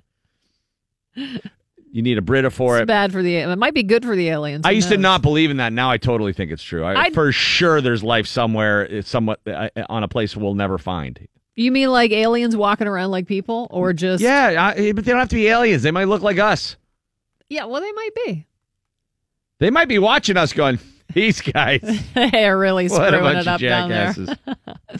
[1.16, 2.86] You need a Brita for It's it.
[2.86, 3.36] bad for the.
[3.36, 4.66] It might be good for the aliens.
[4.66, 5.02] I used to knows?
[5.02, 5.72] not believe in that.
[5.72, 6.84] Now I totally think it's true.
[6.84, 10.76] I, I'd- for sure, there's life somewhere, it's somewhat uh, on a place we'll never
[10.76, 11.28] find.
[11.54, 14.20] You mean like aliens walking around like people, or just?
[14.24, 15.84] Yeah, I, but they don't have to be aliens.
[15.84, 16.76] They might look like us.
[17.48, 17.64] Yeah.
[17.64, 18.46] Well, they might be.
[19.58, 20.78] They might be watching us, going,
[21.12, 21.80] "These guys,
[22.14, 24.14] They're really screwing it up down there.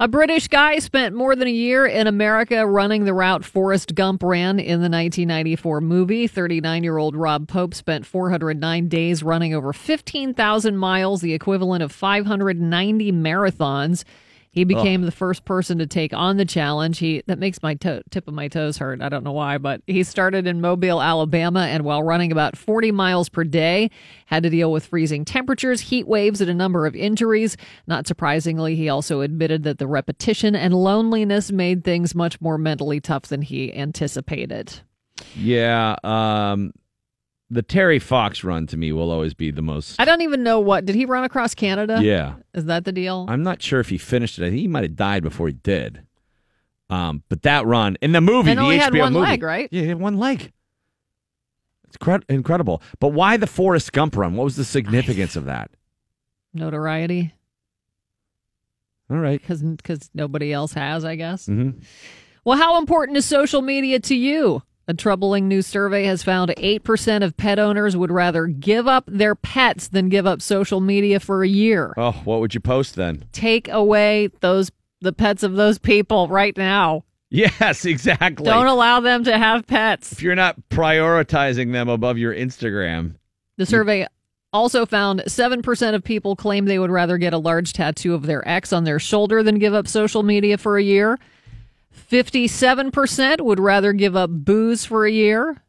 [0.00, 4.22] A British guy spent more than a year in America running the route Forrest Gump
[4.22, 6.26] ran in the 1994 movie.
[6.26, 11.92] 39 year old Rob Pope spent 409 days running over 15,000 miles, the equivalent of
[11.92, 14.04] 590 marathons.
[14.52, 16.98] He became the first person to take on the challenge.
[16.98, 19.00] He that makes my toe, tip of my toes hurt.
[19.00, 22.90] I don't know why, but he started in Mobile, Alabama, and while running about 40
[22.90, 23.90] miles per day,
[24.26, 27.56] had to deal with freezing temperatures, heat waves, and a number of injuries.
[27.86, 33.00] Not surprisingly, he also admitted that the repetition and loneliness made things much more mentally
[33.00, 34.80] tough than he anticipated.
[35.36, 36.72] Yeah, um,
[37.50, 40.00] the Terry Fox run to me will always be the most.
[40.00, 42.00] I don't even know what did he run across Canada?
[42.02, 42.34] Yeah.
[42.54, 43.26] is that the deal?
[43.28, 44.44] I'm not sure if he finished it.
[44.46, 46.02] I think he might have died before he did.
[46.88, 49.42] Um, but that run in the movie, And the only HBO had one movie, leg,
[49.42, 49.68] right?
[49.72, 50.52] Yeah, he had one leg.
[51.88, 52.82] It's cre- incredible.
[53.00, 54.34] But why the Forrest Gump run?
[54.36, 55.70] What was the significance of that?
[56.54, 57.32] Notoriety,
[59.08, 59.40] All right.
[59.40, 61.46] because nobody else has, I guess.
[61.46, 61.78] Mm-hmm.
[62.44, 64.62] Well, how important is social media to you?
[64.90, 69.36] A troubling new survey has found 8% of pet owners would rather give up their
[69.36, 71.94] pets than give up social media for a year.
[71.96, 73.24] Oh, what would you post then?
[73.30, 77.04] Take away those the pets of those people right now.
[77.30, 78.46] Yes, exactly.
[78.46, 80.10] Don't allow them to have pets.
[80.10, 83.14] if you're not prioritizing them above your Instagram,
[83.58, 84.08] The survey
[84.52, 88.42] also found 7% of people claim they would rather get a large tattoo of their
[88.48, 91.16] ex on their shoulder than give up social media for a year.
[91.94, 95.62] 57% would rather give up booze for a year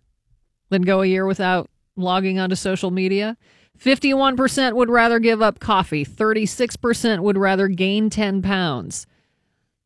[0.69, 3.37] than go a year without logging onto social media.
[3.79, 6.05] 51% would rather give up coffee.
[6.05, 9.07] 36% would rather gain 10 pounds.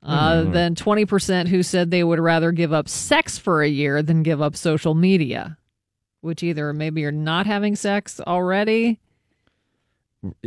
[0.04, 0.52] Uh, Hmm.
[0.52, 4.42] Then 20% who said they would rather give up sex for a year than give
[4.42, 5.58] up social media,
[6.22, 9.00] which either maybe you're not having sex already.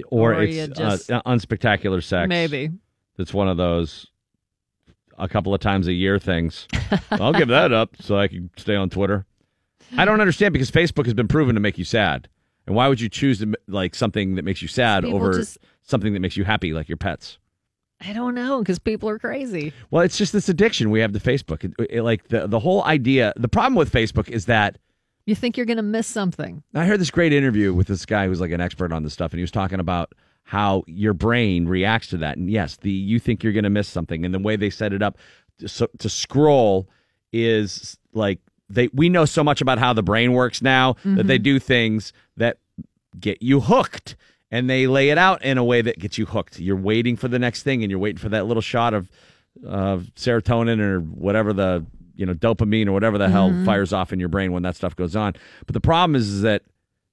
[0.09, 2.29] or, Or it's just- uh, unspectacular sex.
[2.29, 2.71] Maybe.
[3.17, 4.07] It's one of those
[5.19, 6.67] a couple of times a year things.
[7.11, 9.27] I'll give that up so I can stay on Twitter.
[9.97, 12.29] I don't understand because Facebook has been proven to make you sad.
[12.67, 15.59] And why would you choose to, like something that makes you sad People over just-
[15.83, 17.39] something that makes you happy like your pets?
[18.07, 19.73] I don't know because people are crazy.
[19.91, 21.65] Well, it's just this addiction we have to Facebook.
[21.65, 24.79] It, it- like the the whole idea, the problem with Facebook is that
[25.27, 26.63] You think you're going to miss something.
[26.75, 29.33] I heard this great interview with this guy who's like an expert on this stuff,
[29.33, 30.13] and he was talking about
[30.49, 32.39] how your brain reacts to that.
[32.39, 34.95] And yes, the you think you're going to miss something, and the way they set
[34.95, 35.19] it up
[35.59, 36.89] to, so, to scroll
[37.35, 38.39] is like
[38.71, 38.89] they.
[38.95, 41.43] We know so much about how the brain works now that they Mhm.
[41.43, 42.57] do things that
[43.21, 44.17] get you hooked,
[44.51, 46.59] and they lay it out in a way that gets you hooked.
[46.59, 49.11] You're waiting for the next thing, and you're waiting for that little shot of
[49.67, 51.85] of serotonin or whatever the
[52.17, 53.67] you know dopamine or whatever the hell Mhm.
[53.67, 55.35] fires off in your brain when that stuff goes on.
[55.67, 56.63] But the problem is, is that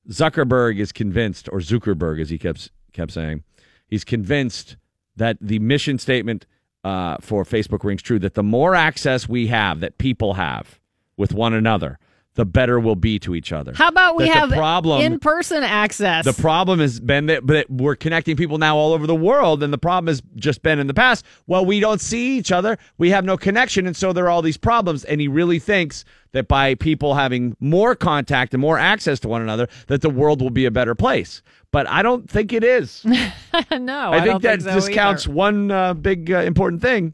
[0.10, 3.43] Zuckerberg is convinced, or Zuckerberg, as he kept kept saying,
[3.88, 4.77] he's convinced
[5.15, 6.45] that the mission statement
[6.84, 8.19] uh, for Facebook rings true.
[8.19, 10.80] That the more access we have, that people have
[11.17, 11.97] with one another,
[12.35, 13.72] the better we'll be to each other.
[13.73, 16.26] How about we That have problem in-person access?
[16.26, 19.72] the problem has been that, that we're connecting people now all over the world, and
[19.72, 21.26] the problem has just been in the past.
[21.47, 24.41] Well, we don't see each other, we have no connection, and so there are all
[24.41, 25.05] these problems.
[25.05, 26.03] And he really thinks
[26.34, 30.41] that by people having more contact and more access to one another, that the world
[30.41, 31.41] will be a better place.
[31.76, 33.03] But I don't think it is.
[33.06, 35.34] no, I, I think that think so discounts either.
[35.34, 37.14] one uh, big uh, important thing.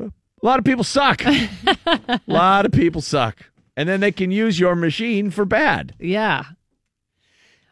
[0.00, 0.10] A
[0.40, 1.22] lot of people suck.
[1.26, 5.94] a lot of people suck, and then they can use your machine for bad.
[6.00, 6.44] Yeah.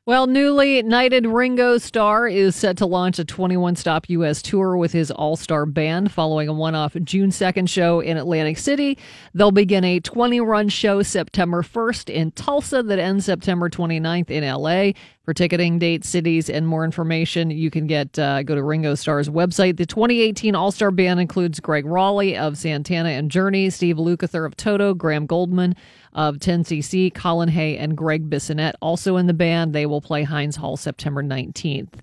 [0.07, 4.43] Well, newly knighted Ringo Starr is set to launch a 21 stop U.S.
[4.43, 8.59] tour with his all star band following a one off June 2nd show in Atlantic
[8.59, 8.99] City.
[9.33, 14.45] They'll begin a 20 run show September 1st in Tulsa that ends September 29th in
[14.45, 14.95] L.A.
[15.25, 19.31] For ticketing, dates, cities, and more information, you can get uh, go to Ringo Starr's
[19.31, 19.79] website.
[19.79, 24.55] The 2018 All Star Band includes Gregg Rolie of Santana and Journey, Steve Lukather of
[24.55, 25.77] Toto, Graham Gouldman
[26.13, 29.73] of 10cc, Colin Hay, and Gregg Bissonette also in the band.
[29.73, 31.95] They will play Heinz Hall September 19th.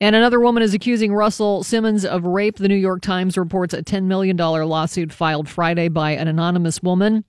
[0.00, 2.58] And another woman is accusing Russell Simmons of rape.
[2.58, 7.24] The New York Times reports a $10 million lawsuit filed Friday by an anonymous woman.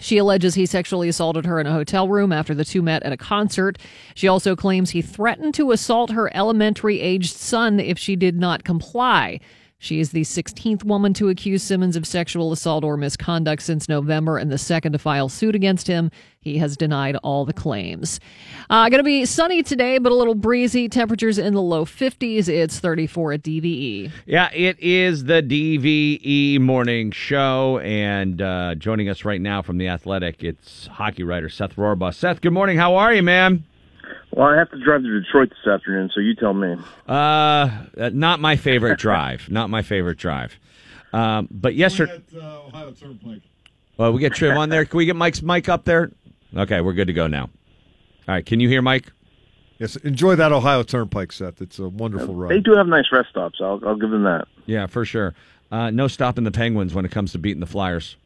[0.00, 3.12] She alleges he sexually assaulted her in a hotel room after the two met at
[3.12, 3.78] a concert.
[4.14, 8.64] She also claims he threatened to assault her elementary aged son if she did not
[8.64, 9.40] comply.
[9.80, 14.36] She is the 16th woman to accuse Simmons of sexual assault or misconduct since November
[14.36, 16.10] and the second to file suit against him.
[16.48, 18.20] He has denied all the claims.
[18.70, 20.88] Uh, going to be sunny today, but a little breezy.
[20.88, 22.48] Temperatures in the low 50s.
[22.48, 23.60] It's 34 at E.
[23.60, 24.12] DVE.
[24.24, 29.88] Yeah, it is the DVE morning show, and uh, joining us right now from the
[29.88, 32.14] Athletic, it's hockey writer Seth Rorabaugh.
[32.14, 32.78] Seth, good morning.
[32.78, 33.64] How are you, man?
[34.32, 36.76] Well, I have to drive to Detroit this afternoon, so you tell me.
[37.06, 39.48] Uh, uh, not my favorite drive.
[39.50, 40.58] Not my favorite drive.
[41.12, 43.42] Um, but yesterday, Ohio Turnpike.
[43.96, 44.84] well, we get Triv on there.
[44.84, 46.10] Can we get Mike's mic up there?
[46.56, 47.44] Okay, we're good to go now.
[47.44, 49.12] All right, can you hear Mike?
[49.78, 51.62] Yes, enjoy that Ohio Turnpike, Seth.
[51.62, 52.50] It's a wonderful ride.
[52.50, 53.60] They do have nice rest stops.
[53.62, 54.48] I'll, I'll give them that.
[54.66, 55.34] Yeah, for sure.
[55.70, 58.16] Uh, no stopping the Penguins when it comes to beating the Flyers.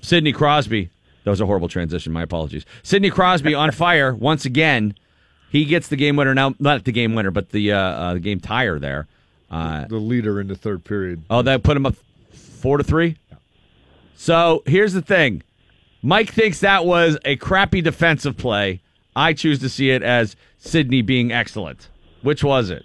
[0.00, 0.90] Sidney Crosby.
[1.24, 2.12] That was a horrible transition.
[2.12, 2.64] My apologies.
[2.82, 4.94] Sidney Crosby on fire once again.
[5.50, 6.54] He gets the game winner now.
[6.58, 9.08] Not the game winner, but the uh, uh, the game tire there.
[9.50, 11.22] Uh, the leader in the third period.
[11.30, 11.96] oh, that put him up
[12.32, 13.16] four to three.
[14.14, 15.42] So here's the thing:
[16.02, 18.80] Mike thinks that was a crappy defensive play.
[19.16, 21.88] I choose to see it as Sidney being excellent.
[22.22, 22.84] Which was it?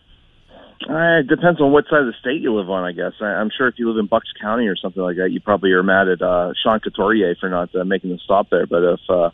[0.90, 3.14] Uh, it depends on what side of the state you live on, I guess.
[3.22, 5.72] I, I'm sure if you live in Bucks County or something like that, you probably
[5.72, 8.68] are mad at uh, Sean Couturier for not uh, making the stop there.
[8.68, 9.30] But if uh,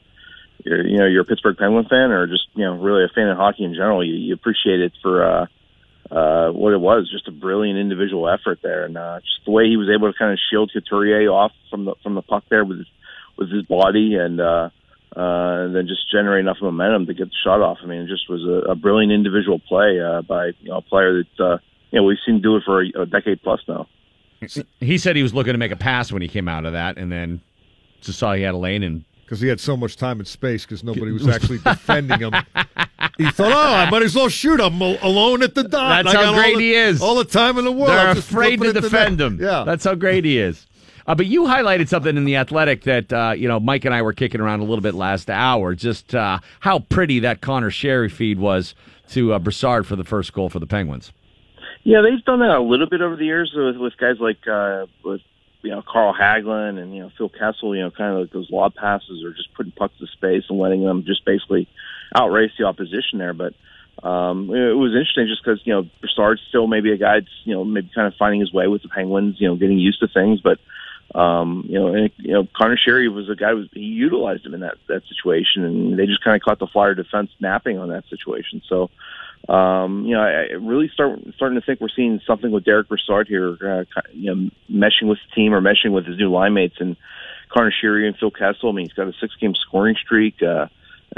[0.64, 3.30] you're, you know, you're a Pittsburgh Penguin fan or just you know really a fan
[3.30, 5.46] of hockey in general, you, you appreciate it for uh,
[6.12, 9.68] uh, what it was, just a brilliant individual effort there, and uh, just the way
[9.68, 12.66] he was able to kind of shield Couturier off from the from the puck there
[12.66, 12.88] with his,
[13.40, 14.40] with his body and.
[14.40, 14.70] Uh,
[15.18, 17.80] uh, and then just generate enough momentum to get the shot off.
[17.84, 20.82] I mean, it just was a, a brilliant individual play uh, by you know, a
[20.84, 21.57] player that uh,
[21.90, 23.88] you know we've seen do it for a, a decade plus now.
[24.80, 26.99] He said he was looking to make a pass when he came out of that,
[26.99, 27.41] and then
[28.02, 30.64] just saw he had a lane and because he had so much time and space
[30.64, 32.34] because nobody was actually defending him.
[33.18, 36.16] He thought, "Oh, I might as well shoot him al- alone at the dot." That's
[36.16, 37.02] I how got all great the- he is.
[37.02, 37.90] All the time in the world.
[37.90, 39.28] They're I'm afraid to defend net.
[39.28, 39.40] him.
[39.41, 40.68] Yeah, That's how great he is.
[41.10, 44.03] Uh, but you highlighted something in the Athletic that uh, you know Mike and I
[44.03, 45.73] were kicking around a little bit last hour.
[45.73, 48.76] Just uh, how pretty that Conor Sheary feed was
[49.10, 51.11] to uh, Brassard for the first goal for the Penguins.
[51.84, 54.86] Yeah, they've done that a little bit over the years with, with guys like uh,
[55.03, 55.22] with
[55.64, 57.76] you know Carl Hagelin and you know Phil Kessel.
[57.76, 60.60] You know, kind of like those lob passes or just putting pucks to space and
[60.60, 61.68] letting them just basically
[62.15, 63.34] outrace the opposition there.
[63.34, 63.56] But
[64.07, 67.56] um, it was interesting just because you know Brassard's still maybe a guy that's you
[67.56, 69.38] know maybe kind of finding his way with the Penguins.
[69.40, 70.60] You know, getting used to things, but.
[71.15, 74.53] Um, you know, and, you know, Conor Sheary was a guy who he utilized him
[74.53, 77.90] in that that situation, and they just kind of caught the Flyer defense napping on
[77.90, 78.61] that situation.
[78.69, 78.91] So,
[79.52, 82.90] um, you know, I, I really start starting to think we're seeing something with Derick
[82.90, 86.53] Brassard here, uh, you know, meshing with the team or meshing with his new line
[86.53, 86.95] mates and
[87.49, 88.69] Conor Sheary and Phil Kessel.
[88.69, 90.44] I mean, he's got a six game scoring streak.
[90.44, 90.68] Uh,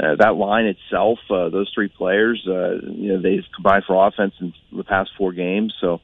[0.00, 4.32] uh, that line itself, uh, those three players, uh, you know, they've combined for offense
[4.40, 5.74] in the past four games.
[5.82, 6.00] So,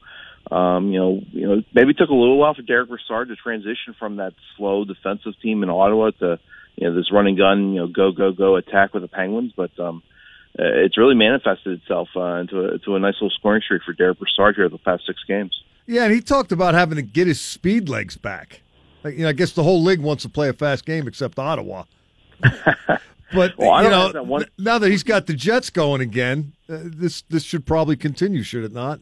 [0.51, 3.35] um, you know, you know, maybe it took a little while for Derick Brassard to
[3.35, 6.39] transition from that slow defensive team in Ottawa to,
[6.75, 9.53] you know, this running gun, you know, go go go attack with the Penguins.
[9.55, 10.01] But um,
[10.57, 13.93] uh, it's really manifested itself uh, into a, to a nice little scoring streak for
[13.93, 15.55] Derick Brassard here the past six games.
[15.85, 16.03] yeah.
[16.05, 18.61] And he talked about having to get his speed legs back.
[19.03, 21.39] Like, you know, I guess the whole league wants to play a fast game except
[21.39, 21.83] Ottawa.
[22.41, 26.79] but Well, you know, that one- now that he's got the Jets going again, uh,
[26.83, 28.99] this this should probably continue, should it not?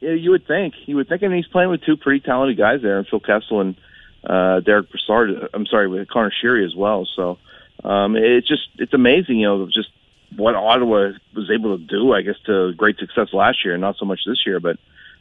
[0.00, 0.74] Yeah, you would think.
[0.86, 3.76] You would think, and he's playing with two pretty talented guys there, Phil Kessel and
[4.24, 5.30] uh, Derick Brassard.
[5.54, 7.06] I'm sorry, with Conor Sheary as well.
[7.16, 7.38] So
[7.82, 9.88] um, it's just it's amazing, you know, just
[10.36, 12.12] what Ottawa was able to do.
[12.12, 14.60] I guess to great success last year, and not so much this year.
[14.60, 14.78] But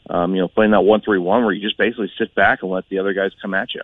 [0.09, 2.71] um, you know, playing that one three one where you just basically sit back and
[2.71, 3.81] let the other guys come at you.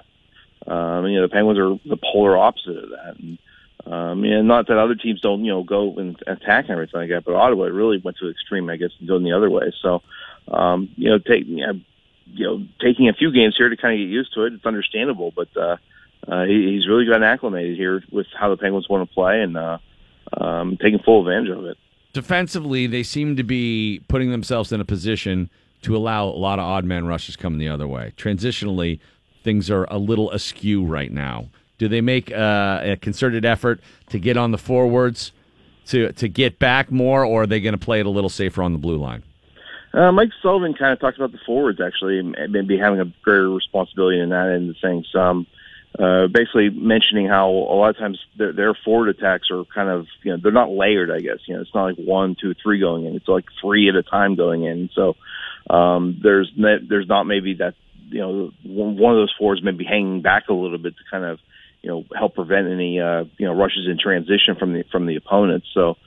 [0.71, 3.15] Um, you know, the Penguins are the polar opposite of that.
[3.17, 3.37] And,
[3.85, 7.09] um, and not that other teams don't, you know, go and attack and everything like
[7.09, 9.73] that, but Ottawa really went to extreme, I guess, going the other way.
[9.81, 10.03] So,
[10.47, 11.79] um, you know, take, you know,
[12.33, 14.65] you know, taking a few games here to kind of get used to it, it's
[14.65, 15.77] understandable, but, uh,
[16.27, 19.57] uh, he, he's really gotten acclimated here with how the Penguins want to play and,
[19.57, 19.77] uh,
[20.39, 21.77] um, taking full advantage of it.
[22.13, 25.49] Defensively, they seem to be putting themselves in a position
[25.81, 28.13] to allow a lot of odd man rushes coming the other way.
[28.17, 28.99] Transitionally,
[29.43, 31.49] things are a little askew right now.
[31.77, 35.31] Do they make uh, a concerted effort to get on the forwards
[35.87, 38.61] to to get back more, or are they going to play it a little safer
[38.61, 39.23] on the blue line?
[39.93, 44.19] Uh, Mike Sullivan kind of talked about the forwards actually, maybe having a greater responsibility
[44.19, 45.05] in that end of things.
[45.13, 45.47] Um,
[45.99, 50.07] uh, basically mentioning how a lot of times their, their forward attacks are kind of,
[50.23, 51.39] you know, they're not layered, I guess.
[51.45, 53.15] You know, it's not like one, two, three going in.
[53.15, 54.89] It's like three at a time going in.
[54.95, 55.17] So,
[55.69, 57.75] um, there's, ne- there's not maybe that,
[58.07, 61.39] you know, one of those forwards maybe hanging back a little bit to kind of,
[61.81, 65.17] you know, help prevent any, uh, you know, rushes in transition from the, from the
[65.17, 65.65] opponent.
[65.73, 65.97] So,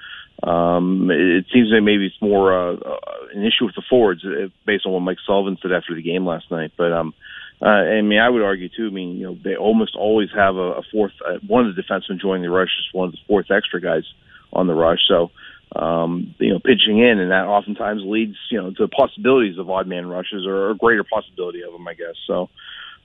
[0.47, 2.99] um, it, seems that maybe it's more, uh, uh,
[3.35, 6.27] an issue with the forwards uh, based on what Mike Sullivan said after the game
[6.27, 6.73] last night.
[6.77, 7.15] But, um,
[7.63, 8.89] uh, I mean, I would argue too.
[8.89, 11.83] I mean, you know, they almost always have a, a fourth, uh, one of the
[11.83, 14.05] defensemen joining the rush is one of the fourth extra guys
[14.53, 15.01] on the rush.
[15.09, 15.31] So,
[15.75, 19.87] um, you know, pitching in, and that oftentimes leads, you know, to possibilities of odd
[19.87, 22.15] man rushes or a greater possibility of them, I guess.
[22.27, 22.49] So,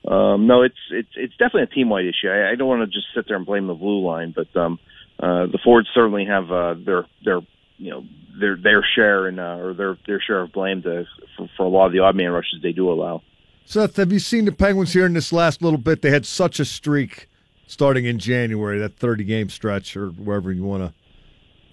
[0.06, 2.28] um, no, it's it's it's definitely a team wide issue.
[2.28, 4.78] I, I don't want to just sit there and blame the blue line, but um,
[5.22, 7.40] uh, the Fords certainly have uh, their their
[7.76, 8.04] you know
[8.38, 11.04] their their share and uh, or their their share of blame to
[11.36, 13.22] for, for a lot of the odd man rushes they do allow.
[13.64, 16.02] Seth, have you seen the Penguins here in this last little bit?
[16.02, 17.28] They had such a streak
[17.66, 20.92] starting in January, that 30 game stretch, or wherever you want to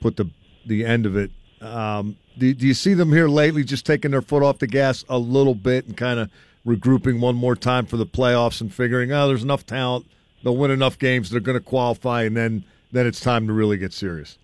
[0.02, 0.30] put the
[0.66, 1.32] the end of it.
[1.62, 5.04] Um, do, do you see them here lately just taking their foot off the gas
[5.10, 6.30] a little bit and kind of
[6.66, 10.06] regrouping one more time for the playoffs and figuring, oh, there's enough talent,
[10.44, 13.78] they'll win enough games, they're going to qualify, and then then it's time to really
[13.78, 14.38] get serious.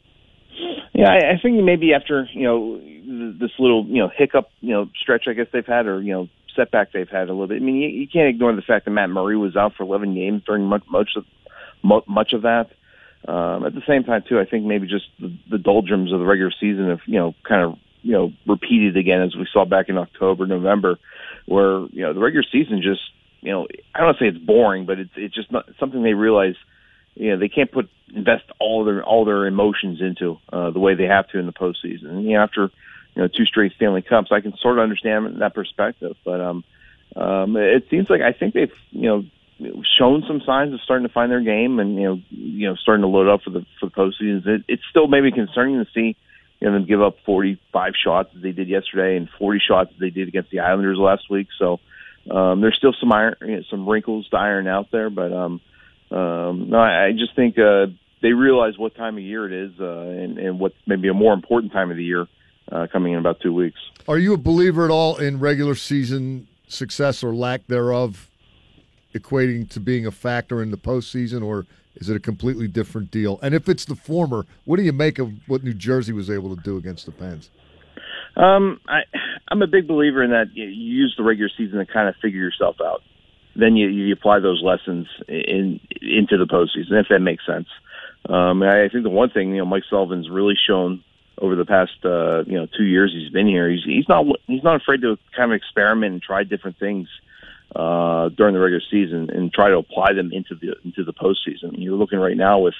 [0.93, 2.77] Yeah, I, I think maybe after you know
[3.39, 6.29] this little you know hiccup you know stretch I guess they've had or you know
[6.55, 7.61] setback they've had a little bit.
[7.61, 10.13] I mean, you, you can't ignore the fact that Matt Murray was out for 11
[10.13, 11.25] games during much much of
[12.07, 12.69] much of that.
[13.27, 16.25] Um, at the same time, too, I think maybe just the, the doldrums of the
[16.25, 19.89] regular season have you know kind of you know repeated again as we saw back
[19.89, 20.99] in October, November,
[21.45, 23.01] where you know the regular season just
[23.41, 26.03] you know I don't want to say it's boring, but it's it's just not something
[26.03, 26.55] they realize
[27.15, 30.95] you know they can't put invest all their all their emotions into uh, the way
[30.95, 32.09] they have to in the postseason.
[32.09, 32.71] And you know, after
[33.15, 36.63] you know two straight Stanley Cups, I can sort of understand that perspective, but um,
[37.15, 39.25] um, it seems like I think they've you know
[39.97, 43.01] shown some signs of starting to find their game and you know you know starting
[43.01, 44.45] to load up for the for the postseason.
[44.47, 46.15] It, it's still maybe concerning to see
[46.59, 49.99] you know them give up 45 shots as they did yesterday and 40 shots as
[49.99, 51.47] they did against the Islanders last week.
[51.59, 51.79] So
[52.29, 55.61] um, there's still some iron, you know, some wrinkles to iron out there, but um,
[56.13, 57.87] um, no, I, I just think uh,
[58.21, 61.33] they realize what time of year it is uh, and, and what's maybe a more
[61.33, 62.27] important time of the year
[62.71, 63.79] uh, coming in about two weeks.
[64.07, 68.29] Are you a believer at all in regular season success or lack thereof
[69.13, 71.65] equating to being a factor in the postseason, or
[71.95, 73.39] is it a completely different deal?
[73.41, 76.55] And if it's the former, what do you make of what New Jersey was able
[76.55, 77.49] to do against the Pens?
[78.35, 79.01] Um, I,
[79.49, 82.15] I'm a big believer in that you, you use the regular season to kind of
[82.21, 83.01] figure yourself out.
[83.55, 87.67] Then you, you apply those lessons in into the postseason, if that makes sense.
[88.27, 91.03] Um, I think the one thing you know Mike Sullivan's really shown
[91.37, 94.63] over the past uh, you know two years he's been here, he's he's not he's
[94.63, 97.07] not afraid to kind of experiment and try different things
[97.75, 101.73] uh, during the regular season and try to apply them into the into the postseason.
[101.77, 102.75] You're looking right now with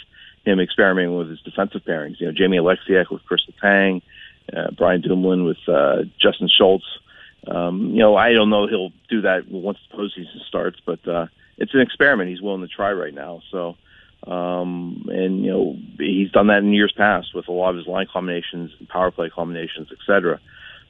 [0.46, 2.20] him experimenting with his defensive pairings.
[2.20, 4.02] You know, Jamie Oleksiak with Chris Letang,
[4.56, 6.86] uh, Brian Dumoulin with uh, Justin Schultz.
[7.48, 11.28] Um, you know, I don't know he'll do that once the postseason starts, but uh,
[11.58, 13.42] it's an experiment he's willing to try right now.
[13.52, 13.76] So,
[14.26, 17.88] um, and you know, he's done that in years past with a lot of his
[17.88, 20.40] line combinations, power play combinations, et cetera.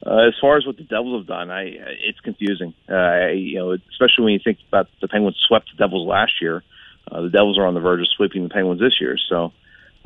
[0.06, 2.74] Uh, as far as what the Devils have done, I it's confusing.
[2.88, 6.40] Uh, I, you know, especially when you think about the Penguins swept the Devils last
[6.40, 6.62] year.
[7.10, 9.16] Uh, the Devils are on the verge of sweeping the Penguins this year.
[9.28, 9.52] So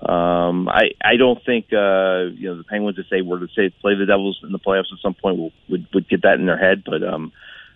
[0.01, 3.71] um, I I don't think uh, you know the Penguins if they were to say
[3.81, 6.47] play the Devils in the playoffs at some point will, would would get that in
[6.47, 6.85] their head.
[6.85, 7.33] But um,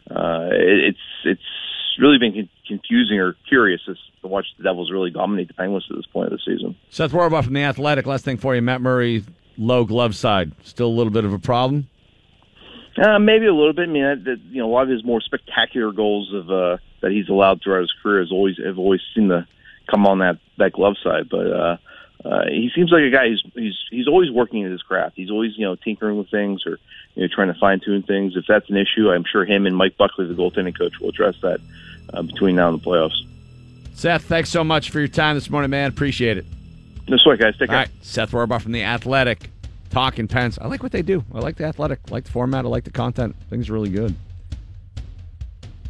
[0.08, 4.92] uh, it, it's it's really been con- confusing or curious as to watch the Devils
[4.92, 6.76] really dominate the Penguins at this point of the season.
[6.90, 8.06] Seth Rorabaugh from the Athletic.
[8.06, 9.24] Last thing for you, Matt Murray,
[9.56, 11.88] low glove side, still a little bit of a problem.
[12.96, 13.88] Uh, maybe a little bit.
[13.88, 16.76] I mean, that, that, you know, a lot of his more spectacular goals of uh,
[17.00, 19.46] that he's allowed throughout his career has always have always seemed to
[19.90, 21.28] come on that that glove side.
[21.30, 21.76] But uh,
[22.24, 25.16] uh, he seems like a guy who's he's he's always working at his craft.
[25.16, 26.78] He's always you know tinkering with things or
[27.14, 28.36] you know trying to fine tune things.
[28.36, 31.34] If that's an issue, I'm sure him and Mike Buckley, the goaltending coach, will address
[31.42, 31.60] that
[32.12, 33.26] uh, between now and the playoffs.
[33.94, 35.90] Seth, thanks so much for your time this morning, man.
[35.90, 36.46] Appreciate it.
[37.08, 37.56] This way, guys.
[37.58, 37.76] Take care.
[37.76, 39.50] All right, Seth Rorabaugh from the Athletic.
[39.90, 40.58] Talking Pens.
[40.58, 41.22] I like what they do.
[41.34, 42.00] I like the athletic.
[42.08, 42.64] I like the format.
[42.64, 43.36] I like the content.
[43.50, 44.14] Things are really good.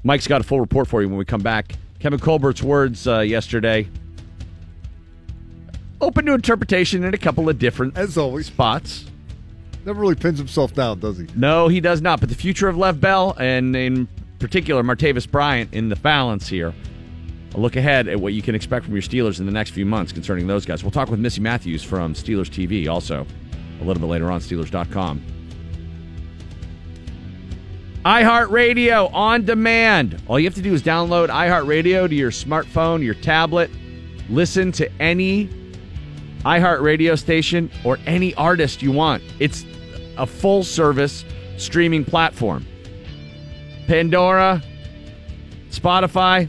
[0.03, 1.77] Mike's got a full report for you when we come back.
[2.01, 3.87] Kevin Colbert's words uh, yesterday.
[6.03, 9.07] Open to interpretation in a couple of different as always spots.
[9.87, 11.29] Never really pins himself down, does he?
[11.37, 12.19] No, he does not.
[12.19, 14.09] But the future of Le'Veon Bell and in
[14.41, 16.75] particular Martavis Bryant in the balance here.
[17.55, 19.87] A look ahead at what you can expect from your Steelers in the next few
[19.87, 20.83] months concerning those guys.
[20.83, 23.25] We'll talk with Missi Matthews from Steelers TV also
[23.81, 25.23] a little bit later on, Steelers.com.
[28.05, 30.21] iHeartRadio on demand.
[30.27, 33.71] All you have to do is download iHeartRadio to your smartphone, your tablet.
[34.29, 35.49] Listen to any
[36.45, 39.23] iHeartRadio station or any artist you want.
[39.39, 39.65] It's
[40.17, 41.25] a full service
[41.57, 42.67] streaming platform.
[43.87, 44.63] Pandora,
[45.71, 46.49] Spotify,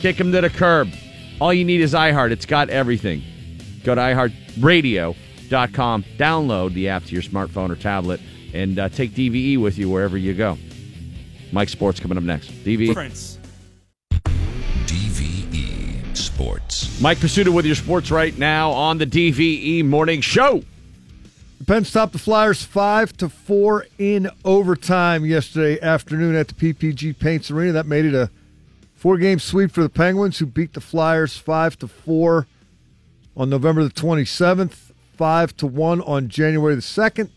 [0.00, 0.88] kick them to the curb.
[1.40, 2.30] All you need is iHeart.
[2.30, 3.22] It's got everything.
[3.84, 5.16] Go to iHeartRadio.com
[5.50, 6.04] com.
[6.16, 8.20] Download the app to your smartphone or tablet
[8.54, 10.56] and uh, take DVE with you wherever you go.
[11.52, 12.50] Mike Sports coming up next.
[12.64, 12.94] DVE.
[12.94, 13.39] Prince.
[16.40, 17.00] Sports.
[17.02, 20.62] Mike Prisuta with your sports right now on the DVE Morning Show.
[21.58, 27.18] The Pens topped the Flyers five to four in overtime yesterday afternoon at the PPG
[27.18, 27.72] Paints Arena.
[27.72, 28.30] That made it a
[28.94, 32.46] four-game sweep for the Penguins, who beat the Flyers five to four
[33.36, 34.86] on November the twenty seventh.
[35.18, 37.28] 5 to 1 on January the 2nd,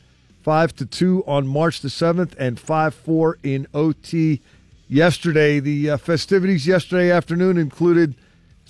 [0.41, 4.39] 5 to 2 on March the 7th, and 5 4 in OT
[4.87, 5.59] yesterday.
[5.59, 8.15] The uh, festivities yesterday afternoon included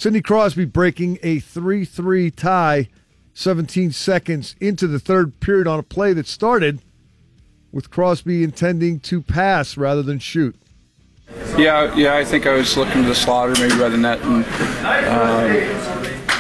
[0.03, 2.89] Sidney Crosby breaking a 3 3 tie
[3.33, 6.81] 17 seconds into the third period on a play that started
[7.71, 10.57] with Crosby intending to pass rather than shoot.
[11.57, 14.43] Yeah, yeah, I think I was looking to the slaughter, maybe by the net, and
[14.83, 15.47] uh,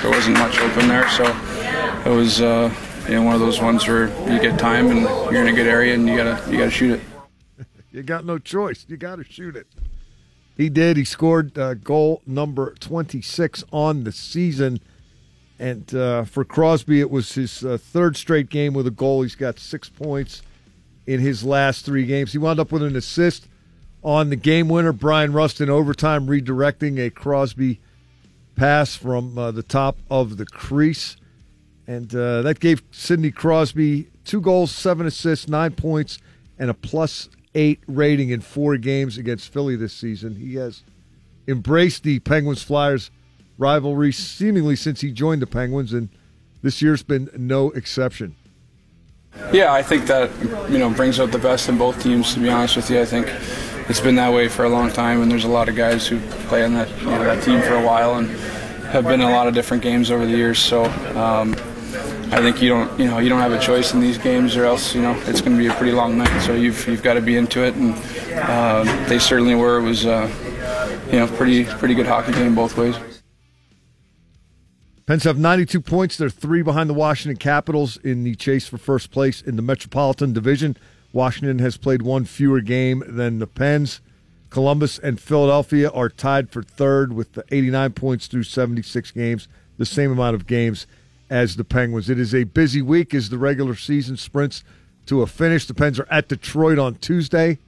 [0.01, 1.23] there wasn't much open there, so
[2.05, 2.69] it was uh,
[3.07, 5.67] you know one of those ones where you get time and you're in a good
[5.67, 7.65] area and you gotta you gotta shoot it.
[7.93, 8.85] you got no choice.
[8.89, 9.67] You got to shoot it.
[10.55, 10.97] He did.
[10.97, 14.79] He scored uh, goal number 26 on the season.
[15.59, 19.21] And uh, for Crosby, it was his uh, third straight game with a goal.
[19.21, 20.41] He's got six points
[21.07, 22.31] in his last three games.
[22.31, 23.47] He wound up with an assist
[24.03, 24.91] on the game winner.
[24.91, 27.79] Bryan Rust in overtime redirecting a Crosby
[28.55, 31.17] pass from uh, the top of the crease.
[31.87, 36.19] And uh, that gave Sidney Crosby two goals, seven assists, nine points,
[36.57, 40.35] and a plus eight rating in four games against Philly this season.
[40.35, 40.83] He has
[41.47, 43.11] embraced the Penguins Flyers
[43.57, 46.09] rivalry seemingly since he joined the Penguins, and
[46.61, 48.35] this year's been no exception.
[49.51, 50.29] Yeah, I think that
[50.69, 52.33] you know brings out the best in both teams.
[52.33, 53.27] To be honest with you, I think
[53.89, 56.19] it's been that way for a long time, and there's a lot of guys who
[56.47, 58.29] play on that you know, that team for a while and
[58.91, 60.59] have been in a lot of different games over the years.
[60.59, 60.85] So
[61.15, 61.55] um,
[62.33, 64.65] I think you don't you know you don't have a choice in these games, or
[64.65, 66.41] else you know it's going to be a pretty long night.
[66.41, 67.93] So you've you've got to be into it, and
[68.33, 69.77] uh, they certainly were.
[69.77, 70.27] It was uh,
[71.11, 72.95] you know pretty pretty good hockey game both ways.
[75.05, 76.17] Pens have 92 points.
[76.17, 80.33] They're three behind the Washington Capitals in the chase for first place in the Metropolitan
[80.33, 80.75] Division.
[81.11, 84.01] Washington has played one fewer game than the Pens.
[84.49, 89.47] Columbus and Philadelphia are tied for third with the 89 points through 76 games,
[89.77, 90.87] the same amount of games
[91.29, 92.09] as the Penguins.
[92.09, 94.63] It is a busy week as the regular season sprints
[95.05, 95.65] to a finish.
[95.65, 97.59] The Pens are at Detroit on Tuesday,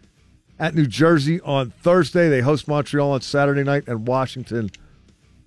[0.60, 2.30] at New Jersey on Thursday.
[2.30, 4.72] They host Montreal on Saturday night, and Washington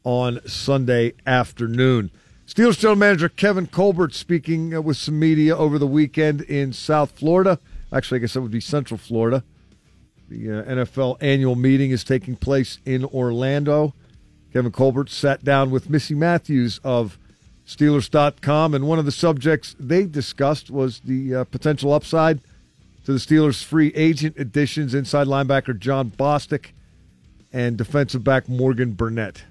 [0.04, 2.10] on Sunday afternoon.
[2.46, 7.10] Steelers general manager Kevin Colbert speaking uh, with some media over the weekend in South
[7.10, 7.58] Florida.
[7.92, 9.44] Actually, I guess that would be Central Florida.
[10.28, 13.94] The uh, NFL annual meeting is taking place in Orlando.
[14.52, 17.18] Kevin Colbert sat down with Missi Matthews of
[17.68, 22.40] Steelers.com, and one of the subjects they discussed was the uh, potential upside
[23.04, 26.68] to the Steelers' free agent additions inside linebacker Jon Bostic
[27.52, 29.44] and defensive back Morgan Burnett.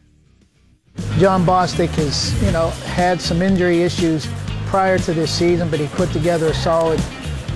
[1.19, 4.27] Jon Bostic has, you know, had some injury issues
[4.65, 6.99] prior to this season, but he put together a solid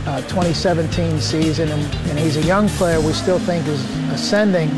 [0.06, 4.70] uh, 2017 season, and, and, he's a young player we still think is ascending.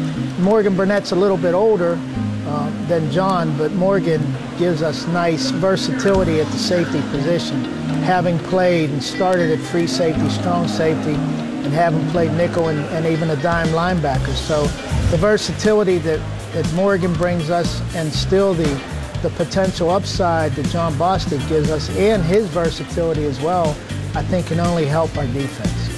[0.42, 2.00] Morgan Burnett's a little bit older
[2.46, 4.22] uh, than Jon, but Morgan
[4.58, 7.64] gives us nice versatility at the safety position,
[8.04, 13.06] having played and started at free safety, strong safety, and having played nickel and, and
[13.06, 14.34] even a dime linebacker.
[14.34, 14.64] So
[15.12, 16.20] the versatility that
[16.54, 18.82] that Morgan brings us and still the,
[19.24, 23.76] the potential upside that Jon Bostic gives us and his versatility as well,
[24.14, 25.93] I think can only help our defense.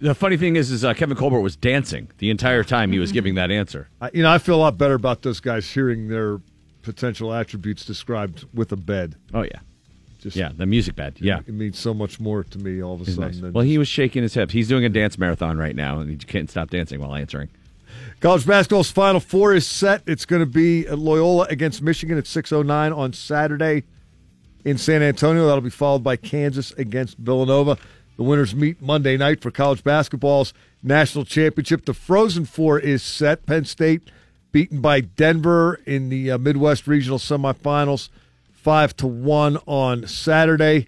[0.00, 3.12] The funny thing is, is uh, Kevin Colbert was dancing the entire time he was
[3.12, 3.88] giving that answer.
[4.00, 6.40] I, you know, I feel a lot better about those guys hearing their
[6.82, 9.16] potential attributes described with a bed.
[9.34, 9.60] Oh yeah,
[10.18, 11.18] just yeah, the music bed.
[11.20, 13.40] Yeah, it, means so much more to me all of a He's sudden.
[13.40, 13.52] Nice.
[13.52, 14.54] Well, he was shaking his hips.
[14.54, 17.50] He's doing a dance marathon right now, and he can't stop dancing while answering.
[18.20, 20.02] College basketball's Final Four is set.
[20.06, 23.84] It's going to be at Loyola against Michigan at 6.09 on Saturday
[24.64, 25.46] in San Antonio.
[25.46, 27.78] That'll be followed by Kansas against Villanova.
[28.20, 30.52] The winners meet Monday night for college basketball's
[30.82, 31.86] national championship.
[31.86, 33.46] The Frozen Four is set.
[33.46, 34.10] Penn State
[34.52, 38.10] beaten by Denver in the uh, Midwest Regional semifinals,
[38.52, 40.86] 5 to 1 on Saturday.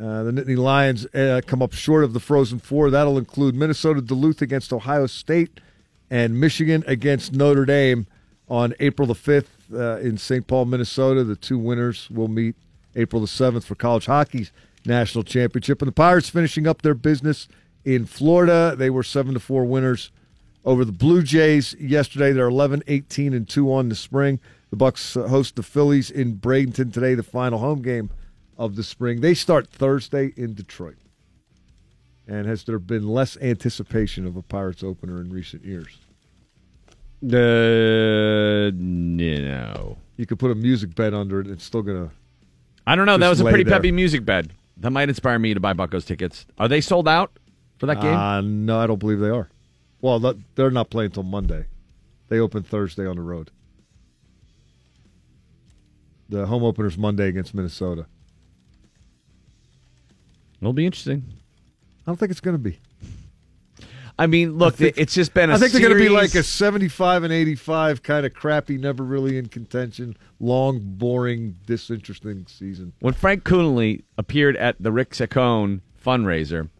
[0.00, 2.90] Uh, the Nittany Lions uh, come up short of the Frozen Four.
[2.90, 5.60] That'll include Minnesota Duluth against Ohio State
[6.10, 8.08] and Michigan against Notre Dame
[8.48, 10.44] on April the 5th uh, in St.
[10.48, 11.22] Paul, Minnesota.
[11.22, 12.56] The two winners will meet
[12.96, 14.50] April the 7th for college hockey's
[14.86, 15.82] national championship.
[15.82, 17.48] And the Pirates finishing up their business
[17.84, 18.74] in Florida.
[18.76, 20.10] They were 7 to 4 winners
[20.64, 22.32] over the Blue Jays yesterday.
[22.32, 24.40] They're 11 18 and 2 on the spring.
[24.70, 28.10] The Bucs host the Phillies in Bradenton today, the final home game
[28.58, 29.20] of the spring.
[29.20, 30.96] They start Thursday in Detroit.
[32.26, 35.98] And has there been less anticipation of a Pirates opener in recent years?
[37.22, 39.96] Uh, no.
[40.16, 41.46] You could put a music bed under it.
[41.46, 42.10] It's still gonna.
[42.86, 43.16] I don't know.
[43.16, 43.74] That was a pretty there.
[43.74, 44.52] peppy music bed.
[44.78, 46.46] That might inspire me to buy Buckos tickets.
[46.58, 47.38] Are they sold out
[47.78, 48.14] for that game?
[48.14, 49.48] Uh, no, I don't believe they are.
[50.00, 51.66] Well, they're not playing until Monday.
[52.28, 53.50] They open Thursday on the road.
[56.28, 58.06] The home opener's Monday against Minnesota.
[60.60, 61.24] It'll be interesting.
[62.06, 62.78] I don't think it's going to be.
[64.18, 65.50] I mean, look, think- it's just been.
[65.50, 68.78] I I think they're going to be like a 75 and 85 kind of crappy,
[68.78, 72.92] never really in contention, long, boring, disinteresting season.
[73.00, 76.70] when Frank Coonelly appeared at the Rick Saccone fundraiser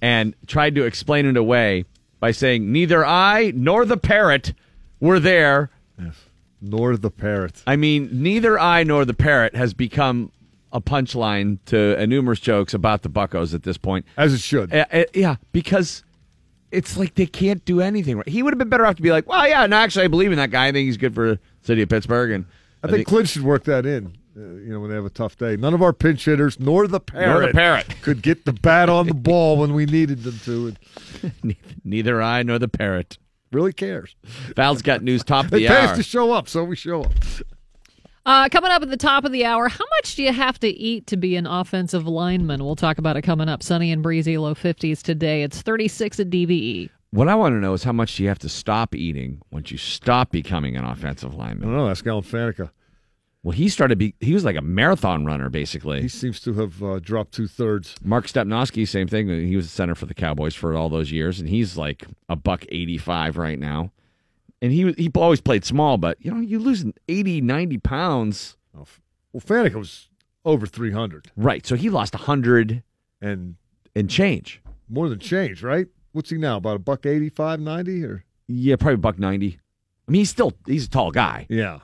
[0.00, 1.84] and tried to explain it away
[2.18, 4.54] by saying neither I nor the parrot
[5.00, 5.70] were there.
[6.00, 6.14] Yes.
[6.62, 7.62] Nor the parrot.
[7.66, 10.30] I mean, neither I nor the parrot has become
[10.72, 14.04] a punchline to numerous jokes about the Buckos at this point.
[14.16, 14.72] As it should.
[14.72, 16.04] Uh, uh, yeah, because
[16.70, 18.16] it's like they can't do anything.
[18.16, 18.28] right.
[18.28, 20.30] He would have been better off to be like, well, yeah, no, actually, I believe
[20.32, 20.68] in that guy.
[20.68, 22.30] I think he's good for the city of Pittsburgh.
[22.30, 22.46] And
[22.82, 24.16] I think Clint should work that in.
[24.36, 26.86] Uh, you know, when they have a tough day, none of our pinch hitters nor
[26.86, 27.86] the parrot, parrot.
[28.02, 30.74] could get the bat on the ball when we needed them to.
[31.42, 33.18] And neither I nor the parrot
[33.52, 34.14] really cares.
[34.54, 35.88] Val's got news top of They the pay hour.
[35.88, 37.12] us to show up, so we show up.
[38.26, 40.68] Uh, coming up at the top of the hour, how much do you have to
[40.68, 42.62] eat to be an offensive lineman?
[42.64, 43.62] We'll talk about it coming up.
[43.62, 45.42] Sunny and breezy, low 50s today.
[45.42, 46.46] It's 36 at E.
[46.46, 46.90] DVE.
[47.12, 49.70] What I want to know is how much do you have to stop eating once
[49.72, 51.68] you stop becoming an offensive I lineman?
[51.68, 51.86] don't know.
[51.88, 52.70] That's Alan Faneca.
[53.42, 53.96] Well, he started.
[53.98, 56.02] Be, he was like a marathon runner, basically.
[56.02, 57.96] He seems to have uh, dropped two thirds.
[58.04, 59.28] Mark Stepnoski, same thing.
[59.28, 62.36] He was a center for the Cowboys for all those years, and he's like a
[62.36, 63.92] buck eighty five right now.
[64.62, 68.56] And he he always played small, but you know you lose 80, 90 pounds.
[68.76, 68.84] Oh,
[69.32, 70.08] well, Faneca was
[70.44, 72.82] over three hundred Right, so he lost hundred
[73.22, 73.56] and
[73.96, 74.60] and change.
[74.88, 75.86] more than change, right?
[76.12, 76.56] What's he now?
[76.58, 78.04] About a buck 85, 90?
[78.04, 79.58] or Yeah, probably buck ninety.
[80.06, 81.78] I mean, he's still he's a tall guy, yeah.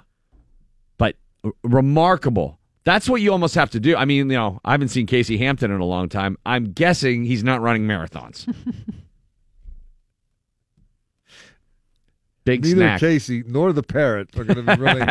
[0.98, 2.58] but r- remarkable.
[2.84, 3.96] That's what you almost have to do.
[3.96, 6.36] I mean, you know, I haven't seen Casey Hampton in a long time.
[6.46, 8.46] I'm guessing he's not running marathons.
[12.46, 13.00] Big Neither snack.
[13.00, 15.08] Casey nor the parrot are going to be running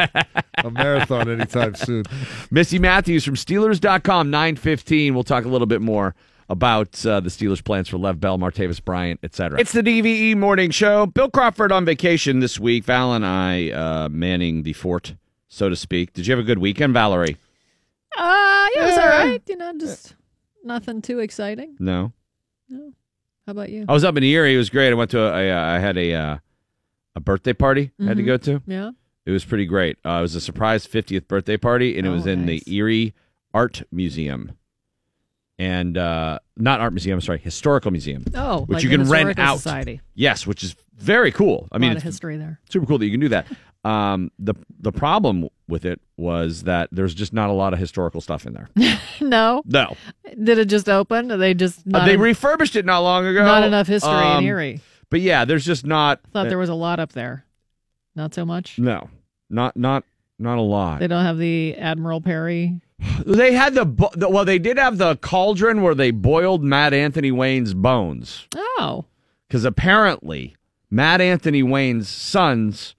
[0.63, 2.05] a marathon anytime soon.
[2.49, 5.13] Missi Matthews from Steelers.com, 915.
[5.13, 6.15] We'll talk a little bit more
[6.47, 9.59] about uh, the Steelers' plans for Le'Veon Bell, Martavis Bryant, etc.
[9.59, 11.07] It's the DVE Morning Show.
[11.07, 12.85] Bill Crawford on vacation this week.
[12.85, 15.15] Val and I uh, manning the fort,
[15.49, 16.13] so to speak.
[16.13, 17.35] Did you have a good weekend, Valerie?
[18.17, 19.41] Uh, yeah, it was all right.
[19.45, 20.15] You know, just
[20.63, 21.75] nothing too exciting.
[21.79, 22.13] No.
[22.69, 22.93] No.
[23.45, 23.83] How about you?
[23.89, 24.55] I was up in Erie.
[24.55, 24.91] It was great.
[24.91, 26.37] I went to a, a uh, I had a uh,
[27.15, 28.25] a birthday party I had to Mhm.
[28.25, 28.61] go to.
[28.67, 28.91] Yeah.
[29.25, 29.97] It was pretty great.
[30.05, 32.63] Uh, it was a surprise 50th birthday party, and it was Oh, in nice.
[32.63, 33.13] the Erie
[33.53, 34.51] Art Museum.
[35.57, 38.25] And uh, not art museum, sorry, historical museum.
[38.35, 39.55] Oh, which like you can rent Historical out.
[39.57, 40.01] Society.
[40.13, 41.69] Yes, which is very cool.
[41.71, 42.59] I mean, a lot of it's history there.
[42.69, 43.47] super cool that you can do that.
[43.85, 48.19] Um, the the problem with it was that there's just not a lot of historical
[48.19, 48.69] stuff in there.
[49.21, 49.61] no.
[49.65, 49.95] No,
[50.43, 51.27] Did it just open?
[51.39, 53.45] They just Uh, not, they refurbished it not long ago.
[53.45, 54.81] not enough history in Um, Erie.
[55.09, 56.19] But yeah, there's just not.
[56.25, 57.45] I Thought there was a lot up there.
[58.15, 58.79] Not so much.
[58.79, 59.09] no,
[59.49, 60.03] not not
[60.39, 60.99] not a lot.
[60.99, 62.79] They don't have the Admiral Perry.
[63.25, 67.31] They had the, the well, they did have the cauldron where they boiled Mad Anthony
[67.31, 69.05] Wayne's bones Oh,
[69.47, 70.55] because apparently
[70.91, 72.95] Mad Anthony Wayne's sons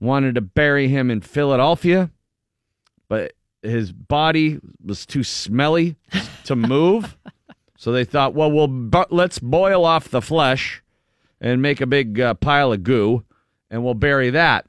[0.00, 2.10] wanted to bury him in Philadelphia,
[3.08, 3.32] but
[3.62, 5.96] his body was too smelly
[6.44, 7.16] to move,
[7.78, 10.81] so they thought, well, we'll bu- let's boil off the flesh
[11.42, 13.22] and make a big uh, pile of goo,
[13.70, 14.64] and we'll bury that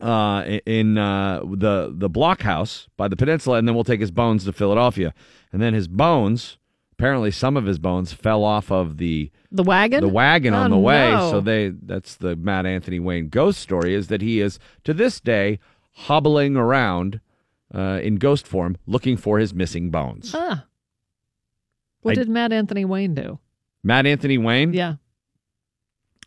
[0.00, 4.44] uh, in uh, the the blockhouse by the peninsula, and then we'll take his bones
[4.44, 5.14] to Philadelphia.
[5.52, 6.58] And then his bones,
[6.92, 10.00] apparently, some of his bones fell off of the the wagon.
[10.02, 11.10] the wagon on Oh, the way.
[11.12, 11.30] no.
[11.30, 15.18] So they that's the Mad Anthony Wayne ghost story is that he is to this
[15.20, 15.58] day
[15.92, 17.20] hobbling around
[17.74, 20.32] uh, in ghost form looking for his missing bones.
[20.34, 20.66] Ah.
[22.02, 23.38] What I- did Mad Anthony Wayne do?
[23.82, 24.72] Mad Anthony Wayne.
[24.74, 24.96] Yeah,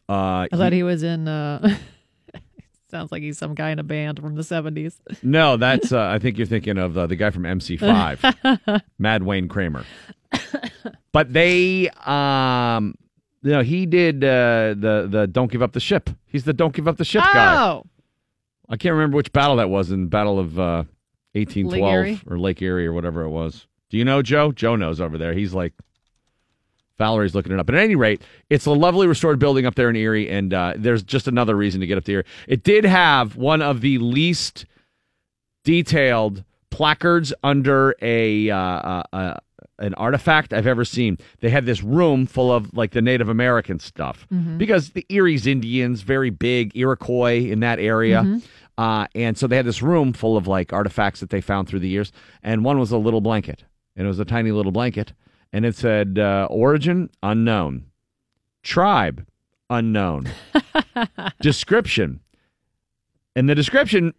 [0.10, 1.28] Uh, I thought he was in.
[1.28, 1.76] uh
[2.92, 5.00] Sounds like he's some guy in a band from the seventies.
[5.22, 9.48] no, that's uh, I think you're thinking of uh, the guy from MC5, Mad Wayne
[9.48, 9.86] Kramer.
[11.12, 12.96] But they, um,
[13.44, 16.10] you know, he did uh, the the Don't Give Up the Ship.
[16.26, 17.64] He's the Don't Give Up the Ship guy.
[17.64, 17.84] Oh,
[18.68, 20.84] I can't remember which battle that was in Battle of uh,
[21.34, 22.22] 1812 Erie?
[22.28, 23.68] or Lake Erie or whatever it was.
[23.92, 24.52] Do you know Joe?
[24.52, 25.34] Joe knows over there.
[25.34, 25.74] He's like
[27.00, 27.66] Valerie's looking it up.
[27.66, 28.22] But at any rate,
[28.52, 31.82] it's a lovely restored building up there in Erie, and uh, there's just another reason
[31.82, 32.24] to get up there.
[32.48, 34.66] It did have one of the least
[35.64, 39.34] detailed placards under a uh, uh, uh,
[39.80, 41.18] an artifact I've ever seen.
[41.40, 44.58] They had this room full of like the Native American stuff Mhm.
[44.58, 48.22] because the Erie's Indians very big Iroquois in that area.
[48.24, 48.42] Mhm.
[48.78, 51.80] Uh, and so they had this room full of like artifacts that they found through
[51.80, 52.12] the years,
[52.44, 53.64] and one was a little blanket,
[53.96, 55.14] and it was a tiny little blanket,
[55.52, 57.86] and it said uh, origin unknown,
[58.64, 59.26] tribe
[59.70, 60.30] unknown,
[61.42, 62.20] description,
[63.36, 64.14] and the description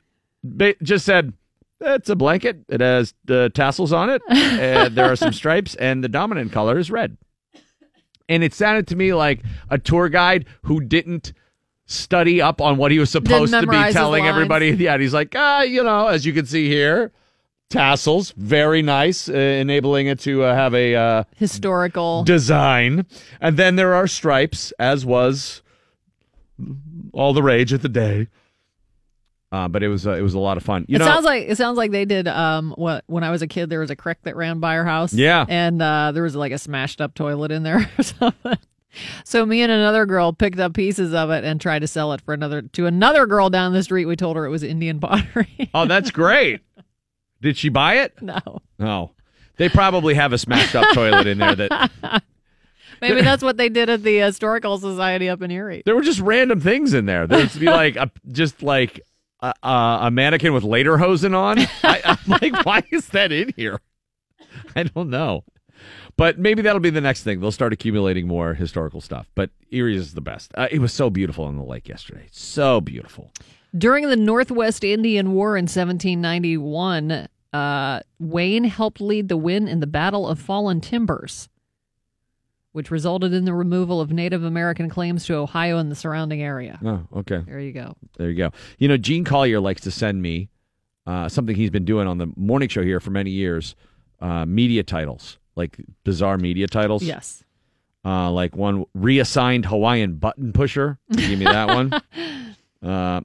[0.83, 1.33] just said
[1.81, 2.65] it's a blanket.
[2.69, 6.79] It has the tassels on it, and there are some stripes, and the dominant color
[6.79, 7.17] is red.
[8.29, 11.33] And it sounded to me like a tour guide who didn't
[11.87, 14.71] study up on what he was supposed to be telling everybody.
[14.71, 17.13] Yeah, and he's like, ah, you know, as you can see here,
[17.71, 22.25] tassels, very nice, uh, enabling it to uh, have a uh, historical.
[22.25, 23.07] design.
[23.41, 25.63] And then there are stripes, as was
[27.13, 28.29] all the rage at the day.
[29.53, 30.85] Uh, but it was uh, it was a lot of fun.
[30.87, 32.29] You it know, sounds like it sounds like they did.
[32.29, 34.85] Um, what when I was a kid, there was a creek that ran by our
[34.85, 35.13] house.
[35.13, 35.45] Yeah.
[35.49, 38.59] and uh, there was like a smashed up toilet in there or something.
[39.25, 42.21] So me and another girl picked up pieces of it and tried to sell it
[42.21, 44.05] for another to another girl down the street.
[44.05, 45.69] We told her it was Indian pottery.
[45.75, 46.61] Oh, that's great.
[47.43, 48.21] Did she buy it?
[48.23, 48.41] no.
[48.79, 49.13] No.
[49.57, 51.91] They probably have a smashed up toilet in there that
[53.03, 55.83] Maybe that's what they did at the Historical Society up in Erie.
[55.87, 57.27] there were just random things in there.
[57.27, 59.01] There'd be like a, just like
[59.41, 61.59] a, a, a mannequin with lederhosen on.
[61.83, 63.81] I, I'm like, why is that in here?
[64.77, 65.45] I don't know.
[66.17, 67.41] But maybe that'll be the next thing.
[67.41, 69.31] They'll start accumulating more historical stuff.
[69.35, 70.53] But Erie is the best.
[70.55, 72.27] Uh, it was so beautiful on the lake yesterday.
[72.33, 73.31] So beautiful.
[73.77, 79.87] During the Northwest Indian War in 1791, uh, Wayne helped lead the win in the
[79.87, 81.49] Battle of Fallen Timbers,
[82.73, 86.79] which resulted in the removal of Native American claims to Ohio and the surrounding area.
[86.85, 87.43] Oh, okay.
[87.47, 87.97] There you go.
[88.19, 88.51] There you go.
[88.79, 90.49] You know, Gene Collier likes to send me
[91.07, 93.75] uh, something he's been doing on the morning show here for many years
[94.21, 97.03] uh, media titles, like bizarre media titles.
[97.03, 97.45] Yes.
[98.05, 100.99] Uh, like one reassigned Hawaiian button pusher.
[101.13, 101.93] Give me that one.
[102.83, 103.21] Uh,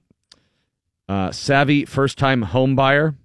[1.10, 3.16] uh, savvy first time home buyer.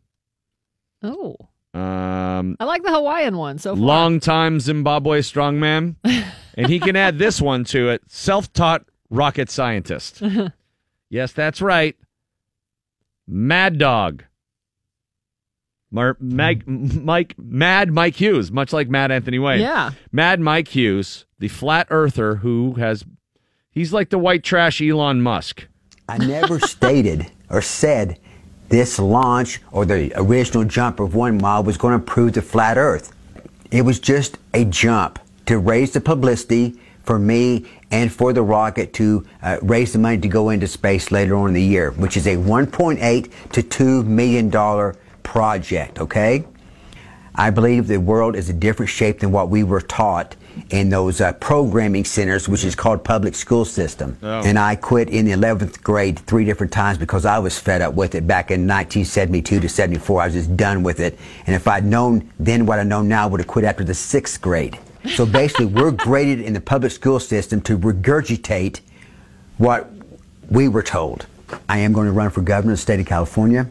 [1.03, 1.37] Oh,
[1.73, 3.83] Um, I like the Hawaiian one so far.
[3.85, 5.97] long time Zimbabwe strongman.
[6.55, 10.23] and he can add this one to it self taught rocket scientist.
[11.11, 11.97] yes, that's right.
[13.27, 14.25] Mad Dog.
[15.93, 19.61] Mar- Mike, Mike, Mad Mike Hughes, much like Mad Anthony Wayne.
[19.61, 19.91] Yeah.
[20.13, 23.05] Mad Mike Hughes, the flat earther who has,
[23.73, 25.67] he's like the white trash Elon Musk.
[26.09, 28.19] I never stated or said
[28.69, 32.79] this launch or the original jump of one mile was going to prove the flat
[32.79, 33.13] earth.
[33.71, 38.93] It was just a jump to raise the publicity for me and for the rocket
[38.95, 42.17] to uh, raise the money to go into space later on in the year, which
[42.17, 46.45] is a 1.8 to 2 million dollar project, okay?
[47.41, 50.37] I believe the world is a different shape than what we were taught
[50.69, 54.19] in those uh, programming centers, which is called public school system.
[54.23, 54.43] Oh.
[54.45, 57.95] And I quit in the 11th grade three different times because I was fed up
[57.95, 60.21] with it back in 1972 to 74.
[60.21, 61.19] I was just done with it.
[61.47, 63.95] And if I'd known then what I know now, I would have quit after the
[63.95, 64.79] sixth grade.
[65.15, 68.81] So basically, we're graded in the public school system to regurgitate
[69.57, 69.91] what
[70.51, 71.25] we were told.
[71.71, 73.71] I am going to run for governor of the state of California.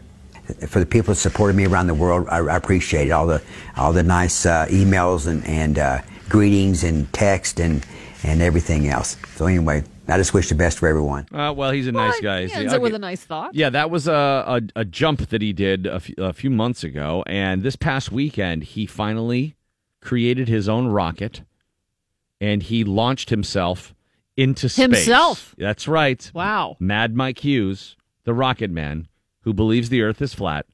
[0.67, 3.11] For the people that supported me around the world, I, I appreciate it.
[3.11, 3.41] all the
[3.77, 7.85] all the nice uh, emails and and uh, greetings and text and
[8.23, 9.17] and everything else.
[9.35, 11.27] So anyway, I just wish the best for everyone.
[11.31, 12.47] Uh, well, he's a nice guy.
[12.47, 13.53] He ends it with a nice thought.
[13.53, 14.11] Yeah, that was a,
[14.47, 17.23] a, a jump that he did a few, a few months ago.
[17.27, 19.55] And this past weekend, he finally
[20.01, 21.43] created his own rocket
[22.41, 23.93] and he launched himself
[24.37, 24.85] into space.
[24.85, 25.55] Himself?
[25.57, 26.31] That's right.
[26.33, 26.77] Wow.
[26.79, 29.08] Mad Mike Hughes, the rocket man
[29.41, 30.65] who believes the earth is flat,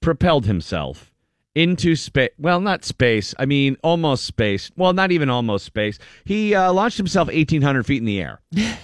[0.00, 1.12] propelled himself
[1.54, 2.30] into space.
[2.38, 3.34] Well, not space.
[3.38, 4.70] I mean, almost space.
[4.76, 5.98] Well, not even almost space.
[6.24, 8.40] He uh, launched himself 1,800 feet in the air.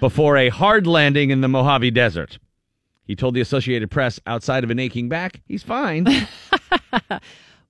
[0.00, 2.38] before a hard landing in the Mojave Desert.
[3.04, 6.06] He told the Associated Press, outside of an aching back, he's fine.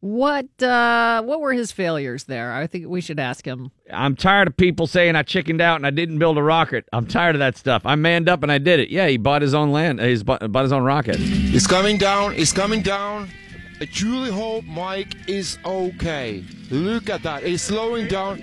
[0.00, 2.54] What uh, what were his failures there?
[2.54, 3.70] I think we should ask him.
[3.92, 6.86] I'm tired of people saying I chickened out and I didn't build a rocket.
[6.90, 7.82] I'm tired of that stuff.
[7.84, 8.88] I manned up and I did it.
[8.88, 10.00] Yeah, he bought his own land.
[10.00, 11.16] He's bought, bought his own rocket.
[11.18, 12.32] It's coming down.
[12.34, 13.28] It's coming down.
[13.78, 16.44] I truly hope Mike is okay.
[16.70, 17.42] Look at that.
[17.42, 18.42] It's slowing down.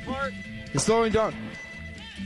[0.74, 1.34] It's slowing down.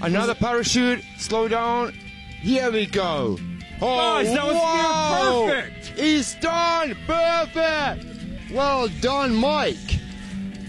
[0.01, 1.03] Another parachute.
[1.19, 1.93] Slow down.
[2.41, 3.37] Here we go.
[3.81, 5.45] Oh, Guys, that was wow.
[5.45, 5.93] near perfect.
[5.97, 6.97] It's done.
[7.07, 8.20] Perfect.
[8.53, 9.77] Well done, Mike.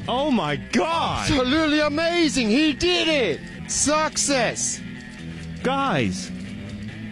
[0.08, 1.28] Oh my God!
[1.30, 2.48] Absolutely amazing.
[2.48, 3.40] He did it.
[3.70, 4.80] Success.
[5.62, 6.30] Guys,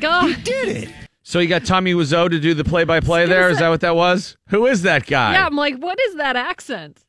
[0.00, 0.88] God, he did it.
[1.22, 3.50] So you got Tommy Wiseau to do the play-by-play there.
[3.50, 4.36] Is that what that was?
[4.48, 5.34] Who is that guy?
[5.34, 7.04] Yeah, I'm like, what is that accent?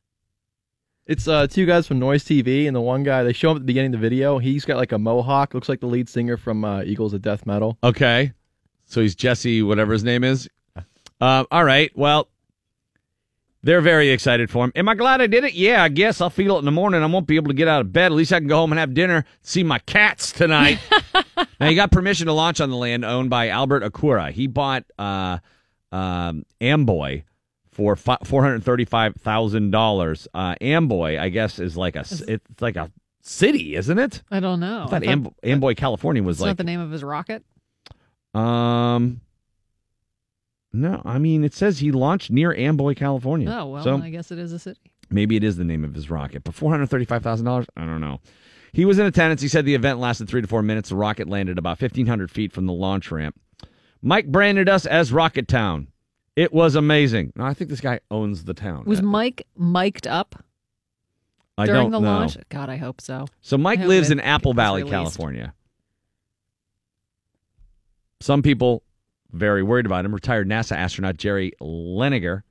[1.06, 3.60] It's uh, two guys from Noise TV, and the one guy they show him at
[3.60, 4.38] the beginning of the video.
[4.38, 7.44] He's got like a mohawk, looks like the lead singer from uh, Eagles of Death
[7.46, 7.76] Metal.
[7.82, 8.32] Okay.
[8.84, 10.48] So he's Jesse, whatever his name is.
[11.20, 11.90] Uh, all right.
[11.96, 12.28] Well,
[13.62, 14.72] they're very excited for him.
[14.74, 15.54] Am I glad I did it?
[15.54, 17.02] Yeah, I guess I'll feel it in the morning.
[17.02, 18.06] I won't be able to get out of bed.
[18.06, 20.78] At least I can go home and have dinner, see my cats tonight.
[21.60, 24.30] now, he got permission to launch on the land owned by Albert Okura.
[24.32, 25.38] He bought uh,
[25.92, 27.22] um, Amboy
[27.70, 30.26] for fi- $435,000.
[30.34, 32.90] Uh, Amboy, I guess, is like a, it's like a
[33.22, 34.22] city, isn't it?
[34.30, 34.84] I don't know.
[34.84, 37.42] I thought Amb- Amboy, California was like not the name of his rocket.
[38.34, 39.21] um,
[40.72, 43.48] no, I mean it says he launched near Amboy, California.
[43.50, 44.80] Oh well, so I guess it is a city.
[45.10, 46.44] maybe it is the name of his rocket.
[46.44, 48.20] But four hundred thirty-five thousand dollars, I don't know.
[48.72, 49.42] He was in attendance.
[49.42, 50.88] He said the event lasted three to four minutes.
[50.88, 53.38] The rocket landed about fifteen hundred feet from the launch ramp.
[54.00, 55.88] Mike branded us as Rocket Town.
[56.34, 57.32] It was amazing.
[57.36, 58.84] Now, I think this guy owns the town.
[58.86, 60.42] Was uh, Mike mic'd up?
[61.58, 62.18] I during don't the know.
[62.18, 62.38] launch?
[62.48, 63.26] God, I hope so.
[63.42, 64.82] So Mike lives it in Apple Valley.
[64.84, 65.52] California.
[68.20, 68.82] Some people
[69.32, 70.14] very worried about him.
[70.14, 72.42] Retired NASA astronaut Jerry Linenger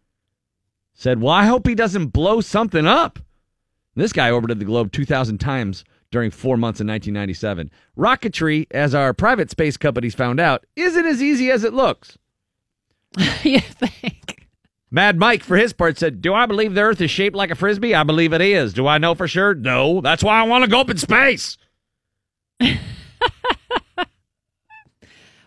[0.93, 3.19] said, "Well, I hope he doesn't blow something up."
[3.95, 7.71] This guy orbited the globe 2,000 times during four months in 1997.
[7.97, 12.17] Rocketry, as our private space companies found out, isn't as easy as it looks.
[13.43, 14.47] you think?
[14.89, 17.55] Mad Mike, for his part, said, Do I believe the Earth is shaped like a
[17.55, 17.95] frisbee?
[17.95, 18.73] I believe it is.
[18.73, 19.53] Do I know for sure?
[19.53, 20.01] No.
[20.01, 21.57] That's why I want to go up in space.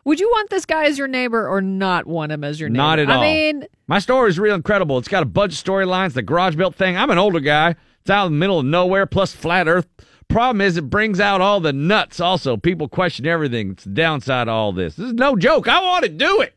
[0.05, 2.77] Would you want this guy as your neighbor or not want him as your neighbor?
[2.83, 3.21] Not at all.
[3.21, 4.99] I mean, My story is real incredible.
[4.99, 6.97] It's got a bunch of storylines, the garage built thing.
[6.97, 7.75] I'm an older guy.
[8.01, 9.87] It's out in the middle of nowhere, plus flat Earth.
[10.29, 12.21] Problem is, it brings out all the nuts.
[12.21, 13.71] Also, people question everything.
[13.73, 14.97] It's the downside of all this.
[14.97, 15.69] This is no joke.
[15.69, 16.55] I want to do it.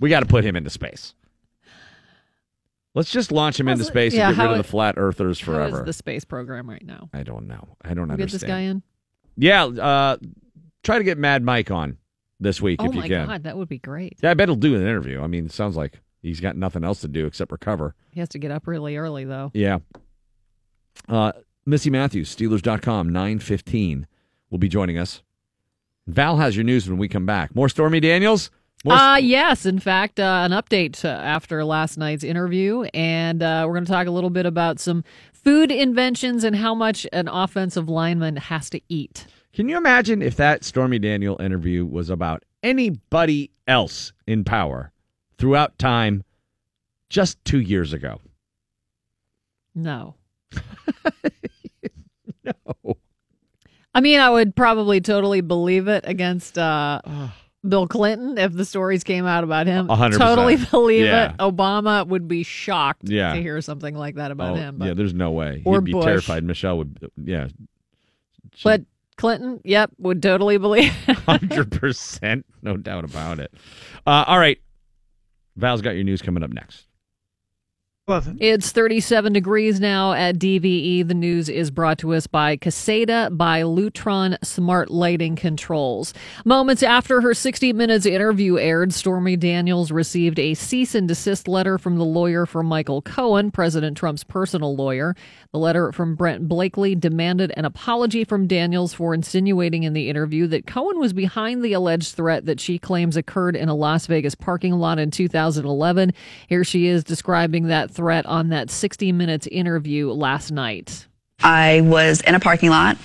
[0.00, 1.14] We got to put him into space.
[2.94, 5.80] Let's just launch him into space yeah, and get rid of the flat earthers forever.
[5.80, 7.08] is the space program right now?
[7.12, 7.76] I don't know.
[7.82, 8.18] I don't We'll understand.
[8.18, 8.82] get this guy in.
[9.36, 10.16] Yeah, uh,
[10.82, 11.98] try to get Mad Mike on
[12.40, 13.12] this week Oh if you can.
[13.12, 14.18] Oh my god, that would be great.
[14.22, 15.20] Yeah, I bet he'll do an interview.
[15.22, 17.94] I mean, it sounds like he's got nothing else to do except recover.
[18.12, 19.50] He has to get up really early though.
[19.54, 19.78] Yeah.
[21.08, 21.32] Uh,
[21.66, 24.06] Missi Matthews, Steelers.com, 915,
[24.50, 25.22] will be joining us.
[26.06, 27.54] Val has your news when we come back.
[27.54, 28.50] More Stormy Daniels?
[28.84, 32.82] More Uh, yes, in fact, uh, an update uh, after last night's interview.
[32.94, 36.74] And uh, we're going to talk a little bit about some food inventions and how
[36.74, 39.26] much an offensive lineman has to eat.
[39.52, 44.92] Can you imagine if that Stormy Daniel interview was about anybody else in power
[45.38, 46.22] throughout time
[47.08, 48.20] just two years ago?
[49.74, 50.14] No.
[52.44, 52.52] no.
[53.94, 57.00] I mean, I would probably totally believe it against uh,
[57.68, 59.90] Bill Clinton if the stories came out about him.
[59.90, 61.32] A hundred Totally believe Yeah.
[61.32, 61.38] it.
[61.38, 63.34] Obama would be shocked Yeah.
[63.34, 64.78] to hear something like that about Oh, him.
[64.78, 65.62] But, yeah, there's no way.
[65.64, 66.04] Or He'd be Bush.
[66.04, 66.44] terrified.
[66.44, 67.48] Michelle would, yeah,
[68.62, 68.82] but
[69.20, 70.90] Clinton, yep, would totally believe
[71.26, 73.52] hundred percent, no doubt about it.
[74.06, 74.58] Uh, all right,
[75.56, 76.86] Val's got your news coming up next.
[78.40, 81.06] It's 37 degrees now at DVE.
[81.06, 86.12] The news is brought to us by Caseta by Lutron Smart Lighting Controls.
[86.44, 91.78] Moments after her 60 Minutes interview aired, Stormy Daniels received a cease and desist letter
[91.78, 95.14] from the lawyer for Michael Cohen, President Trump's personal lawyer.
[95.52, 100.48] The letter from Brent Blakely demanded an apology from Daniels for insinuating in the interview
[100.48, 104.34] that Cohen was behind the alleged threat that she claims occurred in a Las Vegas
[104.34, 106.12] parking lot in 2011.
[106.48, 111.06] Here she is describing that threat on that 60 Minutes interview last night.
[111.42, 112.96] I was in a parking lot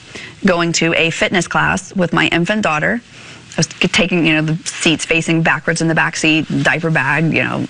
[0.45, 3.01] going to a fitness class with my infant daughter.
[3.03, 7.25] I was taking, you know, the seats facing backwards in the back seat, diaper bag,
[7.25, 7.67] you know,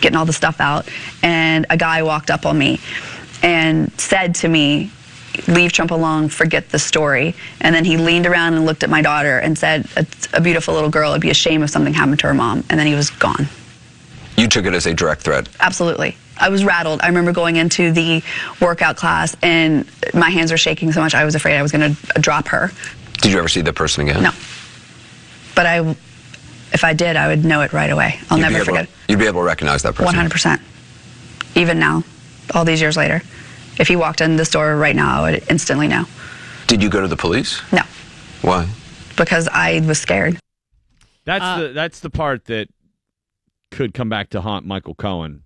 [0.00, 0.88] getting all the stuff out.
[1.22, 2.80] And a guy walked up on me
[3.42, 4.90] and said to me,
[5.48, 7.34] Leave Trump alone, forget the story.
[7.60, 10.72] And then he leaned around and looked at my daughter and said, It's a beautiful
[10.72, 11.10] little girl.
[11.10, 12.64] It'd be a shame if something happened to her mom.
[12.70, 13.48] And then he was gone.
[14.38, 15.48] You took it as a direct threat.
[15.60, 16.16] Absolutely.
[16.40, 17.00] I was rattled.
[17.02, 18.22] I remember going into the
[18.60, 21.94] workout class and my hands were shaking so much I was afraid I was going
[21.94, 22.70] to drop her.
[23.20, 24.22] Did you ever see that person again?
[24.22, 24.30] No.
[25.54, 25.80] But I,
[26.72, 28.18] if I did, I would know it right away.
[28.30, 28.88] I'll You'd never able- forget.
[29.08, 30.14] You'd be able to recognize that person.
[30.18, 30.60] 100%.
[31.54, 32.02] Even now,
[32.54, 33.22] all these years later.
[33.78, 36.04] If he walked in the store right now, I would instantly know.
[36.66, 37.60] Did you go to the police?
[37.72, 37.82] No.
[38.42, 38.68] Why?
[39.16, 40.38] Because I was scared.
[41.24, 42.68] That's Uh, the that's the part that
[43.70, 45.42] could come back to haunt Michael Cohen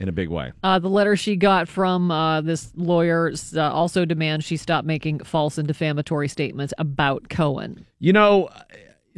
[0.00, 0.52] in a big way.
[0.62, 5.20] Uh, the letter she got from uh, this lawyer uh, also demands she stop making
[5.20, 7.84] false and defamatory statements about Cohen.
[7.98, 8.48] You know,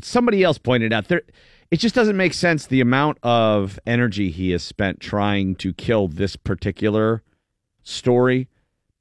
[0.02, 1.22] somebody else pointed out there.
[1.70, 6.08] It just doesn't make sense the amount of energy he has spent trying to kill
[6.08, 7.22] this particular
[7.82, 8.48] story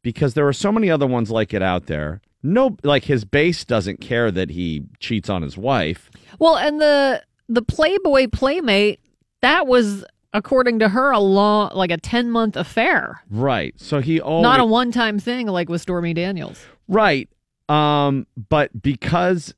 [0.04, 2.22] because there are so many other ones like it out there.
[2.44, 6.10] No, like his base doesn't care that he cheats on his wife.
[6.38, 9.02] Well, and the the Playboy playmate
[9.42, 13.24] that was according to her a long like a 10 month affair.
[13.30, 13.74] Right.
[13.78, 16.64] So he always Not a one time thing like with Stormy Daniels.
[16.88, 17.30] Right.
[17.68, 19.54] Um, but because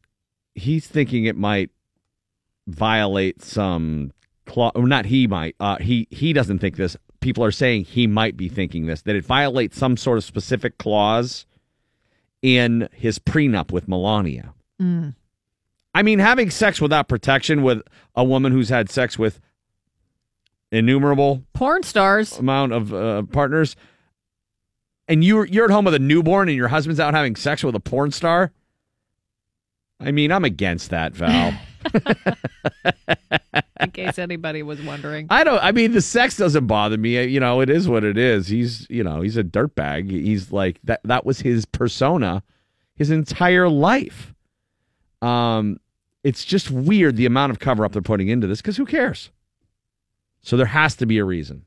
[0.55, 1.69] he's thinking it might
[2.67, 4.11] violate some
[4.45, 6.97] clause, or not he might, uh, he, he doesn't think this.
[7.21, 10.77] People are saying he might be thinking this, that it violates some sort of specific
[10.77, 11.45] clause
[12.41, 14.53] in his prenup with Melania.
[14.81, 15.15] Mm.
[15.93, 17.81] I mean, having sex without protection with
[18.15, 19.39] a woman who's had sex with
[20.71, 22.37] innumerable Porn stars.
[22.37, 23.75] amount of uh, partners,
[25.07, 27.75] and you're you're at home with a newborn, and your husband's out having sex with
[27.75, 28.51] a porn star.
[29.99, 31.53] I mean, I'm against that, Val.
[33.79, 35.27] in case anybody was wondering.
[35.29, 35.63] I don't.
[35.63, 37.23] I mean, the sex doesn't bother me.
[37.25, 38.47] You know, it is what it is.
[38.47, 40.09] He's, you know, he's a dirtbag.
[40.09, 41.01] He's like that.
[41.03, 42.43] That was his persona,
[42.95, 44.33] his entire life.
[45.21, 45.79] Um,
[46.23, 49.31] it's just weird the amount of cover up they're putting into this because who cares?
[50.41, 51.65] So there has to be a reason.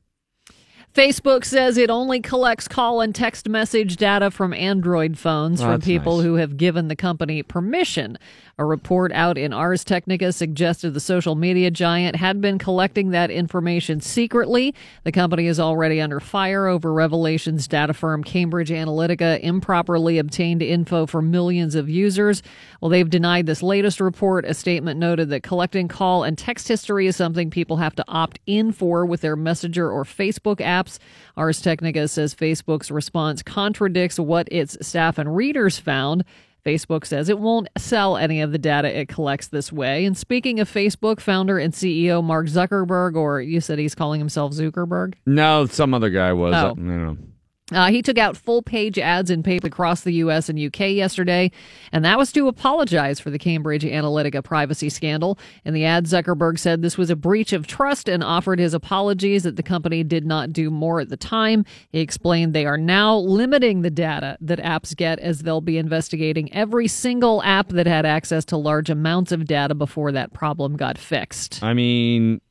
[0.95, 5.81] Facebook says it only collects call and text message data from Android phones Oh, from
[5.81, 6.25] people nice.
[6.27, 8.17] who have given the company permission.
[8.57, 13.31] A report out in Ars Technica suggested the social media giant had been collecting that
[13.31, 14.75] information secretly.
[15.03, 21.07] The company is already under fire over revelations data firm Cambridge Analytica improperly obtained info
[21.07, 22.45] for millions of users.
[22.81, 24.45] Well, they've denied this latest report.
[24.45, 28.39] A statement noted that collecting call and text history is something people have to opt
[28.47, 30.99] in for with their Messenger or Facebook apps.
[31.37, 36.25] Ars Technica says Facebook's response contradicts what its staff and readers found.
[36.65, 40.05] Facebook says it won't sell any of the data it collects this way.
[40.05, 44.53] And speaking of Facebook, founder and CEO Mark Zuckerberg, or you said he's calling himself
[44.53, 45.15] Zuckerberg?
[45.27, 46.55] No, some other guy was.
[46.55, 46.75] Oh.
[46.77, 47.34] I.
[47.73, 50.51] Uh, he took out full page ads in paper across the U.S.
[50.51, 51.51] and UK yesterday,
[51.93, 55.39] and that was to apologize for the Cambridge Analytica privacy scandal.
[55.65, 59.45] In the ad, Zuckerberg said this was a breach of trust and offered his apologies
[59.45, 61.65] that the company did not do more at the time.
[61.89, 66.53] He explained they are now limiting the data that apps get as they'll be investigating
[66.53, 70.99] every single app that had access to large amounts of data before that problem got
[70.99, 71.63] fixed.
[71.63, 72.43] I mean,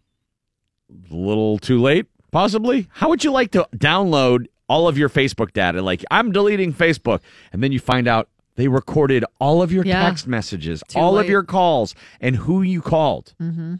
[0.89, 2.87] a little too late, possibly.
[2.93, 5.81] How would you like to download all of your Facebook data?
[5.81, 7.19] Like, I'm deleting Facebook,
[7.51, 10.03] and then you find out they recorded all of your Yeah.
[10.03, 11.25] text messages, Too all late.
[11.25, 13.33] of your calls, and who you called.
[13.41, 13.75] Mm-hmm.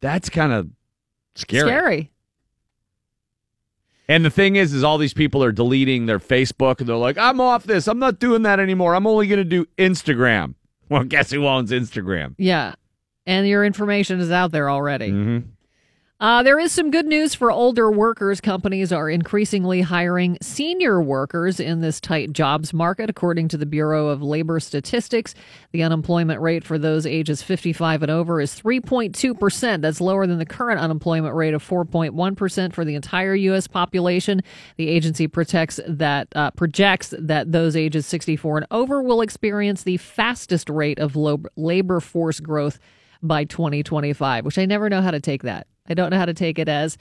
[0.00, 0.68] That's kind of
[1.34, 1.68] scary.
[1.68, 2.10] Scary.
[4.08, 7.16] And the thing is, is all these people are deleting their Facebook, and they're like,
[7.16, 7.86] "I'm off this.
[7.88, 8.94] I'm not doing that anymore.
[8.94, 10.54] I'm only going to do Instagram."
[10.88, 12.34] Well, guess who owns Instagram?
[12.36, 12.74] Yeah.
[13.24, 15.08] And your information is out there already.
[15.10, 15.48] Mm-hmm.
[16.22, 18.40] Uh, there is some good news for older workers.
[18.40, 24.06] Companies are increasingly hiring senior workers in this tight jobs market, according to the Bureau
[24.06, 25.34] of Labor Statistics.
[25.72, 29.80] The unemployment rate for those ages 55 and over is 3.2%.
[29.80, 33.66] That's lower than the current unemployment rate of 4.1% for the entire U.S.
[33.66, 34.42] population.
[34.76, 39.96] The agency protects that uh, projects that those ages 64 and over will experience the
[39.96, 42.78] fastest rate of labor force growth
[43.24, 45.66] by 2025, which I never know how to take that.
[45.88, 46.96] I don't know how to take it as,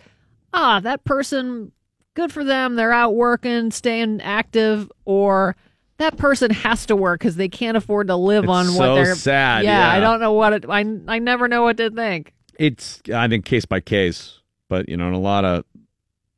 [0.54, 1.72] ah, that person,
[2.16, 2.76] good for them.
[2.76, 5.56] They're out working, staying active, or
[5.98, 8.96] that person has to work because they can't afford to live It's on what so
[8.96, 9.16] they're.
[9.16, 10.66] sad, Yeah, I don't know what it.
[10.68, 12.34] I I never know what to think.
[12.58, 15.64] It's I think case by case, but you know, in a lot of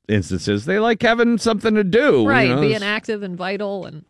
[0.09, 2.21] instances, they like having something to do.
[2.21, 4.03] you right, know, being active and vital and.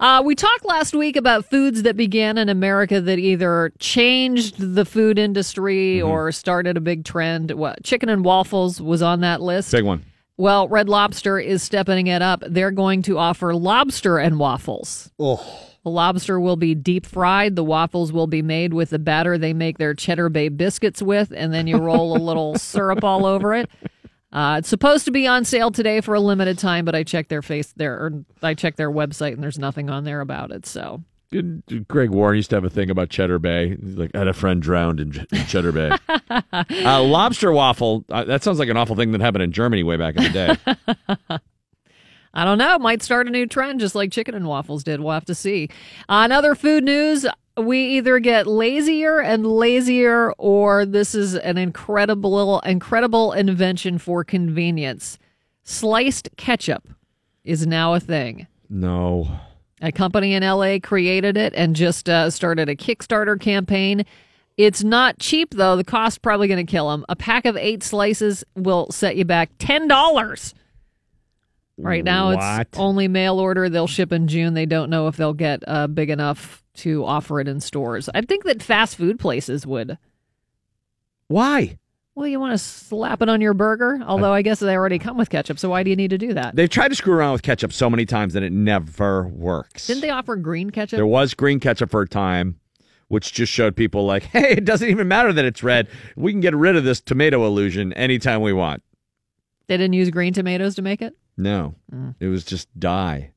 [0.00, 4.84] Uh, we talked last week about foods that began in America that either changed the
[4.84, 6.08] food industry Mm-hmm.
[6.08, 7.50] or started a big trend.
[7.52, 9.72] What chicken and waffles was on that list.
[9.72, 10.04] Big one.
[10.36, 12.44] Well, Red Lobster is stepping it up.
[12.46, 15.10] They're going to offer lobster and waffles.
[15.18, 15.44] Oh.
[15.82, 17.56] The lobster will be deep fried.
[17.56, 21.32] The waffles will be made with the batter they make their Cheddar Bay biscuits with,
[21.34, 23.68] and then you roll a little syrup all over it.
[24.32, 27.30] Uh, it's supposed to be on sale today for a limited time, but I checked
[27.30, 30.66] their face there, or I checked their website, and there's nothing on there about it.
[30.66, 33.76] So Greg Warren used to have a thing about Cheddar Bay.
[33.80, 35.90] Like, I had a friend drowned in, in Cheddar Bay.
[36.84, 38.04] uh, lobster waffle.
[38.08, 40.30] Uh, that sounds like an awful thing that happened in Germany way back in the
[40.30, 41.38] day.
[42.34, 42.74] I don't know.
[42.74, 45.00] It might start a new trend, just like chicken and waffles did.
[45.00, 45.68] We'll have to see.
[46.08, 47.26] Uh, another food news:
[47.58, 55.18] we either get lazier and lazier, or this is an incredible, incredible invention for convenience.
[55.64, 56.88] Sliced ketchup
[57.44, 58.46] is now a thing.
[58.68, 59.28] no.
[59.80, 64.04] A company in LA created it and just uh, started a Kickstarter campaign.
[64.56, 65.76] It's not cheap though.
[65.76, 67.04] The cost probably going to kill them.
[67.08, 70.52] A pack of eight slices will set you back ten dollars.
[71.78, 72.60] Right now, What?
[72.68, 73.68] it's only mail order.
[73.68, 74.54] They'll ship in June.
[74.54, 78.08] They don't know if they'll get uh, big enough to offer it in stores.
[78.14, 79.96] I think that fast food places would.
[81.28, 81.78] Why?
[82.14, 85.16] Well, you want to slap it on your burger, although I guess they already come
[85.16, 85.56] with ketchup.
[85.58, 86.56] So why do you need to do that?
[86.56, 89.86] They've tried to screw around with ketchup so many times that it never works.
[89.86, 90.96] Didn't they offer green ketchup?
[90.96, 92.58] There was green ketchup for a time,
[93.06, 95.86] which just showed people like, hey, it doesn't even matter that it's red.
[96.16, 98.82] We can get rid of this tomato illusion anytime we want.
[99.68, 101.14] They didn't use green tomatoes to make it.
[101.38, 102.14] No, Mm.
[102.20, 103.30] it was just dye.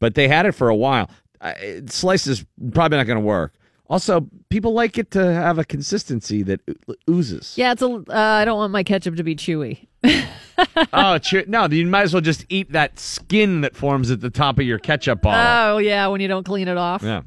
[0.00, 1.08] But they had it for a while.
[1.42, 3.54] It- slice is probably not going to work.
[3.88, 6.60] Also, people like it to have a consistency that
[7.08, 7.54] oozes.
[7.56, 7.86] Yeah, it's a.
[7.88, 9.86] Uh, I don't want my ketchup to be chewy.
[10.92, 14.30] oh, cheer- no, you might as well just eat that skin that forms at the
[14.30, 15.74] top of your ketchup bottle.
[15.74, 17.02] Oh yeah, when you don't clean it off.
[17.02, 17.22] yeah.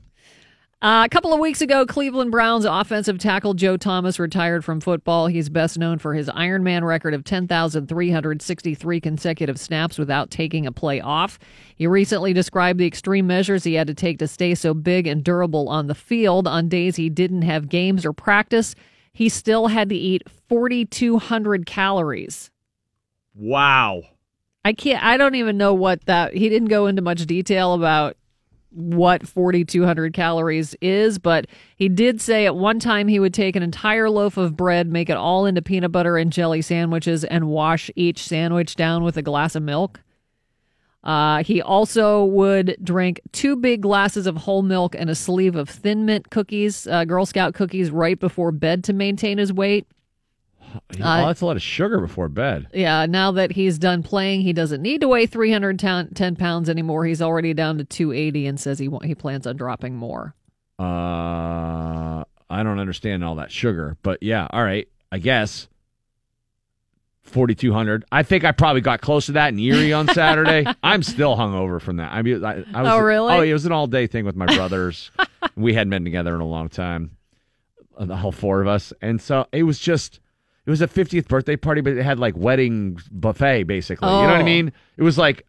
[0.83, 5.27] Uh, a couple of weeks ago, Cleveland Browns offensive tackle Joe Thomas retired from football.
[5.27, 10.99] He's best known for his Ironman record of 10,363 consecutive snaps without taking a play
[10.99, 11.39] off.
[11.77, 15.23] He recently described the extreme measures he had to take to stay so big and
[15.23, 16.49] durable on the field.
[16.49, 18.75] On days he didn't have games or practice,
[19.13, 22.51] he still had to eat 4,200 calories.
[23.33, 24.01] Wow.
[24.65, 28.17] I can't, I don't even know what that, he didn't go into much detail about
[28.73, 33.63] what 4,200 calories is, but he did say at one time he would take an
[33.63, 37.89] entire loaf of bread, make it all into peanut butter and jelly sandwiches, and wash
[37.95, 40.01] each sandwich down with a glass of milk.
[41.03, 45.69] Uh, he also would drink two big glasses of whole milk and a sleeve of
[45.69, 49.85] Thin Mint cookies, uh, Girl Scout cookies, right before bed to maintain his weight.
[50.73, 52.67] Oh, that's a lot of sugar before bed.
[52.73, 57.05] Yeah, now that he's done playing, he doesn't need to weigh 310 pounds anymore.
[57.05, 60.35] He's already down to 280 and says he wa- he plans on dropping more.
[60.79, 60.83] Uh,
[62.49, 65.67] I don't understand all that sugar, but yeah, all right, I guess.
[67.23, 68.03] 4,200.
[68.11, 70.65] I think I probably got close to that in Erie on Saturday.
[70.83, 72.11] I'm still hungover from that.
[72.11, 73.33] I mean, I, I was, Oh, really?
[73.33, 75.09] Oh, it was an all day thing with my brothers.
[75.55, 77.11] we hadn't been together in a long time,
[77.97, 78.91] uh, the whole four of us.
[79.01, 80.19] And so it was just,
[80.65, 84.07] it was a 50th birthday party, but it had like wedding buffet, basically.
[84.07, 84.45] You know what I Oh.
[84.45, 84.71] mean?
[84.97, 85.45] It was like,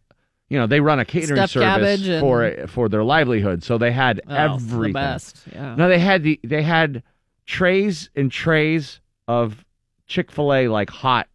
[0.48, 3.92] you know, they run a catering Stuffed service and- for for their livelihood, so they
[3.92, 5.74] had Oh, the best, yeah.
[5.76, 7.02] No, they had the they had
[7.46, 9.64] trays and trays of
[10.06, 11.28] Chick Fil A like hot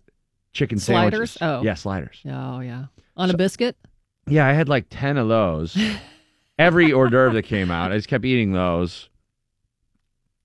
[0.54, 1.32] chicken Sliders?
[1.32, 1.38] sandwiches.
[1.42, 1.62] Oh.
[1.64, 2.22] yeah, sliders.
[2.26, 2.86] Oh, yeah.
[3.18, 3.76] On a biscuit?
[4.28, 5.78] Yeah, I had like ten of those.
[6.60, 9.10] Every hors d'oeuvre that came out, I just kept eating those.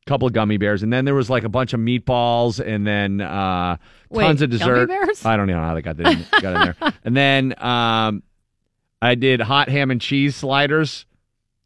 [0.06, 3.22] Couple of gummy bears, and then there was like a bunch of meatballs, and then
[3.22, 3.78] uh,
[4.10, 4.86] Wait, tons of gummy dessert.
[4.88, 5.24] bears?
[5.24, 6.92] I don't know how they got, in, got in there.
[7.04, 8.22] And then um,
[9.00, 11.06] I did hot ham and cheese sliders.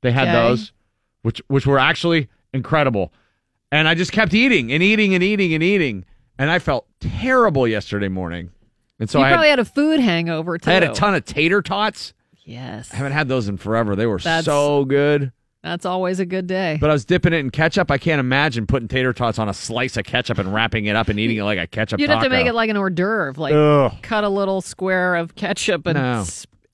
[0.02, 0.32] They had Okay.
[0.36, 0.73] those,
[1.23, 3.12] which which were actually incredible.
[3.73, 6.05] And I just kept eating and eating and eating and eating,
[6.39, 8.51] and I felt terrible yesterday morning.
[9.01, 10.70] And so you I probably had, had a food hangover, too.
[10.70, 12.15] I had a ton of tater tots.
[12.44, 12.93] Yes.
[12.93, 13.97] I haven't had those in forever.
[13.97, 15.32] They were That's- so good.
[15.62, 16.78] That's always a good day.
[16.80, 17.90] But I was dipping it in ketchup.
[17.90, 21.09] I can't imagine putting tater tots on a slice of ketchup and wrapping it up
[21.09, 23.35] and eating it like a ketchup You'd have to make it like an hors d'oeuvre,
[23.40, 23.93] like Ugh.
[24.02, 26.24] cut a little square of ketchup and No.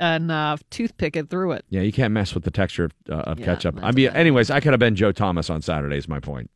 [0.00, 1.64] and uh, toothpick it through it.
[1.70, 3.78] Yeah, you can't mess with the texture of, uh, of Yeah, ketchup.
[3.82, 5.96] I mean, anyways, I could have been Joe Thomas on Saturday.
[5.96, 6.50] Is my point.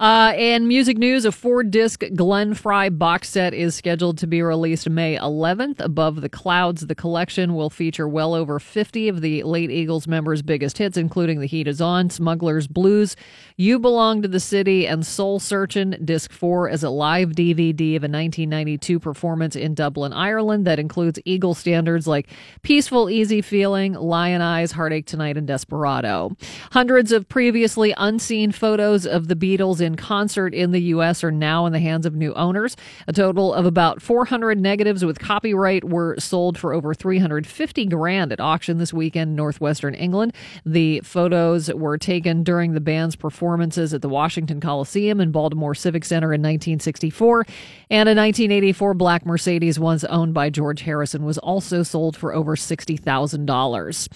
[0.00, 4.88] Uh, and music news: a four-disc Glenn Frey box set is scheduled to be released
[4.88, 5.80] May 11th.
[5.80, 10.42] Above the Clouds, the collection will feature well over 50 of the late Eagles members'
[10.42, 13.16] biggest hits, including "The Heat Is On," "Smuggler's Blues,"
[13.56, 18.02] "You Belong to the City," and "Soul Searchin'." Disc four is a live DVD of
[18.02, 22.28] a 1992 performance in Dublin, Ireland, that includes Eagle standards like
[22.62, 26.34] "Peaceful, Easy Feeling," "Lyin' Eyes," "Heartache Tonight," and "Desperado."
[26.72, 31.22] Hundreds of previously unseen photos of the Beatles in concert in the U.S.
[31.22, 32.76] are now in the hands of new owners.
[33.06, 38.40] A total of about 400 negatives with copyright were sold for over 350 grand at
[38.40, 40.34] auction this weekend in northwestern England.
[40.64, 46.04] The photos were taken during the band's performances at the Washington Coliseum and Baltimore Civic
[46.04, 47.44] Center in 1964,
[47.90, 52.56] and a 1984 black Mercedes, once owned by George Harrison, was also sold for over
[52.56, 54.08] $60,000.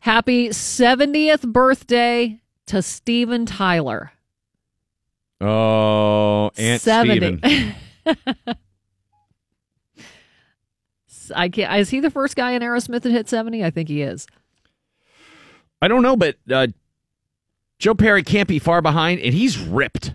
[0.00, 4.12] Happy 70th birthday to Steven Tyler.
[5.40, 7.38] Oh, Aunt 70.
[7.38, 7.74] Steven.
[11.34, 13.64] I can't, is he the first guy in Aerosmith that hit 70?
[13.64, 14.26] I think he is.
[15.80, 16.68] I don't know, but uh,
[17.78, 20.14] Joe Perry can't be far behind, and he's ripped.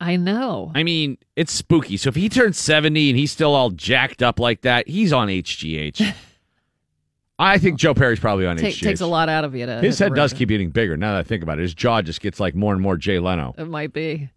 [0.00, 0.70] I know.
[0.74, 1.96] I mean, it's spooky.
[1.96, 5.28] So if he turns 70 and he's still all jacked up like that, he's on
[5.28, 6.14] HGH.
[7.40, 8.82] I think Joe Perry's probably on Take, HGH.
[8.82, 10.96] takes a lot out of you to His head does keep getting bigger.
[10.96, 13.20] Now that I think about it, his jaw just gets like more and more Jay
[13.20, 13.54] Leno.
[13.56, 14.28] It might be.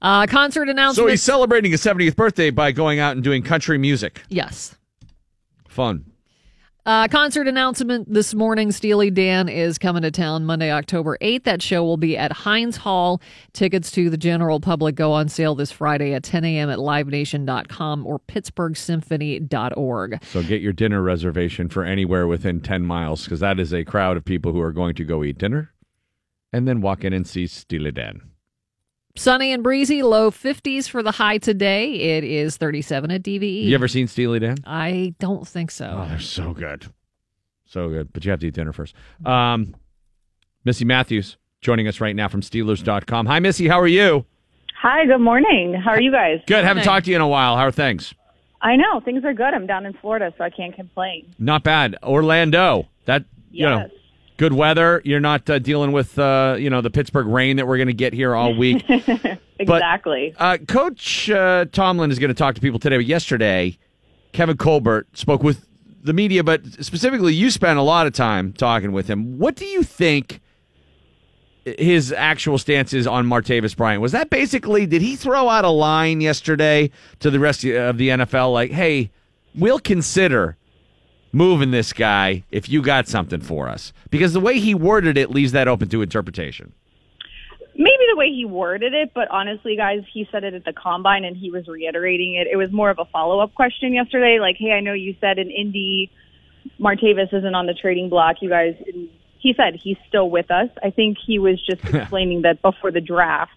[0.00, 1.06] Uh, concert announcement.
[1.06, 4.22] So he's celebrating his 70th birthday by going out and doing country music.
[4.28, 4.76] Yes.
[5.68, 6.04] Fun.
[6.86, 8.72] Uh, concert announcement this morning.
[8.72, 11.44] Steely Dan is coming to town Monday, October 8th.
[11.44, 13.20] That show will be at Heinz Hall.
[13.52, 16.70] Tickets to the general public go on sale this Friday at 10 a.m.
[16.70, 20.24] at livenation.com or pittsburghsymphony.org.
[20.24, 24.16] So get your dinner reservation for anywhere within 10 miles because that is a crowd
[24.16, 25.74] of people who are going to go eat dinner
[26.54, 28.22] and then walk in and see Steely Dan.
[29.18, 31.92] Sunny and breezy, low 50s for the high today.
[31.94, 33.64] It is 37 at DVE.
[33.64, 34.58] You ever seen Steely Dan?
[34.64, 36.02] I don't think so.
[36.04, 36.86] Oh, they're so good.
[37.66, 38.12] So good.
[38.12, 38.94] But you have to eat dinner first.
[39.26, 39.74] Um,
[40.64, 43.26] Missi Matthews joining us right now from Steelers.com.
[43.26, 43.66] Hi, Missy.
[43.68, 44.24] How are you?
[44.80, 45.74] Hi, good morning.
[45.74, 46.38] How are you guys?
[46.46, 46.64] Good.
[46.64, 47.56] Haven't talked to you in a while.
[47.56, 48.14] How are things?
[48.62, 49.52] I know things are good.
[49.54, 51.34] I'm down in Florida, so I can't complain.
[51.38, 51.96] Not bad.
[52.02, 52.86] Orlando.
[53.06, 53.90] That, you know, Yes.
[54.38, 55.02] Good weather.
[55.04, 57.92] You're not uh, dealing with uh, you know the Pittsburgh rain that we're going to
[57.92, 58.84] get here all week.
[59.58, 60.34] exactly.
[60.38, 62.96] Uh, Coach uh, Tomlin is going to talk to people today.
[62.96, 63.76] But yesterday,
[64.32, 65.66] Kevin Colbert spoke with
[66.04, 69.38] the media, but specifically, you spent a lot of time talking with him.
[69.38, 70.40] What do you think
[71.64, 74.00] his actual stance is on Martavis Bryant?
[74.00, 78.08] Was that basically, did he throw out a line yesterday to the rest of the
[78.10, 79.10] NFL like, hey,
[79.54, 80.56] we'll consider
[81.32, 83.92] moving this guy if you got something for us?
[84.10, 86.72] Because the way he worded it leaves that open to interpretation.
[87.74, 91.24] Maybe the way he worded it, but honestly, guys, he said it at the combine
[91.24, 92.48] and he was reiterating it.
[92.50, 95.38] It was more of a follow up question yesterday, like, "Hey, I know you said
[95.38, 96.10] in Indy,
[96.80, 98.42] Martavis isn't on the trading block.
[98.42, 98.74] You guys,"
[99.38, 100.68] he said he's still with us.
[100.82, 103.52] I think he was just explaining that before the draft,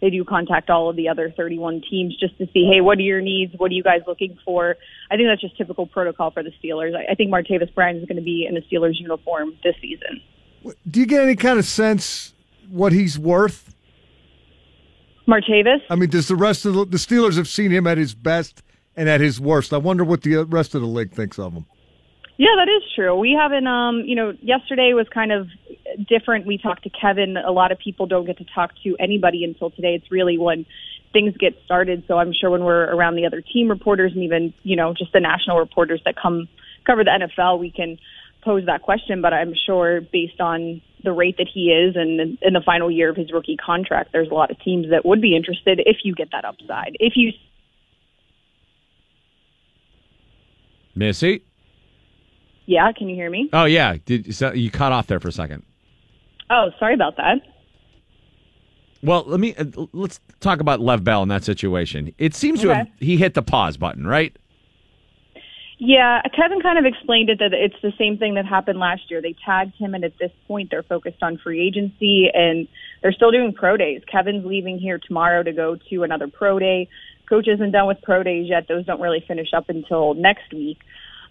[0.00, 3.02] they do contact all of the other 31 teams just to see, hey, what are
[3.02, 3.54] your needs?
[3.56, 4.76] What are you guys looking for?
[5.10, 6.94] I think that's just typical protocol for the Steelers.
[6.94, 10.20] I, I think Martavis Bryant is going to be in a Steelers uniform this season.
[10.88, 12.34] Do you get any kind of sense
[12.68, 13.74] what he's worth?
[15.26, 15.80] Martavis?
[15.90, 18.62] I mean, does the rest of the, the Steelers have seen him at his best
[18.96, 19.72] and at his worst?
[19.72, 21.66] I wonder what the uh, rest of the league thinks of him.
[22.38, 23.16] Yeah, that is true.
[23.16, 25.48] We haven't, um, you know, yesterday was kind of
[26.06, 26.46] different.
[26.46, 27.36] We talked to Kevin.
[27.38, 29.94] A lot of people don't get to talk to anybody until today.
[29.94, 30.66] It's really when
[31.14, 32.04] things get started.
[32.06, 35.12] So I'm sure when we're around the other team reporters and even, you know, just
[35.12, 36.48] the national reporters that come
[36.84, 37.98] cover the NFL, we can
[38.42, 39.22] pose that question.
[39.22, 43.08] But I'm sure based on the rate that he is and in the final year
[43.08, 46.14] of his rookie contract, there's a lot of teams that would be interested if you
[46.14, 46.98] get that upside.
[47.00, 47.32] If you
[50.94, 51.42] Missi?
[52.66, 53.48] Yeah, can you hear me?
[53.52, 53.96] Oh, yeah.
[54.04, 55.62] Did so You cut off there for a second.
[56.50, 57.38] Oh, sorry about that.
[59.02, 62.12] Well, let me uh, let's talk about Lev Bell in that situation.
[62.18, 64.36] It seems to have he hit the pause button, right?
[65.78, 69.20] Yeah, Kevin kind of explained it that it's the same thing that happened last year.
[69.20, 72.66] They tagged him, and at this point, they're focused on free agency, and
[73.02, 74.00] they're still doing pro days.
[74.10, 76.88] Kevin's leaving here tomorrow to go to another pro day.
[77.28, 80.78] Coach isn't done with pro days yet; those don't really finish up until next week.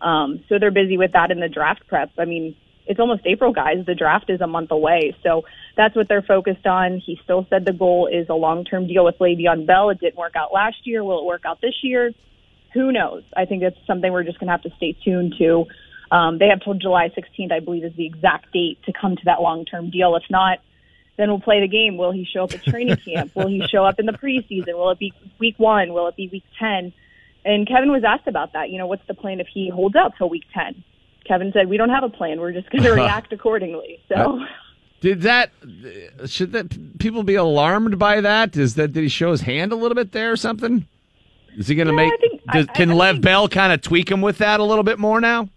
[0.02, 2.12] Um, so they're busy with that in the draft prep.
[2.18, 2.56] I mean,
[2.86, 3.86] it's almost April, guys.
[3.86, 5.44] The draft is a month away, so
[5.76, 7.02] that's what they're focused on.
[7.04, 9.90] He still said the goal is a long-term deal with Le'Veon Bell.
[9.90, 11.04] It didn't work out last year.
[11.04, 12.12] Will it work out this year?
[12.76, 13.24] who knows?
[13.36, 15.66] I think it's something we're just going to have to stay tuned to.
[16.12, 19.22] Um, they have till July 16th, I believe, is the exact date to come to
[19.26, 20.16] that long-term deal.
[20.18, 20.60] If not,
[21.18, 21.98] then we'll play the game.
[21.98, 23.34] Will he show up at training camp?
[23.34, 24.74] Will he show up in the preseason?
[24.74, 25.94] Will it be week one?
[25.94, 26.94] Will it be week 10?
[27.46, 28.70] And Kevin was asked about that.
[28.72, 30.84] You know, what's the plan if he holds out till week 10?
[31.28, 32.40] Kevin said, we don't have a plan.
[32.40, 34.00] We're just going to react accordingly.
[34.10, 34.16] So.
[34.42, 34.46] Uh,
[35.02, 35.52] did that
[36.26, 38.58] should that people be alarmed by that?
[38.58, 40.88] Is that did he show his hand a little bit there or something?
[41.58, 42.20] Is he going to No, make?
[42.20, 44.84] Think- does, I- can I Lev Bell kind of tweak him with that a little
[44.84, 45.48] bit more now?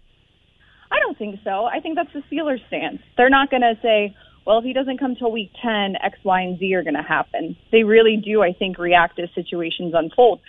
[0.91, 1.65] I don't think so.
[1.65, 2.99] I think that's the Steelers' stance.
[3.15, 6.41] They're not going to say, well, if he doesn't come till week 10, X, Y,
[6.41, 7.55] and Z are going to happen.
[7.71, 10.41] They really do, I think, react as situations unfold.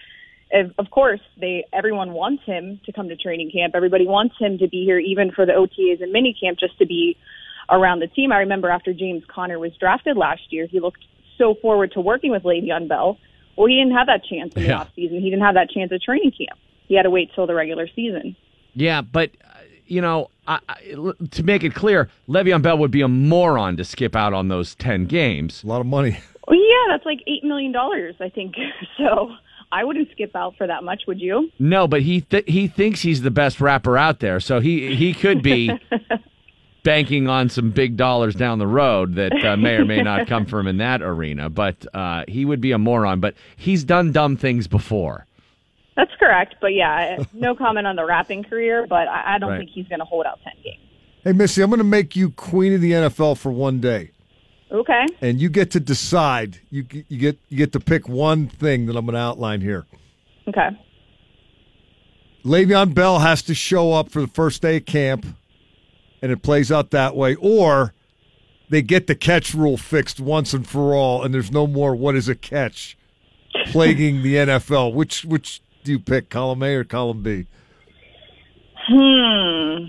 [0.53, 3.75] Of of course, they everyone wants him to come to training camp.
[3.77, 7.17] Everybody wants him to be here, even for the OTAs and minicamp, just to be
[7.71, 8.33] around the team.
[8.33, 11.05] I remember after James Conner was drafted last year, he looked
[11.39, 13.17] so forward to working with Le'Veon Bell.
[13.57, 14.81] Well, he didn't have that chance in the Yeah.
[14.81, 15.21] off season.
[15.21, 16.59] He didn't have that chance at training camp.
[16.89, 18.35] He had to wait till the regular season.
[18.75, 20.75] Yeah, but uh, you know, I, I,
[21.31, 24.75] to make it clear, Le'Veon Bell would be a moron to skip out on those
[24.75, 25.63] ten games.
[25.63, 26.19] A lot of money.
[26.49, 28.57] Well, yeah, that's like eight million dollars, I think.
[28.99, 29.31] So
[29.73, 31.51] I wouldn't skip out for that much, would you?
[31.59, 35.15] No, but he th- he thinks he's the best rapper out there, so he he
[35.15, 35.71] could be
[36.83, 40.47] banking on some big dollars down the road that uh, may or may not come
[40.47, 41.51] from him in that arena.
[41.51, 43.21] But uh, he would be a moron.
[43.21, 45.27] But he's done dumb things before.
[45.97, 48.87] That's correct, but yeah, no comment on the rapping career.
[48.89, 49.59] But I, I don't Right.
[49.59, 50.79] think he's going to hold out ten games.
[51.23, 54.11] Hey, Missi, I'm going to make you queen of the NFL for one day,
[54.73, 55.07] Okay.
[55.21, 56.61] and you get to decide.
[56.71, 59.85] You you get you get to pick one thing that I'm going to outline here.
[60.49, 60.69] Okay.
[62.45, 65.27] Le'Veon Bell has to show up for the first day of camp,
[66.23, 67.93] and it plays out that way, or
[68.71, 72.15] they get the catch rule fixed once and for all, and there's no more what
[72.15, 72.97] is a catch
[73.67, 74.95] plaguing the NFL.
[74.95, 77.47] Which which do you pick, column A or column B?
[78.87, 79.87] Hmm.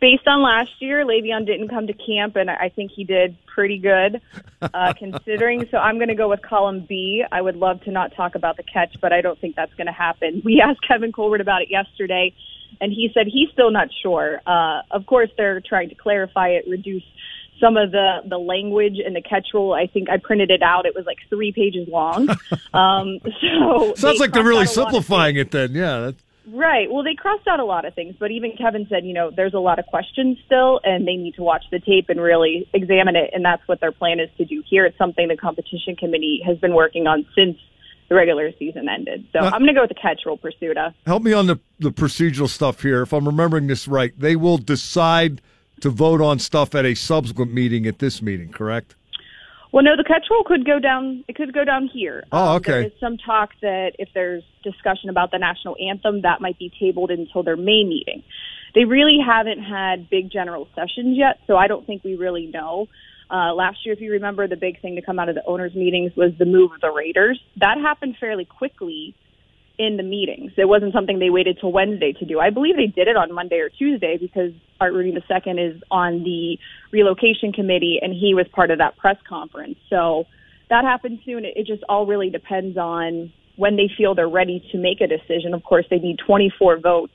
[0.00, 3.78] Based on last year, Le'Veon didn't come to camp, and I think he did pretty
[3.78, 4.20] good,
[4.62, 5.66] uh, considering.
[5.72, 7.24] So I'm going to go with column B.
[7.30, 9.86] I would love to not talk about the catch, but I don't think that's going
[9.86, 10.42] to happen.
[10.48, 12.32] We asked Kevin Colbert about it yesterday,
[12.80, 14.40] and he said he's still not sure.
[14.46, 17.02] Uh, of course, they're trying to clarify it, reduce
[17.60, 19.72] some of the the language in the catch rule.
[19.72, 20.86] I think I printed it out.
[20.86, 22.28] It was like three pages long.
[22.72, 25.50] um, so Sounds like they're really out a lot of simplifying it.
[25.50, 26.12] Then, yeah.
[26.50, 26.90] Right.
[26.90, 29.54] Well, they crossed out a lot of things, but even Kevin said, you know, there's
[29.54, 33.16] a lot of questions still, and they need to watch the tape and really examine
[33.16, 33.30] it.
[33.32, 34.86] And that's what their plan is to do here.
[34.86, 37.56] It's something the competition committee has been working on since
[38.08, 39.26] the regular season ended.
[39.32, 40.88] So Now- I'm going to go with the catch rule, Prisuta.
[40.88, 40.90] Uh.
[41.06, 43.02] Help me on the, the procedural stuff here.
[43.02, 45.42] If I'm remembering this right, they will decide
[45.80, 48.94] to vote on stuff at a subsequent meeting at this meeting, correct?
[49.70, 51.24] Well, no, the catch rule could go down.
[51.28, 52.24] It could go down here.
[52.32, 52.86] Oh, Um, There okay.
[52.86, 57.10] is some talk that if there's discussion about the national anthem, that might be tabled
[57.10, 58.22] until their May meeting.
[58.74, 62.88] They really haven't had big general sessions yet, so I don't think we really know.
[63.30, 65.74] Uh, last year, if you remember, the big thing to come out of the owners'
[65.74, 67.38] meetings was the move of the Raiders.
[67.56, 69.14] That happened fairly quickly
[69.78, 70.52] in the meetings.
[70.56, 72.40] It wasn't something they waited till Wednesday to do.
[72.40, 74.50] I believe they did it on Monday or Tuesday because
[74.80, 76.58] Art Rooney II is on the
[76.92, 79.76] relocation committee and he was part of that press conference.
[79.88, 80.24] So
[80.68, 81.44] that happened soon.
[81.44, 85.54] It, just all really depends on when they feel they're ready to make a decision.
[85.54, 87.12] Of course, they need 24 votes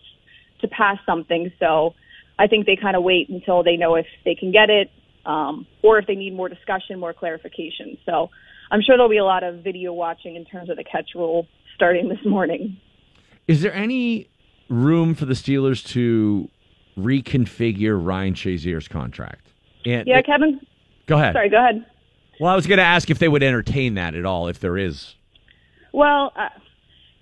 [0.62, 1.52] to pass something.
[1.60, 1.96] So
[2.40, 4.90] I think they kind of wait until they know if they can get it
[5.26, 7.98] um, or if they need more discussion, more clarification.
[8.06, 8.30] So
[8.72, 11.48] I'm sure there'll be a lot of video watching in terms of the catch rule
[11.76, 12.78] starting this morning.
[13.48, 14.30] Is there any
[14.70, 16.50] room for the Steelers to
[16.98, 19.48] reconfigure Ryan Shazier's contract?
[19.86, 20.62] And Yeah, Kevin.
[21.08, 21.34] Go ahead.
[21.34, 21.86] Sorry, go ahead.
[22.40, 24.78] Well, I was going to ask if they would entertain that at all, if there
[24.78, 25.16] is.
[25.92, 26.50] Well, uh,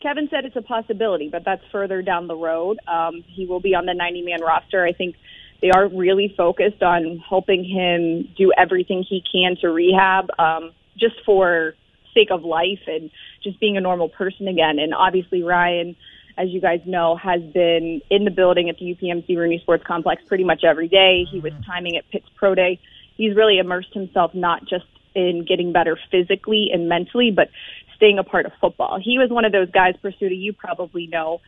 [0.01, 2.79] Kevin said it's a possibility, but that's further down the road.
[2.87, 4.85] Um, he will be on the 90 man roster.
[4.85, 5.15] I think
[5.61, 11.15] they are really focused on helping him do everything he can to rehab, um, just
[11.25, 11.75] for
[12.13, 13.09] sake of life and
[13.43, 14.79] just being a normal person again.
[14.79, 15.95] And obviously, Ryan,
[16.37, 20.21] as you guys know, has been in the building at the UPMC Rooney Sports Complex
[20.27, 21.25] pretty much every day.
[21.29, 21.63] He was mm-hmm.
[21.63, 22.79] timing at Pitt's Pro Day.
[23.15, 27.49] He's really immersed himself not just in getting better physically and mentally, but
[27.95, 28.99] staying a part of football.
[29.03, 31.41] He was one of those guys, Prisuta, you probably know.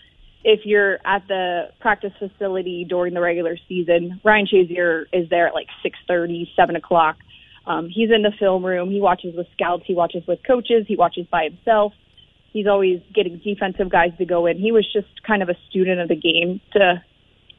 [0.43, 5.53] If you're at the practice facility during the regular season, Ryan Shazier is there at
[5.53, 7.15] like six thirty, seven o'clock.
[7.65, 8.91] Um, he's in the film room.
[8.91, 9.83] He watches with scouts.
[9.85, 10.85] He watches with coaches.
[10.87, 11.93] He watches by himself.
[12.51, 14.57] He's always getting defensive guys to go in.
[14.57, 17.03] He was just kind of a student of the game to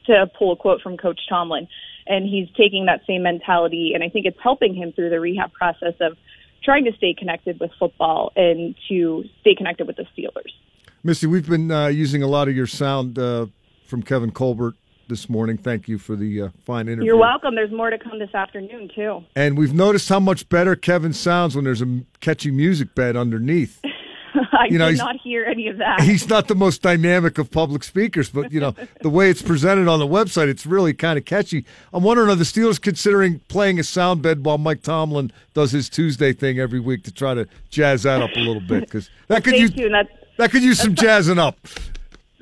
[0.07, 1.67] to pull a quote from Coach Tomlin.
[2.07, 5.51] And he's taking that same mentality, and I think it's helping him through the rehab
[5.53, 6.15] process of
[6.63, 10.51] trying to stay connected with football and to stay connected with the Steelers.
[11.03, 13.47] Missi, we've been uh, using a lot of your sound uh,
[13.85, 14.75] from Kevin Colbert
[15.07, 15.57] this morning.
[15.57, 17.05] Thank you for the uh, fine interview.
[17.05, 17.55] You're welcome.
[17.55, 19.23] There's more to come this afternoon, too.
[19.35, 23.81] And we've noticed how much better Kevin sounds when there's a catchy music bed underneath.
[24.51, 26.01] I You know, did not hear any of that.
[26.01, 29.87] He's not the most dynamic of public speakers, but you know the way it's presented
[29.87, 31.65] on the website, it's really kind of catchy.
[31.93, 35.89] I'm wondering are the Steelers considering playing a sound bed while Mike Tomlin does his
[35.89, 39.43] Tuesday thing every week to try to jazz that up a little bit because that
[39.43, 39.93] could Stay use tuned.
[39.93, 41.57] That's, that could use some jazzing up.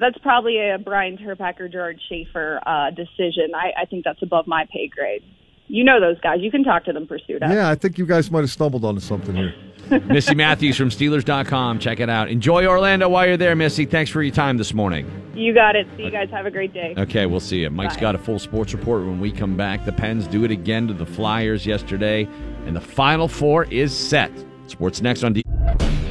[0.03, 3.55] That's probably a Brian Turpacker, Gerard Schaefer uh, decision.
[3.55, 5.23] I, I think that's above my pay grade.
[5.69, 6.39] You know those guys.
[6.41, 7.49] You can talk to them, Prisuta.
[7.49, 9.55] Yeah, I think you guys might have stumbled onto something here.
[10.07, 11.79] Missi Matthews from Steelers.com.
[11.79, 12.27] Check it out.
[12.27, 13.85] Enjoy Orlando while you're there, Missy.
[13.85, 15.09] Thanks for your time this morning.
[15.35, 15.87] You got it.
[15.95, 16.29] See you guys.
[16.31, 16.95] Have a great day.
[16.97, 17.69] Okay, we'll see you.
[17.69, 18.01] Mike's Bye.
[18.01, 19.85] got a full sports report when we come back.
[19.85, 22.27] The Pens do it again to the Flyers yesterday,
[22.65, 24.31] and the Final Four is set.
[24.67, 26.02] Sports next on D- DVE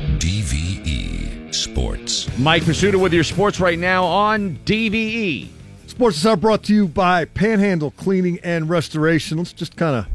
[1.72, 2.38] Sports.
[2.38, 4.90] Mike Prisuta with your sports right now on E.
[4.90, 5.48] DVE.
[5.86, 9.38] Sports is now brought to you by Panhandle Cleaning and Restoration.
[9.38, 10.06] Let's just kind of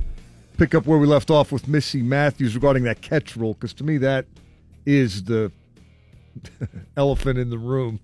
[0.57, 3.83] pick up where we left off with Missi Matthews regarding that catch rule, because to
[3.83, 4.27] me that
[4.85, 5.51] is the
[6.95, 7.99] elephant in the room.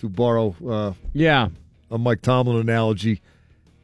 [0.00, 1.48] To borrow, uh, yeah,
[1.92, 3.22] a Mike Tomlin analogy.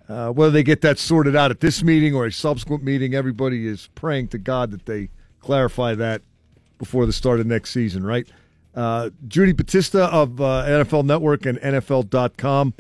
[0.08, 3.68] Uh, whether they get that sorted out at this meeting or a subsequent meeting, everybody
[3.68, 6.22] is praying to God that they clarify that
[6.78, 8.26] before the start of next season, right?
[8.74, 12.74] Uh, Judy Battista of uh, NFL Network and NFL.com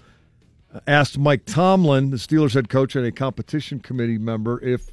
[0.86, 4.90] asked Mike Tomlin, the Steelers head coach and a competition committee member, if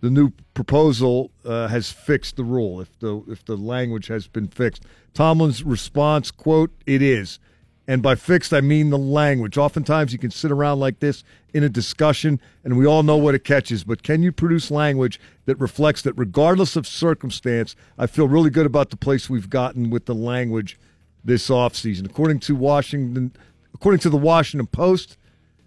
[0.00, 4.48] the new proposal uh, has fixed the rule, if the if the language has been
[4.48, 4.84] fixed.
[5.14, 7.38] Tomlin's response, quote, it is.
[7.86, 9.58] And by fixed, I mean the language.
[9.58, 13.34] Oftentimes you can sit around like this in a discussion, and we all know what
[13.34, 18.26] it catches, but can you produce language that reflects that regardless of circumstance, I feel
[18.26, 20.78] really good about the place we've gotten with the language
[21.22, 22.06] this offseason.
[22.06, 23.32] According to Washington
[23.74, 25.18] according to the Washington Post,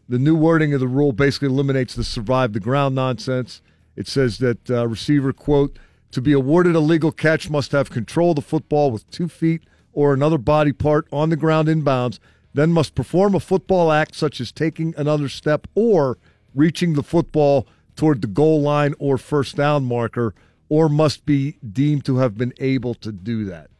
[0.07, 3.61] the new wording of the rule basically eliminates the survive the ground nonsense.
[3.95, 5.77] It says that uh, receiver, quote,
[6.11, 9.63] to be awarded a legal catch must have control of the football with two feet
[9.97, 12.19] or another body part on the ground inbounds,
[12.53, 16.19] then must perform a football act such as taking another step or
[16.53, 20.35] reaching the football toward the goal line or first down marker,
[20.69, 23.71] or must be deemed to have been able to do that.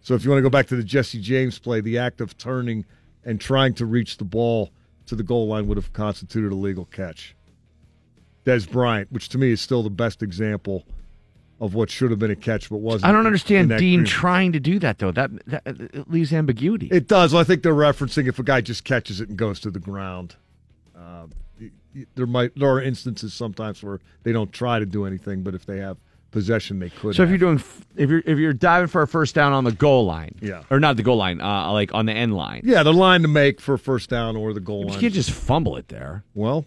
[0.00, 2.38] So if you want to go back to the Jesse James play, the act of
[2.38, 2.86] turning
[3.24, 4.70] and trying to reach the ball
[5.06, 7.34] to the goal line would have constituted a legal catch.
[8.44, 10.84] Dez Bryant, which to me is still the best example
[11.60, 13.04] of what should have been a catch but wasn't.
[13.08, 15.12] I don't understand Dean green- trying to do that though.
[15.12, 16.88] That, that it leaves ambiguity.
[16.90, 17.32] It does.
[17.32, 19.78] Well, I think they're referencing if a guy just catches it and goes to the
[19.80, 20.36] ground.
[20.96, 21.26] Uh,
[22.14, 25.66] there might there are instances sometimes where they don't try to do anything, but if
[25.66, 25.96] they have
[26.30, 27.14] possession, they could.
[27.16, 27.30] So if have.
[27.30, 27.62] you're doing,
[27.96, 30.62] if you're if you're diving for a first down on the goal line, Yeah.
[30.70, 33.28] or not the goal line, uh, like on the end line, yeah, the line to
[33.28, 34.94] make for a first down or the goal you line.
[34.94, 36.22] You can't just fumble it there.
[36.34, 36.64] Well,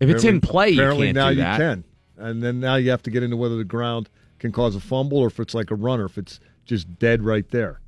[0.00, 1.58] If it's in play, you apparently can't now do you that.
[1.58, 1.84] can,
[2.16, 5.18] and then now you have to get into whether the ground can cause a fumble
[5.18, 7.80] or if it's like a runner, if it's just dead right there.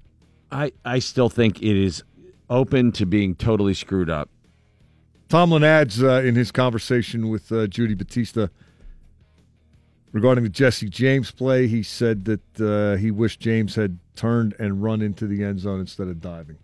[0.50, 2.02] I I still think it is
[2.48, 4.30] open to being totally screwed up.
[5.28, 8.50] Tomlin adds uh, in his conversation with uh, Judy Battista
[10.12, 14.82] regarding the Jesse James play, he said that uh, he wished James had turned and
[14.82, 16.58] run into the end zone instead of diving.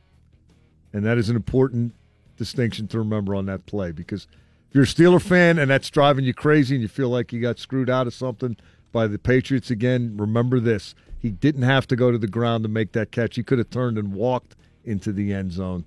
[0.93, 1.95] And that is an important
[2.37, 4.27] distinction to remember on that play because
[4.75, 7.61] you're a Steeler fan and that's driving you crazy and you feel like you got
[7.61, 8.57] screwed out of something
[8.93, 10.97] by the Patriots again, remember this.
[11.19, 13.37] He didn't have to go to the ground to make that catch.
[13.37, 15.85] He could have turned and walked into the end zone.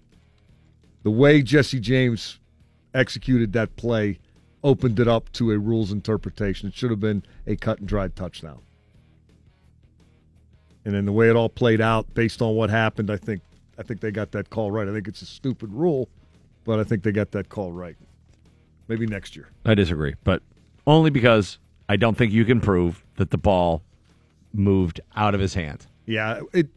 [1.03, 2.39] The way Jesse James
[2.93, 4.19] executed that play
[4.64, 6.69] opened it up to a rules interpretation.
[6.69, 8.59] It should have been a cut and dried touchdown.
[10.85, 13.41] And then the way it all played out, based on what happened, I think
[13.77, 14.88] I think they got that call right.
[14.88, 16.09] I think it's a stupid rule,
[16.64, 17.97] but I think they got that call right.
[18.88, 19.49] Maybe next year.
[19.65, 20.41] I disagree, but
[20.85, 21.57] only because
[21.89, 23.84] I don't think you can prove that the ball
[24.53, 25.85] moved out of his hand.
[26.05, 26.68] Yeah, it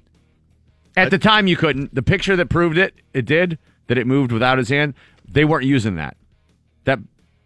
[0.96, 1.94] At the time, you couldn't.
[1.94, 4.94] The picture that proved it, it did that it moved without his hand.
[5.28, 6.16] They weren't using that.
[6.84, 6.98] That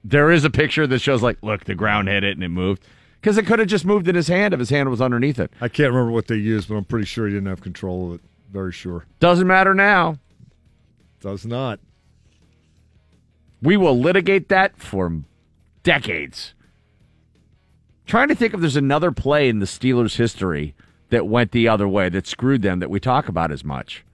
[0.03, 2.87] there is a picture that shows like, look, the ground hit it and it moved
[3.21, 5.51] because it could have just moved in his hand if his hand was underneath it.
[5.61, 8.15] I can't remember what they used, but I'm pretty sure he didn't have control of
[8.17, 8.21] it.
[8.53, 9.07] Very sure.
[9.19, 10.19] Doesn't matter now.
[11.21, 11.81] Does not.
[13.65, 15.23] We will litigate that for
[15.83, 16.53] decades.
[18.07, 20.75] Trying to think if there's another play in the Steelers' history
[21.09, 24.05] that went the other way that screwed them that we talk about as much.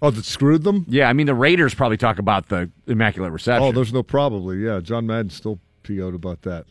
[0.00, 0.86] Oh, that screwed them?
[0.88, 3.64] Yeah, I mean the Raiders probably talk about the immaculate reception.
[3.64, 4.58] Oh, there's no probably.
[4.58, 6.66] Yeah, John Madden still PO'd about that.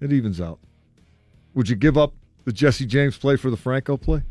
[0.00, 0.58] It evens out.
[1.54, 2.14] Would you give up
[2.44, 4.22] the Jesse James play for the Franco play?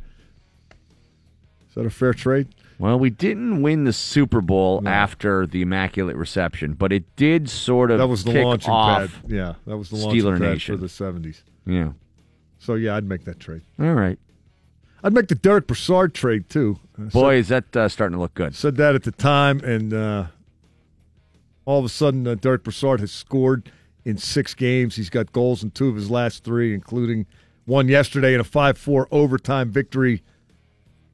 [1.69, 2.49] Is that a fair trade?
[2.77, 7.89] Well, we didn't win the Super Bowl after the immaculate reception, but it did sort
[7.89, 9.31] of That was the kick launching off pad.
[9.31, 11.43] Yeah, that was the launching Steeler pad Nation for the 70s.
[11.65, 11.91] Yeah.
[12.59, 13.61] So, yeah, I'd make that trade.
[13.79, 14.19] All right.
[15.03, 16.79] I'd make the Derick Brassard trade, too.
[16.97, 18.55] I Boy, is that uh, starting to look good.
[18.55, 20.25] Said that at the time, and uh,
[21.63, 23.71] all of a sudden, uh, Derick Brassard has scored
[24.03, 24.95] in six games.
[24.95, 27.25] He's got goals in two of his last three, including
[27.65, 30.23] one yesterday in a 5 4 overtime victory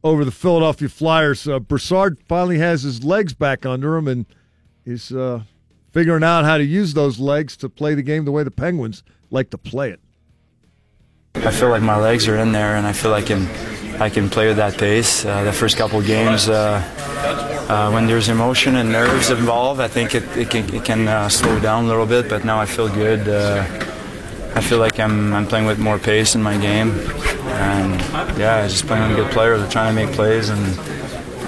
[0.03, 1.48] over the Philadelphia Flyers.
[1.48, 4.26] Uh, Brassard finally has his legs back under him and
[4.86, 5.44] is uh,
[5.91, 9.03] figuring out how to use those legs to play the game the way the Penguins
[9.30, 9.99] like to play it.
[11.36, 14.09] I feel like my legs are in there, and I feel like I can, I
[14.09, 15.24] can play with that pace.
[15.24, 16.84] Uh, the first couple games, uh,
[17.69, 21.30] uh, when there's emotion and nerves involved, I think it, it can, it can uh,
[21.30, 22.27] slow down a little bit.
[22.27, 23.22] But now I feel good.
[24.53, 28.01] I feel like I'm, I'm playing with more pace in my game, and
[28.38, 29.57] yeah, just playing with good player.
[29.57, 30.80] They're trying to make plays, and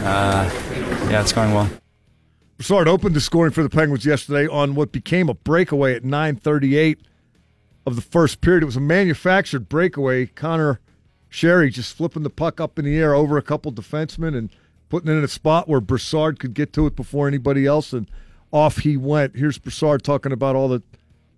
[0.04, 0.50] uh,
[1.10, 1.70] yeah, it's going well.
[2.58, 7.00] Brassard opened the scoring for the Penguins yesterday on what became a breakaway at 9:38
[7.86, 8.64] of the first period.
[8.64, 10.28] It was a manufactured breakaway.
[10.28, 10.80] Conor
[11.30, 14.50] Sheary just flipping the puck up in the air over a couple defensemen and
[14.88, 18.10] putting it in a spot where Brassard could get to it before anybody else, and
[18.52, 19.36] off he went.
[19.36, 20.84] Here's Brassard talking about all that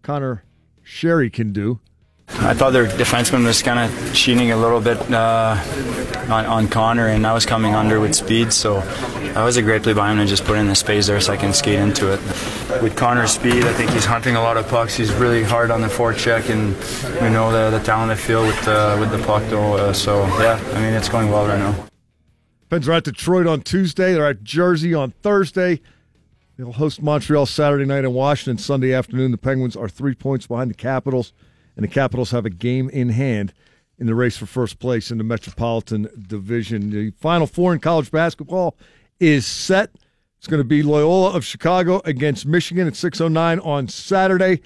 [0.03, 0.43] Conor
[0.85, 1.79] Sheary can do.
[2.27, 5.57] I thought their defenseman was kind of cheating a little bit uh,
[6.29, 9.83] on, on Conor, and I was coming under with speed, so that was a great
[9.83, 12.11] play by him to just put in the space there so I can skate into
[12.11, 12.19] it.
[12.81, 14.95] With Conor's speed, I think he's hunting a lot of pucks.
[14.95, 16.69] He's really hard on the forecheck, and
[17.21, 19.75] we know the, the talent I feel with the, with the puck, though.
[19.75, 21.87] Uh, so, yeah, I mean, it's going well right now.
[22.69, 24.13] Pens are at Detroit on Tuesday.
[24.13, 25.81] They're at Jersey on Thursday.
[26.57, 29.31] They'll host Montreal Saturday night in Washington Sunday afternoon.
[29.31, 31.33] The Penguins are three points behind the Capitals,
[31.75, 33.53] and the Capitals have a game in hand
[33.99, 36.91] in the race for first place in the Metropolitan Division.
[36.91, 38.77] The Final Four in college basketball
[39.19, 39.91] is set.
[40.37, 44.61] It's going to be Loyola of Chicago against Michigan at 6:09 on Saturday,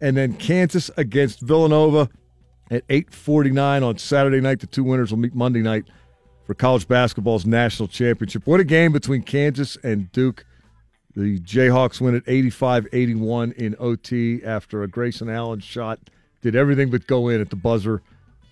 [0.00, 2.08] and then Kansas against Villanova
[2.70, 4.60] at 8:49 on Saturday night.
[4.60, 5.84] The two winners will meet Monday night
[6.46, 8.46] for college basketball's national championship.
[8.46, 10.46] What a game between Kansas and Duke.
[11.16, 16.00] The Jayhawks win at 85-81 in OT after a Grayson Allen shot
[16.42, 18.02] did everything but go in at the buzzer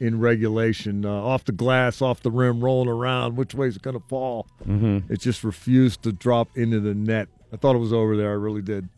[0.01, 1.05] in regulation.
[1.05, 3.37] Uh, off the glass, off the rim, rolling around.
[3.37, 4.47] Which way is it going to fall?
[4.67, 5.11] Mhm.
[5.11, 7.29] It just refused to drop into the net.
[7.53, 8.31] I thought it was over there.
[8.31, 8.89] I really did.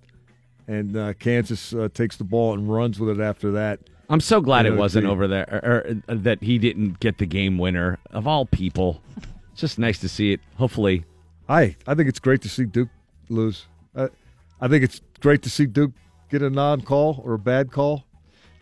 [0.68, 3.81] And uh, Kansas uh, takes the ball and runs with it after that.
[4.09, 7.57] I'm so glad it wasn't over there, or, or that he didn't get the game
[7.59, 9.02] winner of all people.
[9.52, 10.41] It's just nice to see it.
[10.57, 11.05] Hopefully,
[11.49, 12.91] I I think it's great to see Duke
[13.28, 13.67] lose.
[13.97, 14.09] I,
[14.61, 15.93] I think it's great to see Duke
[16.31, 18.05] get a non-call or a bad call.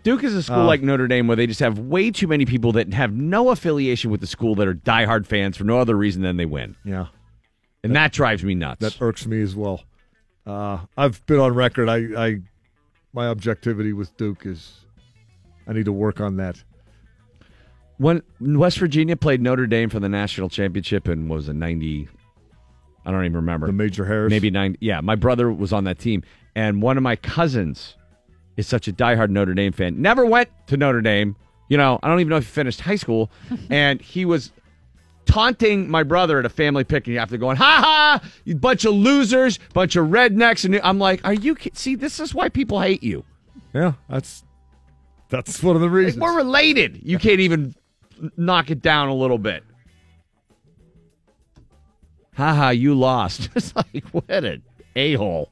[0.03, 2.45] Duke is a school Uh, like Notre Dame where they just have way too many
[2.45, 5.97] people that have no affiliation with the school that are diehard fans for no other
[5.97, 6.75] reason than they win.
[6.85, 7.07] Yeah.
[7.85, 8.81] And that, drives me nuts.
[8.81, 9.83] That irks me as well.
[10.47, 11.89] Uh, I've been on record.
[11.89, 12.37] I, I
[13.13, 14.85] my objectivity with Duke is
[15.69, 16.63] I need to work on that.
[17.99, 22.09] when West Virginia played Notre Dame for the national championship and was it ninety?
[23.05, 23.67] I don't even remember.
[23.67, 24.31] The Major Harris?
[24.31, 24.77] maybe nine.
[24.81, 26.23] Yeah, my brother was on that team,
[26.55, 27.97] and one of my cousins
[28.57, 30.01] is such a diehard Notre Dame fan.
[30.01, 31.37] Never went to Notre Dame.
[31.69, 33.31] You know, I don't even know if he finished high school,
[33.71, 34.53] and he was
[35.25, 39.59] taunting my brother at a family picnic after going, "Ha ha, you bunch of losers,
[39.73, 41.57] bunch of rednecks," and I'm like, "Are you?
[41.73, 43.25] See, this is why people hate you."
[43.75, 44.45] Yeah, that's
[45.29, 46.21] that's one of the reasons.
[46.21, 47.01] We're related.
[47.03, 47.75] You can't even
[48.37, 49.65] knock it down a little bit.
[52.35, 53.49] Haha, you lost.
[53.57, 54.63] It's like, what an
[54.97, 55.51] a hole.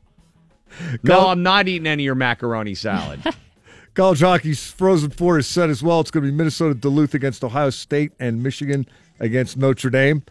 [1.02, 3.22] No, I'm not eating any of your macaroni salad.
[3.94, 6.00] College hockey's Frozen Four is set as well.
[6.00, 8.86] It's going to be Minnesota Duluth against Ohio State and Michigan
[9.18, 10.22] against Notre Dame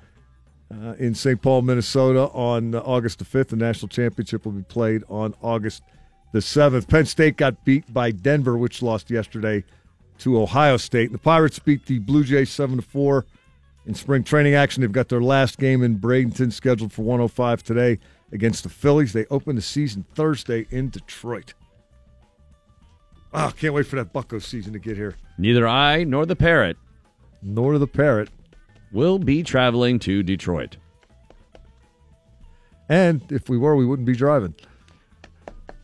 [0.72, 1.42] uh, in St.
[1.42, 3.50] Paul, Minnesota on uh, August the 5th.
[3.50, 5.84] The national championship will be played on August
[6.32, 6.88] the 7th.
[6.88, 9.64] Penn State got beat by Denver, which lost yesterday
[10.19, 11.11] to Ohio State.
[11.11, 13.26] The Pirates beat the Blue Jays 7 to 4
[13.90, 14.82] in spring training action.
[14.82, 17.98] They've got their last game in Bradenton scheduled for 105 today
[18.32, 19.14] against the Phillies.
[19.14, 21.56] They open the season Thursday in Detroit.
[23.34, 25.16] Oh, can't wait for that Bucco season to get here.
[25.40, 26.77] Neither I nor the parrot
[27.42, 28.30] Nor the parrot.
[28.92, 30.77] will be traveling to Detroit.
[32.88, 34.53] And if we were, we wouldn't be driving.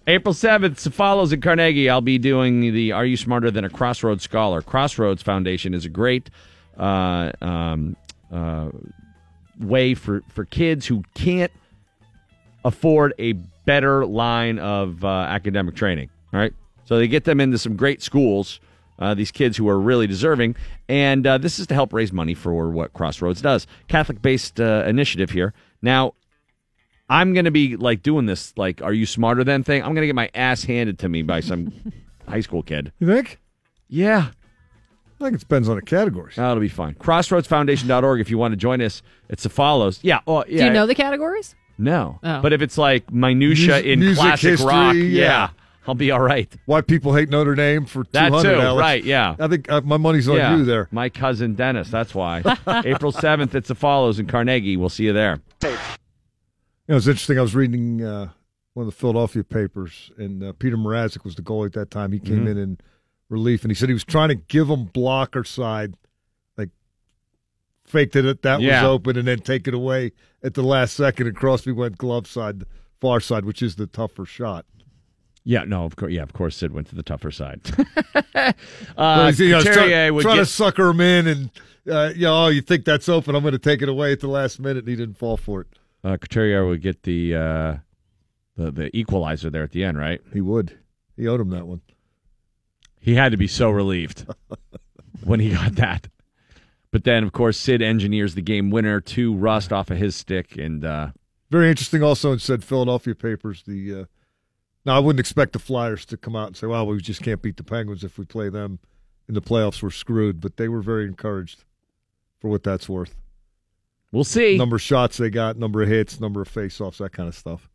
[0.08, 1.90] April 7th, follows at Carnegie.
[1.90, 4.61] I'll be doing the Are You Smarter Than a Crossroads Scholar?
[4.61, 6.30] Crossroads Foundation is a great
[6.77, 7.95] uh, um,
[8.31, 8.69] uh,
[9.59, 11.51] way for, for kids who can't
[12.63, 13.33] afford a
[13.65, 16.09] better line of uh, academic training.
[16.33, 16.53] All right.
[16.85, 18.59] So they get them into some great schools,
[18.99, 20.55] uh, these kids who are really deserving.
[20.87, 23.67] And uh, this is to help raise money for what Crossroads does.
[23.87, 25.53] Catholic based uh, initiative here.
[25.81, 26.13] Now,
[27.09, 29.81] I'm going to be like doing this, like, are you smarter than thing?
[29.81, 31.71] I'm going to get my ass handed to me by some
[32.27, 32.91] high school kid.
[32.99, 33.39] You think?
[33.87, 34.31] Yeah.
[35.19, 36.35] I think it depends on the categories.
[36.35, 36.94] That'll be fine.
[36.95, 39.02] Crossroadsfoundation.org if you want to join us.
[39.30, 40.00] It's the follows.
[40.02, 40.19] Yeah.
[40.27, 40.58] Oh, yeah.
[40.60, 41.56] Do you know the categories?
[41.77, 42.19] No.
[42.24, 42.42] Oh.
[42.42, 45.02] But if it's like minutia Mus- in music classic history, rock, yeah.
[45.02, 45.50] yeah.
[45.88, 46.52] I'll be all right.
[46.66, 48.82] Why people hate Notre Dame for 200, That too, Alex.
[48.82, 49.35] right, yeah.
[49.40, 50.56] I think uh, my money's on yeah.
[50.58, 50.88] you there.
[50.92, 52.40] My cousin Dennis, that's why.
[52.68, 54.77] April 7th, it's the follows in Carnegie.
[54.77, 55.42] We'll see you there.
[55.61, 55.69] You
[56.88, 57.38] know, it's interesting.
[57.38, 58.30] I was reading uh,
[58.74, 62.11] one of the Philadelphia papers, and uh, Petr Mrazek was the goalie at that time.
[62.11, 62.52] He came Mhm.
[62.52, 62.77] in in
[63.29, 65.95] relief, and he said he was trying to give him blocker side,
[66.57, 66.69] like
[67.85, 68.83] faked it that Yeah.
[68.83, 70.11] was open, and then take it away
[70.43, 71.27] at the last second.
[71.27, 72.63] And Crosby went glove side,
[73.01, 74.65] far side, which is the tougher shot.
[75.47, 76.11] Yeah, no, of course.
[76.11, 76.55] Yeah, of course.
[76.57, 77.61] Sid went to the tougher side.
[78.97, 81.49] Uh, you know, Couturier trying, would trying get- to sucker him in, and
[81.89, 83.35] uh, you know, oh, you think that's open?
[83.35, 85.61] I'm going to take it away at the last minute, and he didn't fall for
[85.61, 85.67] it.
[86.03, 87.75] uh, Couturier would get the, uh,
[88.55, 90.21] the the equalizer there at the end, right?
[90.33, 90.77] He would.
[91.17, 91.81] He owed him that one.
[93.06, 94.25] He had to be so relieved
[95.24, 96.08] when he got that.
[96.90, 100.58] But then, of course, Sid engineers the game winner to Rust off of his stick,
[100.58, 101.09] and uh,
[101.51, 102.01] Very interesting.
[102.01, 104.06] Also, in said Philadelphia papers, the uh,
[104.85, 107.43] now I wouldn't expect the Flyers to come out and say, "Well, we just can't
[107.43, 108.80] beat the Penguins if we play them
[109.27, 109.84] in the playoffs.
[109.84, 111.64] We're screwed." But they were very encouraged
[112.40, 113.16] for what that's worth.
[114.11, 114.58] we'll see.
[114.58, 117.69] Number of shots they got, number of hits, number of face-offs, that kind of stuff.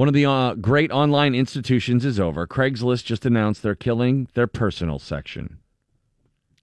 [0.00, 2.46] One of the uh, great online institutions is over.
[2.46, 5.58] Craigslist just announced they're killing their personal section,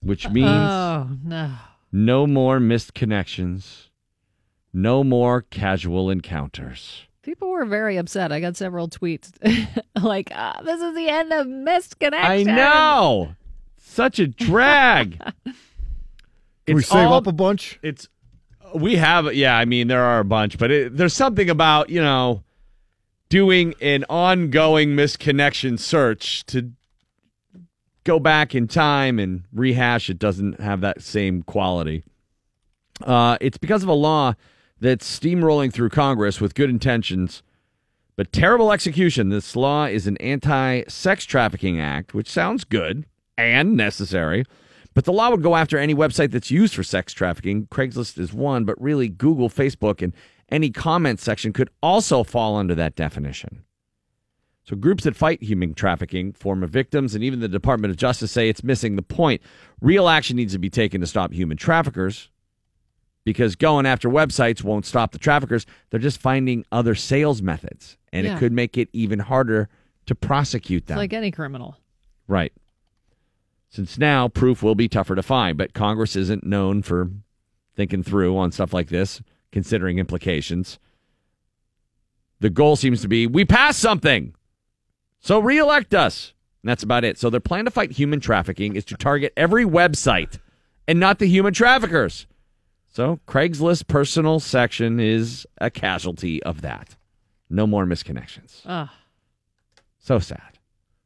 [0.02, 1.54] which means Oh, no.
[1.92, 3.92] no more missed connections,
[4.74, 7.04] no more casual encounters.
[7.22, 8.32] People were very upset.
[8.32, 9.30] I got several tweets
[10.02, 12.48] like, ah, this is the end of missed connections.
[12.48, 13.36] I know.
[13.78, 15.22] Such a drag.
[16.66, 17.78] Can we save all- up a bunch?
[17.84, 18.10] It's
[18.74, 19.56] we have yeah.
[19.56, 22.42] I mean, there are a bunch, but it, there's something about you know
[23.30, 26.72] doing an ongoing misconnection search to
[28.04, 30.10] go back in time and rehash.
[30.10, 32.04] It doesn't have that same quality.
[33.02, 34.34] Uh, it's because of a law
[34.80, 37.44] that's steamrolling through Congress with good intentions,
[38.16, 39.30] but terrible execution.
[39.30, 43.06] This law is an anti sex trafficking act, which sounds good
[43.38, 44.46] and necessary,
[44.94, 47.68] But the law would go after any website that's used for sex trafficking.
[47.68, 50.12] Craigslist is one, but really Google, Facebook, and
[50.50, 53.64] any comment section could also fall under that definition.
[54.64, 58.50] So groups that fight human trafficking, former victims, and even the Department of Justice say
[58.50, 59.42] it's missing the point.
[59.82, 62.30] Real action needs to be taken to stop human traffickers
[63.24, 65.66] because going after websites won't stop the traffickers.
[65.90, 68.36] They're just finding other sales methods, and Yeah.
[68.36, 69.70] it could make it even harder
[70.06, 70.98] to prosecute It's them.
[70.98, 71.78] like any criminal.
[72.28, 72.52] Right.
[73.70, 77.10] Since now proof will be tougher to find, but Congress isn't known for
[77.76, 80.80] thinking through on stuff like this, considering implications.
[82.40, 84.36] The goal seems to be we pass something,
[85.20, 86.34] so reelect us.
[86.64, 87.18] And that's about it.
[87.18, 90.40] So their plan to fight human trafficking is to target every website
[90.88, 92.28] and not the human traffickers.
[92.88, 96.96] So Craigslist personal section is a casualty of that.
[97.50, 98.62] No more misconnections.
[98.66, 98.94] Ah.
[100.00, 100.60] So sad.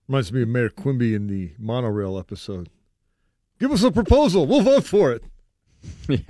[0.08, 2.70] Reminds me of Mayor Quimby in the monorail episode.
[3.60, 4.48] Give us a proposal.
[4.48, 5.24] We'll vote for it.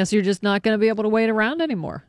[0.00, 2.04] Guess you're just not going to be able to wait around anymore.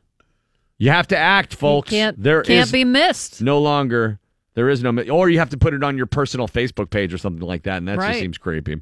[0.78, 1.90] You have to act, folks.
[1.90, 3.42] can't- There can't is be missed.
[3.42, 4.18] No longer.
[4.54, 7.18] There is no, or you have to put it on your personal Facebook page or
[7.18, 8.08] something like that, and that Right.
[8.12, 8.80] just seems creepy.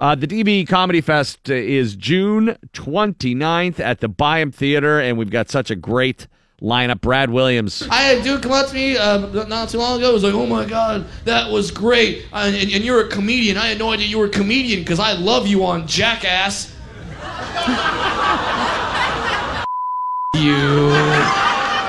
[0.00, 5.48] Uh, the DVE Comedy Fest is June 29th at the Byham Theater, and we've got
[5.48, 6.26] such a great
[6.60, 7.00] lineup.
[7.00, 7.86] Brad Williams.
[7.88, 10.12] I had a dude come up to me uh, not too long ago.
[10.12, 13.56] Was like, "Oh my god, that was great!" Uh, and, and you're a comedian.
[13.56, 16.74] I had no idea you were a comedian because I love you on Jackass.
[20.34, 20.88] you.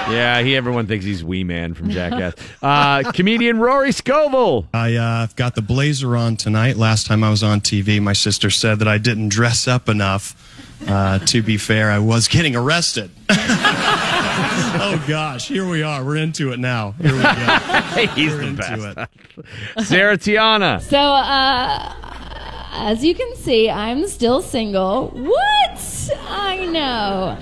[0.10, 0.56] Yeah, he.
[0.56, 2.34] Everyone thinks he's Wee Man from Jackass.
[2.62, 4.66] uh, comedian Rory Scovel.
[4.74, 6.78] I uh, got the blazer on tonight.
[6.78, 10.36] Last time I was on TV, my sister said that I didn't dress up enough.
[10.88, 13.12] Uh, to be fair, I was getting arrested.
[13.30, 16.04] oh gosh, here we are.
[16.04, 16.92] We're into it now.
[16.94, 18.08] Here we go.
[18.16, 19.08] He's We're the into
[19.76, 19.90] best.
[19.90, 20.82] Sarah Tiana.
[20.82, 22.09] So, uh,
[22.72, 25.10] as you can see, I'm still single.
[25.10, 25.99] What?
[26.18, 27.38] I know.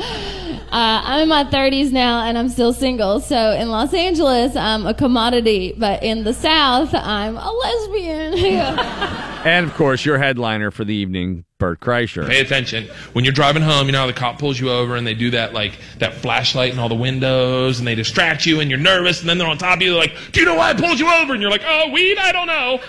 [0.69, 3.19] Uh, I'm in my 30s now and I'm still single.
[3.19, 8.77] So, in Los Angeles, I'm a commodity, but in the South, I'm a lesbian.
[9.47, 12.27] And of course, your headliner for the evening, Bert Kreischer.
[12.27, 12.87] Pay attention.
[13.13, 15.29] When you're driving home, you know how the cop pulls you over and they do
[15.31, 19.21] that like that flashlight in all the windows and they distract you and you're nervous
[19.21, 20.99] and then they're on top of you they're like, Do you know why I pulled
[20.99, 21.31] you over?
[21.31, 22.17] And you're like, Oh, weed?
[22.17, 22.79] I don't know.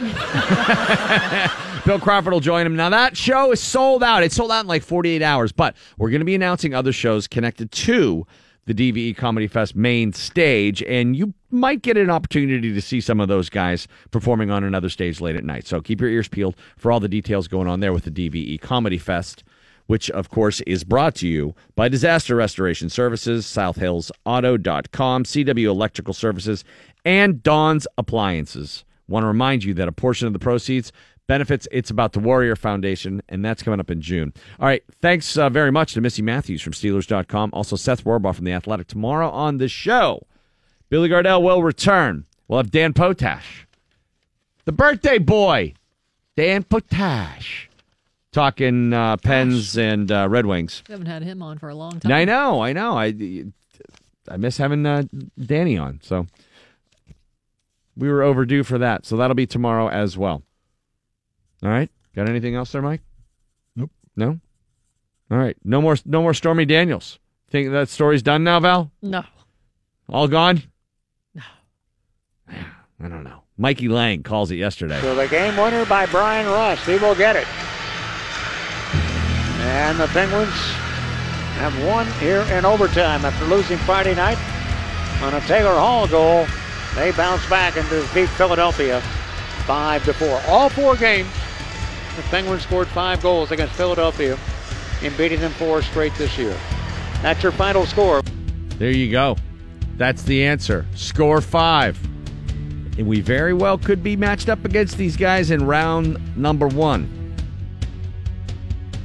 [1.87, 2.77] Bill Crawford will join him.
[2.77, 4.23] Now, that show is sold out.
[4.23, 7.27] It sold out in like 48 hours, but we're going to be announcing other shows
[7.27, 8.27] connected to
[8.69, 13.19] the DVE Comedy Fest main stage, and you might get an opportunity to see some
[13.19, 15.67] of those guys performing on another stage late at night.
[15.67, 18.61] So keep your ears peeled for all the details going on there with the DVE
[18.61, 19.43] Comedy Fest.
[19.87, 26.63] Which, of course, is brought to you by Disaster Restoration Services, SouthHillsAuto.com, CW Electrical Services,
[27.07, 28.85] and Dawn's Appliances.
[29.09, 30.93] Want to remind you that a portion of the proceeds
[31.29, 34.33] benefits It's About the Warrior Foundation, and that's coming up in June.
[34.59, 34.83] All right.
[35.01, 37.51] Thanks uh, very much to Missi Matthews from Steelers.com.
[37.53, 38.89] Also, Seth Rorabaugh from The Athletic.
[38.89, 40.27] Tomorrow on the show,
[40.89, 42.25] Billy Gardell will return.
[42.49, 43.67] We'll have Dan Potash,
[44.65, 45.75] the birthday boy,
[46.35, 47.69] Dan Potash,
[48.33, 50.83] talking uh, Pens and uh, Red Wings.
[50.89, 52.11] We haven't had him on for a long time.
[52.11, 52.97] I know, I know.
[52.97, 53.45] I
[54.31, 55.05] I miss having uh,
[55.39, 56.01] Danny on.
[56.03, 56.27] So
[57.99, 59.05] we were overdue for that.
[59.05, 60.43] So that'll be tomorrow as well.
[61.63, 61.91] All right.
[62.15, 63.01] Got anything else there, Mike?
[63.77, 63.91] Nope.
[64.17, 64.39] No.
[65.31, 65.57] All right.
[65.65, 65.97] No more.
[66.05, 67.19] No more Stormy Daniels.
[67.51, 68.91] Think that story's done now, Val?
[69.03, 69.25] No.
[70.09, 70.63] All gone?
[71.35, 71.43] No.
[72.49, 73.43] I don't know.
[73.57, 75.01] Mikey Lange calls it yesterday.
[75.01, 76.85] So the game winner by Bryan Rust.
[76.85, 77.47] He will get it.
[79.61, 80.53] And the Penguins
[81.59, 84.39] have won here in overtime after losing Friday night
[85.23, 86.47] on a Taylor Hall goal.
[86.95, 89.01] They bounce back and defeat Philadelphia
[89.67, 90.41] five to four.
[90.47, 91.29] All four games,
[92.19, 94.39] the Penguins scored five goals against Philadelphia
[95.03, 96.57] in beating them four straight this year.
[97.23, 98.23] That's your final score.
[98.79, 99.37] There you go.
[99.97, 100.87] That's the answer.
[100.95, 101.99] Score five.
[102.99, 107.35] And we very well could be matched up against these guys in round number one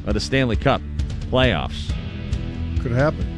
[0.05, 0.81] of the Stanley Cup
[1.29, 1.91] playoffs.
[2.81, 3.29] Could happen.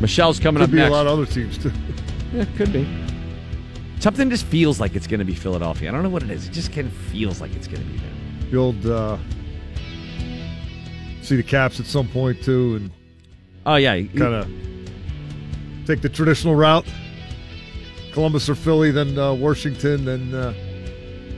[0.00, 0.90] Michelle's coming Could up be next.
[0.90, 1.72] a lot of other teams too.
[2.32, 2.86] Yeah, could be.
[4.00, 5.88] Something just feels like it's going to be Philadelphia.
[5.88, 6.46] I don't know what it is.
[6.46, 8.48] It just kind of feels like it's going to be them.
[8.50, 9.18] The old uh,
[11.22, 12.90] see the Caps at some point too, and
[13.66, 14.48] oh yeah, kind of
[15.86, 16.86] take the traditional route.
[18.12, 20.52] Columbus or Philly, then uh, Washington, then uh,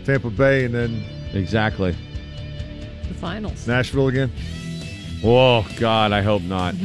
[0.05, 1.95] Tampa Bay, and then exactly
[3.09, 3.67] The finals.
[3.67, 4.31] Nashville again.
[5.25, 6.75] Oh God, I hope not.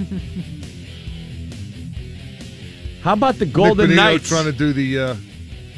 [3.02, 4.28] How about the Golden Nick Knights?
[4.28, 5.16] trying to do the uh,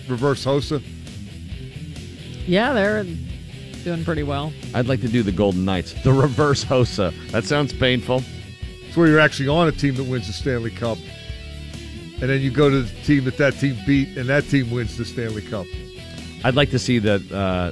[0.10, 0.84] reverse Hossa.
[2.45, 3.06] Yeah, they're
[3.84, 4.53] doing pretty well.
[4.74, 7.14] I'd like to do the Golden Knights, the reverse Hossa.
[7.32, 8.24] That sounds painful.
[8.88, 10.98] It's where you're actually on a team that wins the Stanley Cup,
[12.22, 14.98] and then you go to the team that that team beat, and that team wins
[14.98, 15.66] the Stanley Cup.
[16.44, 17.72] I'd like to see the uh,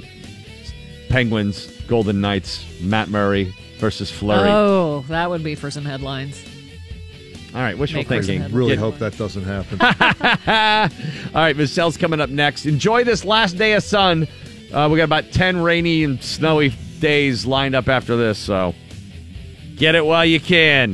[1.09, 4.49] Penguins, Golden Knights, Matt Murray versus Fleury.
[4.49, 6.43] Oh, that would be for some headlines.
[7.55, 8.53] All right, wishful Make for some thinking.
[8.53, 9.79] Really Get- hope that doesn't happen.
[11.33, 12.65] All right, Michelle's coming up next.
[12.65, 14.27] Enjoy this last day of sun.
[14.73, 18.75] Uh, we got about 10 rainy and snowy days lined up after this, so
[19.77, 20.93] get it while you can.